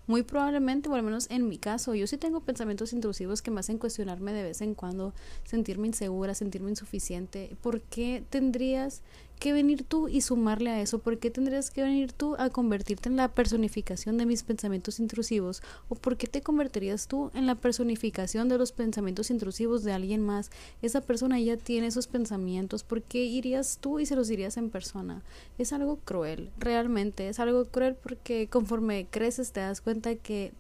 muy 0.07 0.23
probablemente, 0.23 0.89
o 0.89 0.95
al 0.95 1.03
menos 1.03 1.27
en 1.31 1.49
mi 1.49 1.59
caso, 1.59 1.95
yo 1.95 2.07
sí 2.07 2.19
tengo 2.19 2.41
pensamientos 2.41 2.93
intrusivos 2.93 3.41
que 3.43 3.51
me 3.51 3.61
hacen 3.61 3.79
cuestionarme 3.79 4.33
de 4.33 4.43
vez 4.43 4.61
en 4.61 4.75
cuando, 4.75 5.15
sentirme 5.45 5.87
insegura, 5.87 6.35
sentirme 6.35 6.71
insuficiente. 6.71 7.57
¿Por 7.63 7.81
qué 7.81 8.23
tendrías 8.29 9.03
que 9.43 9.53
venir 9.53 9.83
tú 9.83 10.07
y 10.07 10.21
sumarle 10.21 10.71
a 10.71 10.81
eso? 10.81 11.01
¿Por 11.01 11.19
qué 11.19 11.29
tendrías 11.29 11.73
que 11.73 11.83
venir 11.83 12.13
tú 12.13 12.37
a 12.39 12.49
convertirte 12.49 13.09
en 13.09 13.17
la 13.17 13.27
personificación 13.27 14.17
de 14.17 14.25
mis 14.25 14.45
pensamientos 14.45 15.01
intrusivos? 15.01 15.65
¿O 15.89 15.97
por 15.97 16.17
qué 16.17 16.29
te 16.29 16.43
convertirías 16.43 17.09
tú 17.09 17.33
en 17.35 17.49
la 17.49 17.57
personificación 17.57 18.49
de 18.49 18.57
los 18.57 18.71
pensamientos 18.71 19.33
intrusivos 19.33 19.83
de 19.83 19.95
alguien 19.95 20.23
más? 20.25 20.53
Esa 20.81 21.01
persona 21.01 21.41
ya 21.41 21.57
tiene 21.57 21.89
esos 21.89 22.07
pensamientos. 22.07 22.85
¿Por 22.85 23.03
qué 23.03 23.25
irías 23.25 23.79
tú 23.81 23.99
y 23.99 24.07
se 24.07 24.15
los 24.15 24.29
dirías 24.29 24.57
en 24.59 24.71
persona? 24.71 25.23
Es 25.59 25.73
algo 25.73 25.99
cruel, 26.05 26.51
realmente. 26.57 27.29
Es 27.29 27.41
algo 27.41 27.65
cruel 27.65 27.97
porque 27.97 28.47
conforme 28.47 29.09
creces 29.11 29.51
te 29.51 29.59
das 29.59 29.81
cuenta 29.81 30.15
que 30.15 30.53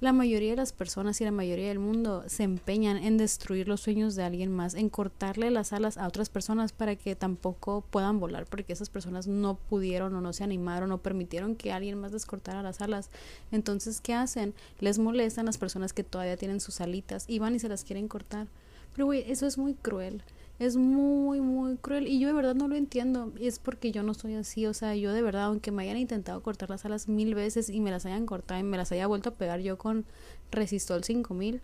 la 0.00 0.14
mayoría 0.14 0.50
de 0.50 0.56
las 0.56 0.72
personas 0.72 1.20
y 1.20 1.24
la 1.24 1.30
mayoría 1.30 1.68
del 1.68 1.78
mundo 1.78 2.24
se 2.26 2.42
empeñan 2.42 2.96
en 2.96 3.18
destruir 3.18 3.68
los 3.68 3.82
sueños 3.82 4.14
de 4.14 4.22
alguien 4.22 4.50
más, 4.50 4.74
en 4.74 4.88
cortarle 4.88 5.50
las 5.50 5.74
alas 5.74 5.98
a 5.98 6.08
otras 6.08 6.30
personas 6.30 6.72
para 6.72 6.96
que 6.96 7.14
tampoco 7.14 7.84
puedan 7.90 8.18
volar, 8.18 8.46
porque 8.46 8.72
esas 8.72 8.88
personas 8.88 9.26
no 9.26 9.56
pudieron 9.56 10.14
o 10.14 10.22
no 10.22 10.32
se 10.32 10.42
animaron 10.42 10.90
o 10.92 10.98
permitieron 10.98 11.54
que 11.54 11.70
alguien 11.70 11.98
más 11.98 12.12
les 12.12 12.24
cortara 12.24 12.62
las 12.62 12.80
alas. 12.80 13.10
Entonces, 13.52 14.00
¿qué 14.00 14.14
hacen? 14.14 14.54
Les 14.78 14.98
molestan 14.98 15.44
las 15.44 15.58
personas 15.58 15.92
que 15.92 16.02
todavía 16.02 16.38
tienen 16.38 16.60
sus 16.60 16.80
alitas 16.80 17.26
y 17.28 17.38
van 17.38 17.54
y 17.54 17.58
se 17.58 17.68
las 17.68 17.84
quieren 17.84 18.08
cortar. 18.08 18.46
Pero, 18.94 19.04
güey, 19.04 19.30
eso 19.30 19.46
es 19.46 19.58
muy 19.58 19.74
cruel 19.74 20.22
es 20.60 20.76
muy, 20.76 21.40
muy 21.40 21.76
cruel. 21.78 22.06
Y 22.06 22.20
yo 22.20 22.28
de 22.28 22.34
verdad 22.34 22.54
no 22.54 22.68
lo 22.68 22.76
entiendo. 22.76 23.32
Y 23.40 23.48
es 23.48 23.58
porque 23.58 23.92
yo 23.92 24.02
no 24.02 24.12
soy 24.12 24.34
así. 24.34 24.66
O 24.66 24.74
sea, 24.74 24.94
yo 24.94 25.12
de 25.12 25.22
verdad, 25.22 25.44
aunque 25.44 25.72
me 25.72 25.82
hayan 25.82 25.96
intentado 25.96 26.42
cortar 26.42 26.68
las 26.68 26.84
alas 26.84 27.08
mil 27.08 27.34
veces 27.34 27.70
y 27.70 27.80
me 27.80 27.90
las 27.90 28.04
hayan 28.04 28.26
cortado 28.26 28.60
y 28.60 28.62
me 28.62 28.76
las 28.76 28.92
haya 28.92 29.06
vuelto 29.06 29.30
a 29.30 29.34
pegar 29.34 29.60
yo 29.60 29.78
con 29.78 30.04
Resistol 30.52 31.02
5000, 31.02 31.62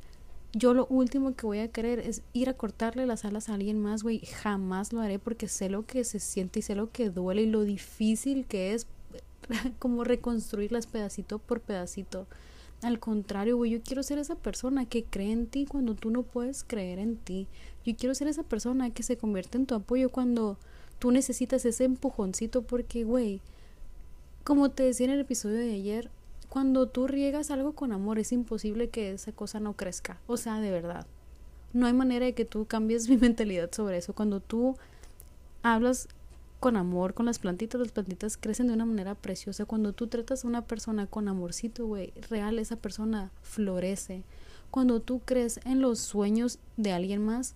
yo 0.55 0.73
lo 0.73 0.87
último 0.87 1.37
que 1.37 1.45
voy 1.45 1.59
a 1.59 1.69
querer 1.69 1.99
es 1.99 2.23
ir 2.33 2.49
a 2.49 2.55
cortarle 2.55 3.07
las 3.07 3.27
alas 3.27 3.51
a 3.51 3.55
alguien 3.55 3.79
más, 3.79 4.03
güey. 4.03 4.21
Jamás 4.21 4.95
lo 4.95 5.03
haré 5.03 5.19
porque 5.19 5.47
sé 5.47 5.69
lo 5.69 5.85
que 5.85 6.03
se 6.03 6.19
siente 6.19 6.61
y 6.61 6.63
sé 6.63 6.75
lo 6.75 6.91
que 6.91 7.11
duele 7.11 7.43
y 7.43 7.51
lo 7.51 7.65
difícil 7.65 8.47
que 8.47 8.73
es 8.73 8.87
como 9.79 10.05
reconstruirlas 10.05 10.87
pedacito 10.87 11.39
por 11.39 11.61
pedacito. 11.61 12.27
Al 12.81 12.99
contrario, 12.99 13.59
güey, 13.59 13.73
yo 13.73 13.83
quiero 13.83 14.03
ser 14.03 14.19
esa 14.19 14.37
persona 14.37 14.87
que 14.87 15.05
cree 15.05 15.33
en 15.33 15.47
ti 15.47 15.67
cuando 15.67 15.95
tú 15.95 16.11
no 16.11 16.23
puedes 16.23 16.65
creer 16.65 16.99
en 16.99 17.17
ti. 17.17 17.47
Yo 17.87 17.95
quiero 17.97 18.17
ser 18.17 18.27
esa 18.27 18.43
persona 18.43 18.91
que 18.91 19.05
se 19.05 19.17
convierte 19.17 19.59
en 19.59 19.67
tu 19.67 19.77
apoyo 19.77 20.11
cuando 20.11 20.59
tú 20.99 21.13
necesitas 21.13 21.65
ese 21.65 21.85
empujoncito 21.85 22.63
porque, 22.63 23.05
güey, 23.05 23.41
como 24.43 24.71
te 24.73 24.83
decía 24.83 25.07
en 25.07 25.13
el 25.13 25.21
episodio 25.21 25.59
de 25.59 25.73
ayer, 25.73 26.11
cuando 26.49 26.89
tú 26.89 27.07
riegas 27.07 27.53
algo 27.53 27.75
con 27.75 27.93
amor 27.93 28.19
es 28.19 28.33
imposible 28.33 28.89
que 28.89 29.13
esa 29.13 29.31
cosa 29.31 29.61
no 29.61 29.75
crezca. 29.75 30.19
O 30.27 30.37
sea, 30.37 30.59
de 30.59 30.73
verdad. 30.73 31.07
No 31.73 31.87
hay 31.87 31.93
manera 31.93 32.27
de 32.27 32.33
que 32.33 32.45
tú 32.45 32.67
cambies 32.67 33.09
mi 33.09 33.19
mentalidad 33.19 33.71
sobre 33.73 33.99
eso. 33.99 34.15
Cuando 34.15 34.41
tú 34.41 34.77
hablas 35.63 36.09
con 36.59 36.77
amor 36.77 37.15
con 37.15 37.27
las 37.27 37.39
plantitas, 37.39 37.81
las 37.81 37.93
plantitas 37.93 38.37
crecen 38.37 38.67
de 38.67 38.73
una 38.73 38.87
manera 38.87 39.15
preciosa. 39.15 39.65
Cuando 39.65 39.93
tú 39.93 40.09
tratas 40.09 40.45
a 40.45 40.49
una 40.49 40.63
persona 40.63 41.07
con 41.07 41.29
amorcito, 41.29 41.87
güey, 41.87 42.13
real, 42.31 42.59
esa 42.59 42.75
persona 42.75 43.31
florece. 43.43 44.25
Cuando 44.73 44.99
tú 44.99 45.21
crees 45.25 45.61
en 45.65 45.81
los 45.81 46.01
sueños 46.01 46.59
de 46.77 46.93
alguien 46.93 47.25
más, 47.25 47.55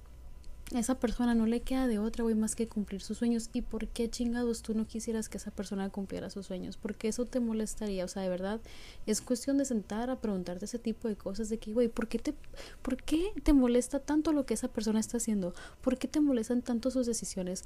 esa 0.72 1.00
persona 1.00 1.34
no 1.34 1.46
le 1.46 1.62
queda 1.62 1.88
de 1.88 1.98
otra, 1.98 2.22
güey, 2.22 2.36
más 2.36 2.54
que 2.54 2.68
cumplir 2.68 3.00
sus 3.00 3.18
sueños. 3.18 3.50
¿Y 3.52 3.62
por 3.62 3.88
qué 3.88 4.08
chingados 4.08 4.62
tú 4.62 4.74
no 4.74 4.86
quisieras 4.86 5.28
que 5.28 5.38
esa 5.38 5.50
persona 5.50 5.90
cumpliera 5.90 6.30
sus 6.30 6.46
sueños? 6.46 6.76
Porque 6.76 7.08
eso 7.08 7.26
te 7.26 7.40
molestaría. 7.40 8.04
O 8.04 8.08
sea, 8.08 8.22
de 8.22 8.28
verdad, 8.28 8.60
es 9.06 9.20
cuestión 9.20 9.58
de 9.58 9.64
sentar 9.64 10.10
a 10.10 10.20
preguntarte 10.20 10.66
ese 10.66 10.78
tipo 10.78 11.08
de 11.08 11.16
cosas 11.16 11.48
de 11.48 11.58
que, 11.58 11.72
güey, 11.72 11.88
¿por 11.88 12.06
qué 12.06 12.18
te, 12.18 12.34
por 12.82 13.02
qué 13.02 13.32
te 13.42 13.52
molesta 13.52 13.98
tanto 13.98 14.32
lo 14.32 14.46
que 14.46 14.54
esa 14.54 14.68
persona 14.68 15.00
está 15.00 15.16
haciendo? 15.16 15.54
¿Por 15.80 15.98
qué 15.98 16.06
te 16.06 16.20
molestan 16.20 16.62
tanto 16.62 16.90
sus 16.90 17.06
decisiones? 17.06 17.64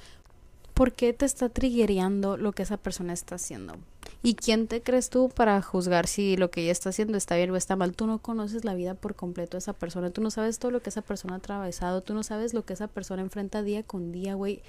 ¿Por 0.75 0.93
qué 0.93 1.13
te 1.13 1.25
está 1.25 1.49
triggereando 1.49 2.37
lo 2.37 2.53
que 2.53 2.65
esa 2.65 2.77
persona 2.77 3.13
está 3.13 3.37
haciendo? 3.37 3.77
¿Y 4.25 4.35
quién 4.35 4.67
te 4.67 4.83
crees 4.83 5.09
tú 5.09 5.29
para 5.29 5.63
juzgar 5.63 6.09
si 6.09 6.37
lo 6.37 6.51
que 6.51 6.63
ella 6.63 6.73
está 6.73 6.89
haciendo 6.89 7.17
está 7.17 7.37
bien 7.37 7.51
o 7.51 7.57
está 7.57 7.77
mal? 7.77 7.95
Tú 7.95 8.07
no 8.09 8.19
conoces 8.19 8.65
la 8.65 8.75
vida 8.75 8.95
por 8.95 9.15
completo 9.15 9.53
de 9.57 9.59
esa 9.59 9.73
persona, 9.73 10.11
tú 10.11 10.21
no 10.21 10.33
sabes 10.33 10.59
todo 10.59 10.73
lo 10.73 10.83
que 10.83 10.91
esa 10.91 11.03
persona 11.03 11.35
ha 11.35 11.39
atravesado, 11.39 12.03
tú 12.03 12.13
no 12.13 12.25
sabes 12.25 12.55
lo 12.55 12.65
que 12.65 12.73
esa 12.73 12.89
persona 12.89 13.23
enfrenta 13.23 13.63
día 13.63 13.85
con 13.85 14.11
día, 14.11 14.35
güey. 14.35 14.63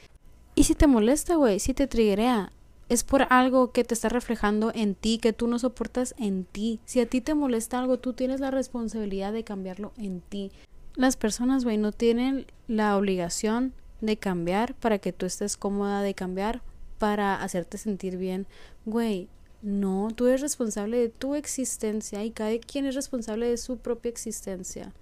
Y 0.53 0.65
si 0.65 0.75
te 0.75 0.85
molesta, 0.85 1.35
güey, 1.35 1.59
si 1.59 1.73
te 1.73 1.87
triguea, 1.87 2.51
es 2.87 3.03
por 3.03 3.25
algo 3.31 3.71
que 3.71 3.83
te 3.83 3.95
está 3.95 4.09
reflejando 4.09 4.71
en 4.75 4.93
ti, 4.93 5.17
que 5.17 5.33
tú 5.33 5.47
no 5.47 5.57
soportas 5.57 6.13
en 6.19 6.45
ti. 6.45 6.79
Si 6.85 6.99
a 6.99 7.07
ti 7.07 7.19
te 7.19 7.33
molesta 7.33 7.79
algo, 7.79 7.97
tú 7.97 8.13
tienes 8.13 8.39
la 8.39 8.51
responsabilidad 8.51 9.33
de 9.33 9.43
cambiarlo 9.43 9.91
en 9.97 10.21
ti. 10.21 10.51
Las 10.95 11.17
personas, 11.17 11.63
güey, 11.63 11.77
no 11.77 11.91
tienen 11.91 12.45
la 12.67 12.95
obligación 12.95 13.73
de 14.01 14.17
cambiar 14.17 14.73
para 14.75 14.99
que 14.99 15.13
tú 15.13 15.25
estés 15.25 15.57
cómoda 15.57 16.01
de 16.01 16.13
cambiar 16.13 16.61
para 16.97 17.41
hacerte 17.41 17.77
sentir 17.77 18.17
bien. 18.17 18.45
Güey, 18.85 19.27
no, 19.61 20.09
tú 20.15 20.27
eres 20.27 20.41
responsable 20.41 20.97
de 20.97 21.09
tu 21.09 21.35
existencia 21.35 22.23
y 22.23 22.31
cada 22.31 22.57
quien 22.59 22.85
es 22.85 22.95
responsable 22.95 23.49
de 23.49 23.57
su 23.57 23.77
propia 23.77 24.09
existencia. 24.09 24.93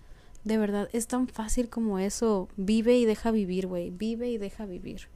De 0.44 0.58
verdad, 0.58 0.90
es 0.94 1.08
tan 1.08 1.28
fácil 1.28 1.70
como 1.70 2.00
eso. 2.00 2.50
Vive 2.58 2.98
y 2.98 3.06
deja 3.06 3.32
vivir, 3.32 3.68
güey. 3.68 3.92
Vive 3.92 4.30
y 4.30 4.38
deja 4.38 4.66
vivir. 4.66 5.08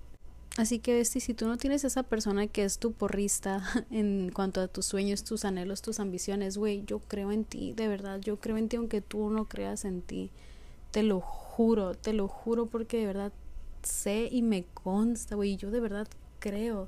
Así 0.57 0.79
que, 0.79 1.05
si 1.05 1.33
tú 1.33 1.47
no 1.47 1.57
tienes 1.57 1.83
esa 1.83 2.03
persona 2.03 2.47
que 2.47 2.63
es 2.63 2.79
tu 2.79 2.91
porrista 2.91 3.63
en 3.91 4.31
cuanto 4.33 4.59
a 4.59 4.67
tus 4.67 4.85
sueños, 4.85 5.23
tus 5.23 5.45
anhelos, 5.45 5.81
tus 5.81 5.99
ambiciones, 5.99 6.57
güey, 6.57 6.83
yo 6.85 6.99
creo 6.99 7.31
en 7.31 7.45
ti, 7.45 7.73
de 7.73 7.87
verdad, 7.87 8.19
yo 8.19 8.37
creo 8.37 8.57
en 8.57 8.67
ti 8.67 8.77
aunque 8.77 9.01
tú 9.01 9.29
no 9.29 9.45
creas 9.45 9.85
en 9.85 10.01
ti. 10.01 10.31
Te 10.91 11.03
lo 11.03 11.19
juro, 11.19 11.93
te 11.93 12.13
lo 12.13 12.27
juro 12.27 12.65
porque 12.65 12.97
de 12.97 13.05
verdad 13.05 13.31
sé 13.87 14.29
y 14.31 14.41
me 14.41 14.65
consta, 14.73 15.35
güey, 15.35 15.57
yo 15.57 15.71
de 15.71 15.79
verdad 15.79 16.07
creo 16.39 16.87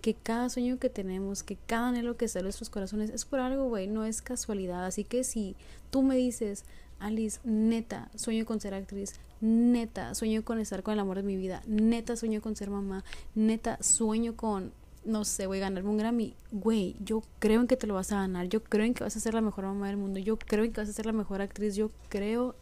que 0.00 0.14
cada 0.14 0.48
sueño 0.48 0.78
que 0.78 0.90
tenemos, 0.90 1.42
que 1.42 1.56
cada 1.66 1.88
anhelo 1.88 2.16
que 2.16 2.24
está 2.24 2.38
en 2.38 2.44
nuestros 2.44 2.70
corazones 2.70 3.10
es 3.10 3.24
por 3.24 3.40
algo, 3.40 3.68
güey, 3.68 3.86
no 3.86 4.04
es 4.04 4.22
casualidad. 4.22 4.84
Así 4.86 5.04
que 5.04 5.24
si 5.24 5.56
tú 5.90 6.02
me 6.02 6.16
dices, 6.16 6.64
Alice, 7.00 7.40
neta, 7.44 8.10
sueño 8.14 8.44
con 8.44 8.60
ser 8.60 8.74
actriz, 8.74 9.14
neta, 9.40 10.14
sueño 10.14 10.44
con 10.44 10.58
estar 10.58 10.82
con 10.82 10.94
el 10.94 11.00
amor 11.00 11.16
de 11.16 11.22
mi 11.22 11.36
vida, 11.36 11.62
neta, 11.66 12.16
sueño 12.16 12.40
con 12.40 12.56
ser 12.56 12.70
mamá, 12.70 13.04
neta, 13.34 13.78
sueño 13.82 14.36
con, 14.36 14.72
no 15.08 15.24
sé, 15.24 15.46
voy 15.46 15.58
a 15.58 15.62
ganarme 15.62 15.90
un 15.90 15.96
Grammy, 15.96 16.34
güey, 16.52 16.96
yo 17.00 17.22
creo 17.38 17.60
en 17.60 17.66
que 17.66 17.76
te 17.76 17.86
lo 17.86 17.94
vas 17.94 18.12
a 18.12 18.16
ganar, 18.16 18.48
yo 18.48 18.62
creo 18.62 18.84
en 18.84 18.94
que 18.94 19.04
vas 19.04 19.16
a 19.16 19.20
ser 19.20 19.34
la 19.34 19.40
mejor 19.40 19.64
mamá 19.64 19.88
del 19.88 19.96
mundo, 19.96 20.20
yo 20.20 20.38
creo 20.38 20.64
en 20.64 20.72
que 20.72 20.80
vas 20.80 20.88
a 20.88 20.92
ser 20.92 21.06
la 21.06 21.12
mejor 21.12 21.40
actriz, 21.40 21.74
yo 21.74 21.90
creo 22.08 22.54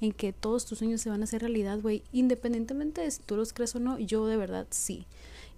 en 0.00 0.12
que 0.12 0.32
todos 0.32 0.66
tus 0.66 0.78
sueños 0.78 1.00
se 1.00 1.10
van 1.10 1.22
a 1.22 1.24
hacer 1.24 1.40
realidad, 1.40 1.80
güey, 1.80 2.02
independientemente 2.12 3.00
de 3.00 3.10
si 3.10 3.22
tú 3.22 3.36
los 3.36 3.52
crees 3.52 3.74
o 3.74 3.80
no, 3.80 3.98
yo 3.98 4.26
de 4.26 4.36
verdad 4.36 4.66
sí 4.70 5.06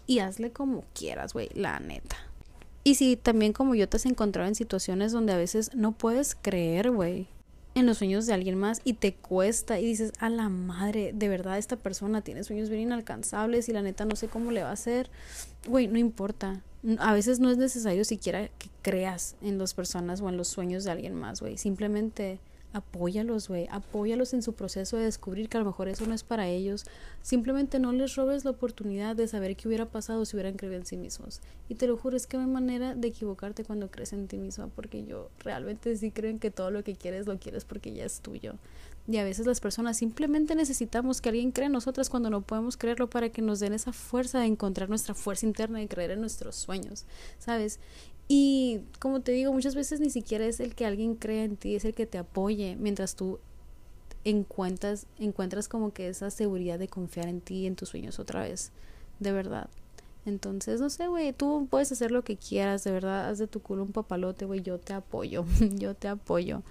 y 0.07 0.21
hazle 0.21 0.53
como 0.53 0.85
quieras, 0.95 1.33
güey, 1.33 1.49
la 1.55 1.81
neta. 1.81 2.17
Y 2.85 2.95
si 2.95 3.17
también 3.17 3.53
como 3.53 3.75
yo 3.75 3.89
te 3.89 3.97
has 3.97 4.07
encontrado 4.07 4.49
en 4.49 4.55
situaciones 4.55 5.11
donde 5.11 5.33
a 5.33 5.37
veces 5.37 5.75
no 5.75 5.93
puedes 5.93 6.37
creer, 6.37 6.93
güey, 6.93 7.29
en 7.77 7.85
los 7.85 7.99
sueños 7.99 8.25
de 8.25 8.33
alguien 8.33 8.59
más 8.59 8.81
y 8.85 8.95
te 8.95 9.15
cuesta 9.15 9.79
y 9.79 9.85
dices, 9.85 10.13
a 10.19 10.31
la 10.31 10.49
madre, 10.49 11.13
de 11.15 11.29
verdad 11.29 11.59
esta 11.59 11.77
persona 11.77 12.23
tiene 12.23 12.43
sueños 12.43 12.71
bien 12.71 12.81
inalcanzables 12.81 13.69
y 13.69 13.73
la 13.73 13.83
neta 13.83 14.07
no 14.07 14.17
sé 14.17 14.29
cómo 14.29 14.51
le 14.51 14.63
va 14.63 14.71
a 14.71 14.73
hacer, 14.73 15.11
güey, 15.69 15.87
no 15.87 15.99
importa. 15.99 16.63
A 16.99 17.13
veces 17.13 17.39
no 17.39 17.51
es 17.51 17.59
necesario 17.59 18.05
siquiera 18.07 18.49
que 18.49 18.71
creas 18.81 19.37
en 19.43 19.59
las 19.59 19.75
personas 19.75 20.23
o 20.23 20.29
en 20.31 20.39
los 20.39 20.49
sueños 20.49 20.85
de 20.85 20.91
alguien 20.91 21.15
más, 21.15 21.43
güey. 21.43 21.59
Simplemente 21.59 22.39
apóyalos, 22.73 23.49
güey, 23.49 23.67
apóyalos 23.71 24.35
en 24.35 24.43
su 24.43 24.55
proceso 24.55 24.97
de 24.97 25.05
descubrir 25.05 25.49
que 25.49 25.57
a 25.57 25.61
lo 25.61 25.67
mejor 25.67 25.89
eso 25.89 26.07
no 26.07 26.15
es 26.15 26.23
para 26.23 26.49
ellos. 26.49 26.85
Simplemente 27.23 27.79
no 27.79 27.93
les 27.93 28.15
robes 28.17 28.45
la 28.45 28.51
oportunidad 28.53 29.17
de 29.17 29.29
saber 29.29 29.57
qué 29.57 29.69
hubiera 29.69 29.87
pasado 29.87 30.25
si 30.25 30.37
hubieran 30.37 30.57
creído 30.57 30.77
en 30.77 30.87
sí 30.87 30.97
mismos. 30.97 31.41
Y 31.69 31.77
te 31.77 31.87
lo 31.87 31.97
juro, 31.97 32.17
es 32.17 32.27
que 32.27 32.37
no 32.37 32.45
hay 32.45 32.51
manera 32.51 32.95
de 32.95 33.09
equivocarte 33.09 33.65
cuando 33.65 33.91
crees 33.91 34.13
en 34.13 34.29
ti 34.29 34.39
misma, 34.39 34.69
porque 34.69 35.05
yo 35.05 35.31
realmente 35.41 35.97
sí 35.97 36.11
creo 36.11 36.31
en 36.31 36.39
que 36.39 36.51
todo 36.51 36.71
lo 36.71 36.85
que 36.85 36.95
quieres 36.95 37.27
lo 37.27 37.39
quieres 37.39 37.65
porque 37.65 37.93
ya 37.93 38.05
es 38.05 38.21
tuyo. 38.21 38.55
Y 39.09 39.19
a 39.19 39.25
veces 39.25 39.47
las 39.47 39.61
personas 39.61 39.97
simplemente 39.97 40.57
necesitamos 40.57 41.21
que 41.21 41.29
alguien 41.29 41.53
crea 41.53 41.67
en 41.67 41.73
nosotras 41.73 42.11
cuando 42.11 42.29
no 42.29 42.41
podemos 42.41 42.77
creerlo 42.77 43.09
para 43.09 43.29
que 43.29 43.41
nos 43.41 43.61
den 43.61 43.73
esa 43.73 43.93
fuerza 43.93 44.41
de 44.41 44.47
encontrar 44.47 44.89
nuestra 44.89 45.15
fuerza 45.15 45.47
interna 45.47 45.81
y 45.81 45.87
creer 45.87 46.11
en 46.11 46.21
nuestros 46.21 46.57
sueños, 46.57 47.05
¿sabes? 47.39 47.79
Y 48.29 48.81
como 48.99 49.21
te 49.21 49.33
digo, 49.33 49.53
muchas 49.53 49.75
veces 49.75 50.01
ni 50.01 50.11
siquiera 50.11 50.47
es 50.47 50.59
el 50.61 50.75
que 50.75 50.85
alguien 50.85 51.15
crea 51.15 51.45
en 51.45 51.57
ti, 51.57 51.77
es 51.77 51.85
el 51.85 51.95
que 51.95 52.07
te 52.07 52.19
apoye 52.19 52.77
mientras 52.77 53.15
tú 53.15 53.39
encuentras, 54.25 55.07
encuentras 55.19 55.69
como 55.69 55.93
que 55.93 56.09
esa 56.09 56.31
seguridad 56.31 56.79
de 56.79 56.89
confiar 56.89 57.29
en 57.29 57.41
ti 57.41 57.59
y 57.59 57.67
en 57.67 57.77
tus 57.77 57.91
sueños 57.91 58.19
otra 58.19 58.43
vez, 58.43 58.73
de 59.21 59.31
verdad. 59.31 59.69
Entonces, 60.25 60.81
no 60.81 60.91
sé, 60.91 61.07
güey, 61.07 61.33
tú 61.33 61.69
puedes 61.71 61.93
hacer 61.93 62.11
lo 62.11 62.25
que 62.25 62.37
quieras, 62.37 62.83
de 62.83 62.91
verdad, 62.91 63.29
haz 63.29 63.39
de 63.39 63.47
tu 63.47 63.61
culo 63.61 63.85
un 63.85 63.93
papalote, 63.93 64.45
güey, 64.45 64.61
yo 64.61 64.79
te 64.79 64.93
apoyo, 64.93 65.45
yo 65.77 65.95
te 65.95 66.09
apoyo. 66.09 66.63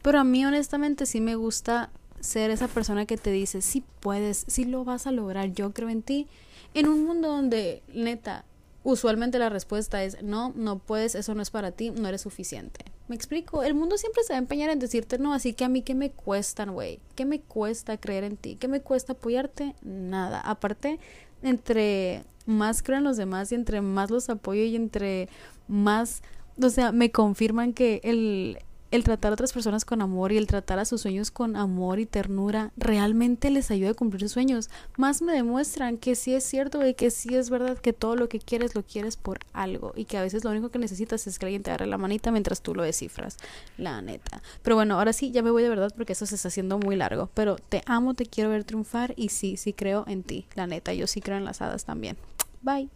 Pero 0.00 0.20
a 0.20 0.24
mí 0.24 0.46
honestamente 0.46 1.04
sí 1.04 1.20
me 1.20 1.34
gusta 1.34 1.90
ser 2.20 2.50
esa 2.50 2.66
persona 2.66 3.04
que 3.04 3.18
te 3.18 3.30
dice, 3.30 3.60
sí 3.60 3.84
puedes, 4.00 4.44
sí 4.48 4.64
lo 4.64 4.84
vas 4.84 5.06
a 5.06 5.12
lograr, 5.12 5.52
yo 5.52 5.72
creo 5.74 5.90
en 5.90 6.00
ti. 6.00 6.26
En 6.72 6.88
un 6.88 7.04
mundo 7.04 7.28
donde, 7.28 7.82
neta, 7.92 8.46
usualmente 8.82 9.38
la 9.38 9.48
respuesta 9.48 10.02
es 10.04 10.22
no, 10.22 10.52
no 10.54 10.78
puedes, 10.78 11.14
eso 11.14 11.34
no 11.34 11.42
es 11.42 11.50
para 11.50 11.72
ti, 11.72 11.90
no 11.90 12.08
eres 12.08 12.22
suficiente. 12.22 12.84
Me 13.08 13.16
explico, 13.16 13.62
el 13.62 13.74
mundo 13.74 13.96
siempre 13.96 14.22
se 14.22 14.34
va 14.34 14.36
a 14.36 14.40
empeñar 14.40 14.70
en 14.70 14.78
decirte 14.78 15.18
no, 15.18 15.32
así 15.32 15.54
que 15.54 15.64
a 15.64 15.68
mí 15.68 15.82
qué 15.82 15.94
me 15.94 16.10
cuesta, 16.10 16.64
güey, 16.66 17.00
qué 17.14 17.24
me 17.24 17.40
cuesta 17.40 17.96
creer 17.96 18.24
en 18.24 18.36
ti, 18.36 18.56
qué 18.56 18.68
me 18.68 18.80
cuesta 18.80 19.14
apoyarte, 19.14 19.74
nada. 19.82 20.40
Aparte, 20.40 20.98
entre 21.42 22.24
más 22.46 22.82
creo 22.82 22.98
en 22.98 23.04
los 23.04 23.16
demás 23.16 23.52
y 23.52 23.54
entre 23.54 23.80
más 23.80 24.10
los 24.10 24.28
apoyo 24.28 24.62
y 24.62 24.76
entre 24.76 25.28
más, 25.68 26.22
o 26.62 26.68
sea, 26.70 26.92
me 26.92 27.10
confirman 27.10 27.72
que 27.72 28.00
el, 28.04 28.58
el 28.90 29.04
tratar 29.04 29.32
a 29.32 29.34
otras 29.34 29.52
personas 29.52 29.84
con 29.84 30.00
amor 30.00 30.32
y 30.32 30.38
el 30.38 30.46
tratar 30.46 30.78
a 30.78 30.84
sus 30.84 31.02
sueños 31.02 31.30
con 31.30 31.56
amor 31.56 31.98
y 31.98 32.06
ternura 32.06 32.72
realmente 32.76 33.50
les 33.50 33.70
ayuda 33.70 33.90
a 33.90 33.94
cumplir 33.94 34.22
sus 34.22 34.32
sueños. 34.32 34.70
Más 34.96 35.22
me 35.22 35.32
demuestran 35.32 35.98
que 35.98 36.14
sí 36.14 36.34
es 36.34 36.44
cierto 36.44 36.86
y 36.86 36.94
que 36.94 37.10
sí 37.10 37.34
es 37.34 37.50
verdad 37.50 37.78
que 37.78 37.92
todo 37.92 38.16
lo 38.16 38.28
que 38.28 38.38
quieres 38.38 38.74
lo 38.74 38.82
quieres 38.82 39.16
por 39.16 39.40
algo 39.52 39.92
y 39.94 40.04
que 40.06 40.16
a 40.16 40.22
veces 40.22 40.44
lo 40.44 40.50
único 40.50 40.70
que 40.70 40.78
necesitas 40.78 41.26
es 41.26 41.38
que 41.38 41.46
alguien 41.46 41.62
te 41.62 41.70
agarre 41.70 41.86
la 41.86 41.98
manita 41.98 42.30
mientras 42.30 42.62
tú 42.62 42.74
lo 42.74 42.82
descifras. 42.82 43.36
La 43.76 44.00
neta. 44.00 44.42
Pero 44.62 44.76
bueno, 44.76 44.98
ahora 44.98 45.12
sí, 45.12 45.30
ya 45.30 45.42
me 45.42 45.50
voy 45.50 45.62
de 45.62 45.68
verdad 45.68 45.92
porque 45.96 46.14
eso 46.14 46.26
se 46.26 46.36
está 46.36 46.48
haciendo 46.48 46.78
muy 46.78 46.96
largo. 46.96 47.30
Pero 47.34 47.56
te 47.56 47.82
amo, 47.86 48.14
te 48.14 48.26
quiero 48.26 48.50
ver 48.50 48.64
triunfar 48.64 49.14
y 49.16 49.28
sí, 49.28 49.56
sí 49.56 49.72
creo 49.72 50.04
en 50.06 50.22
ti. 50.22 50.46
La 50.54 50.66
neta, 50.66 50.92
yo 50.94 51.06
sí 51.06 51.20
creo 51.20 51.36
en 51.36 51.44
las 51.44 51.60
hadas 51.62 51.84
también. 51.84 52.16
Bye. 52.62 52.88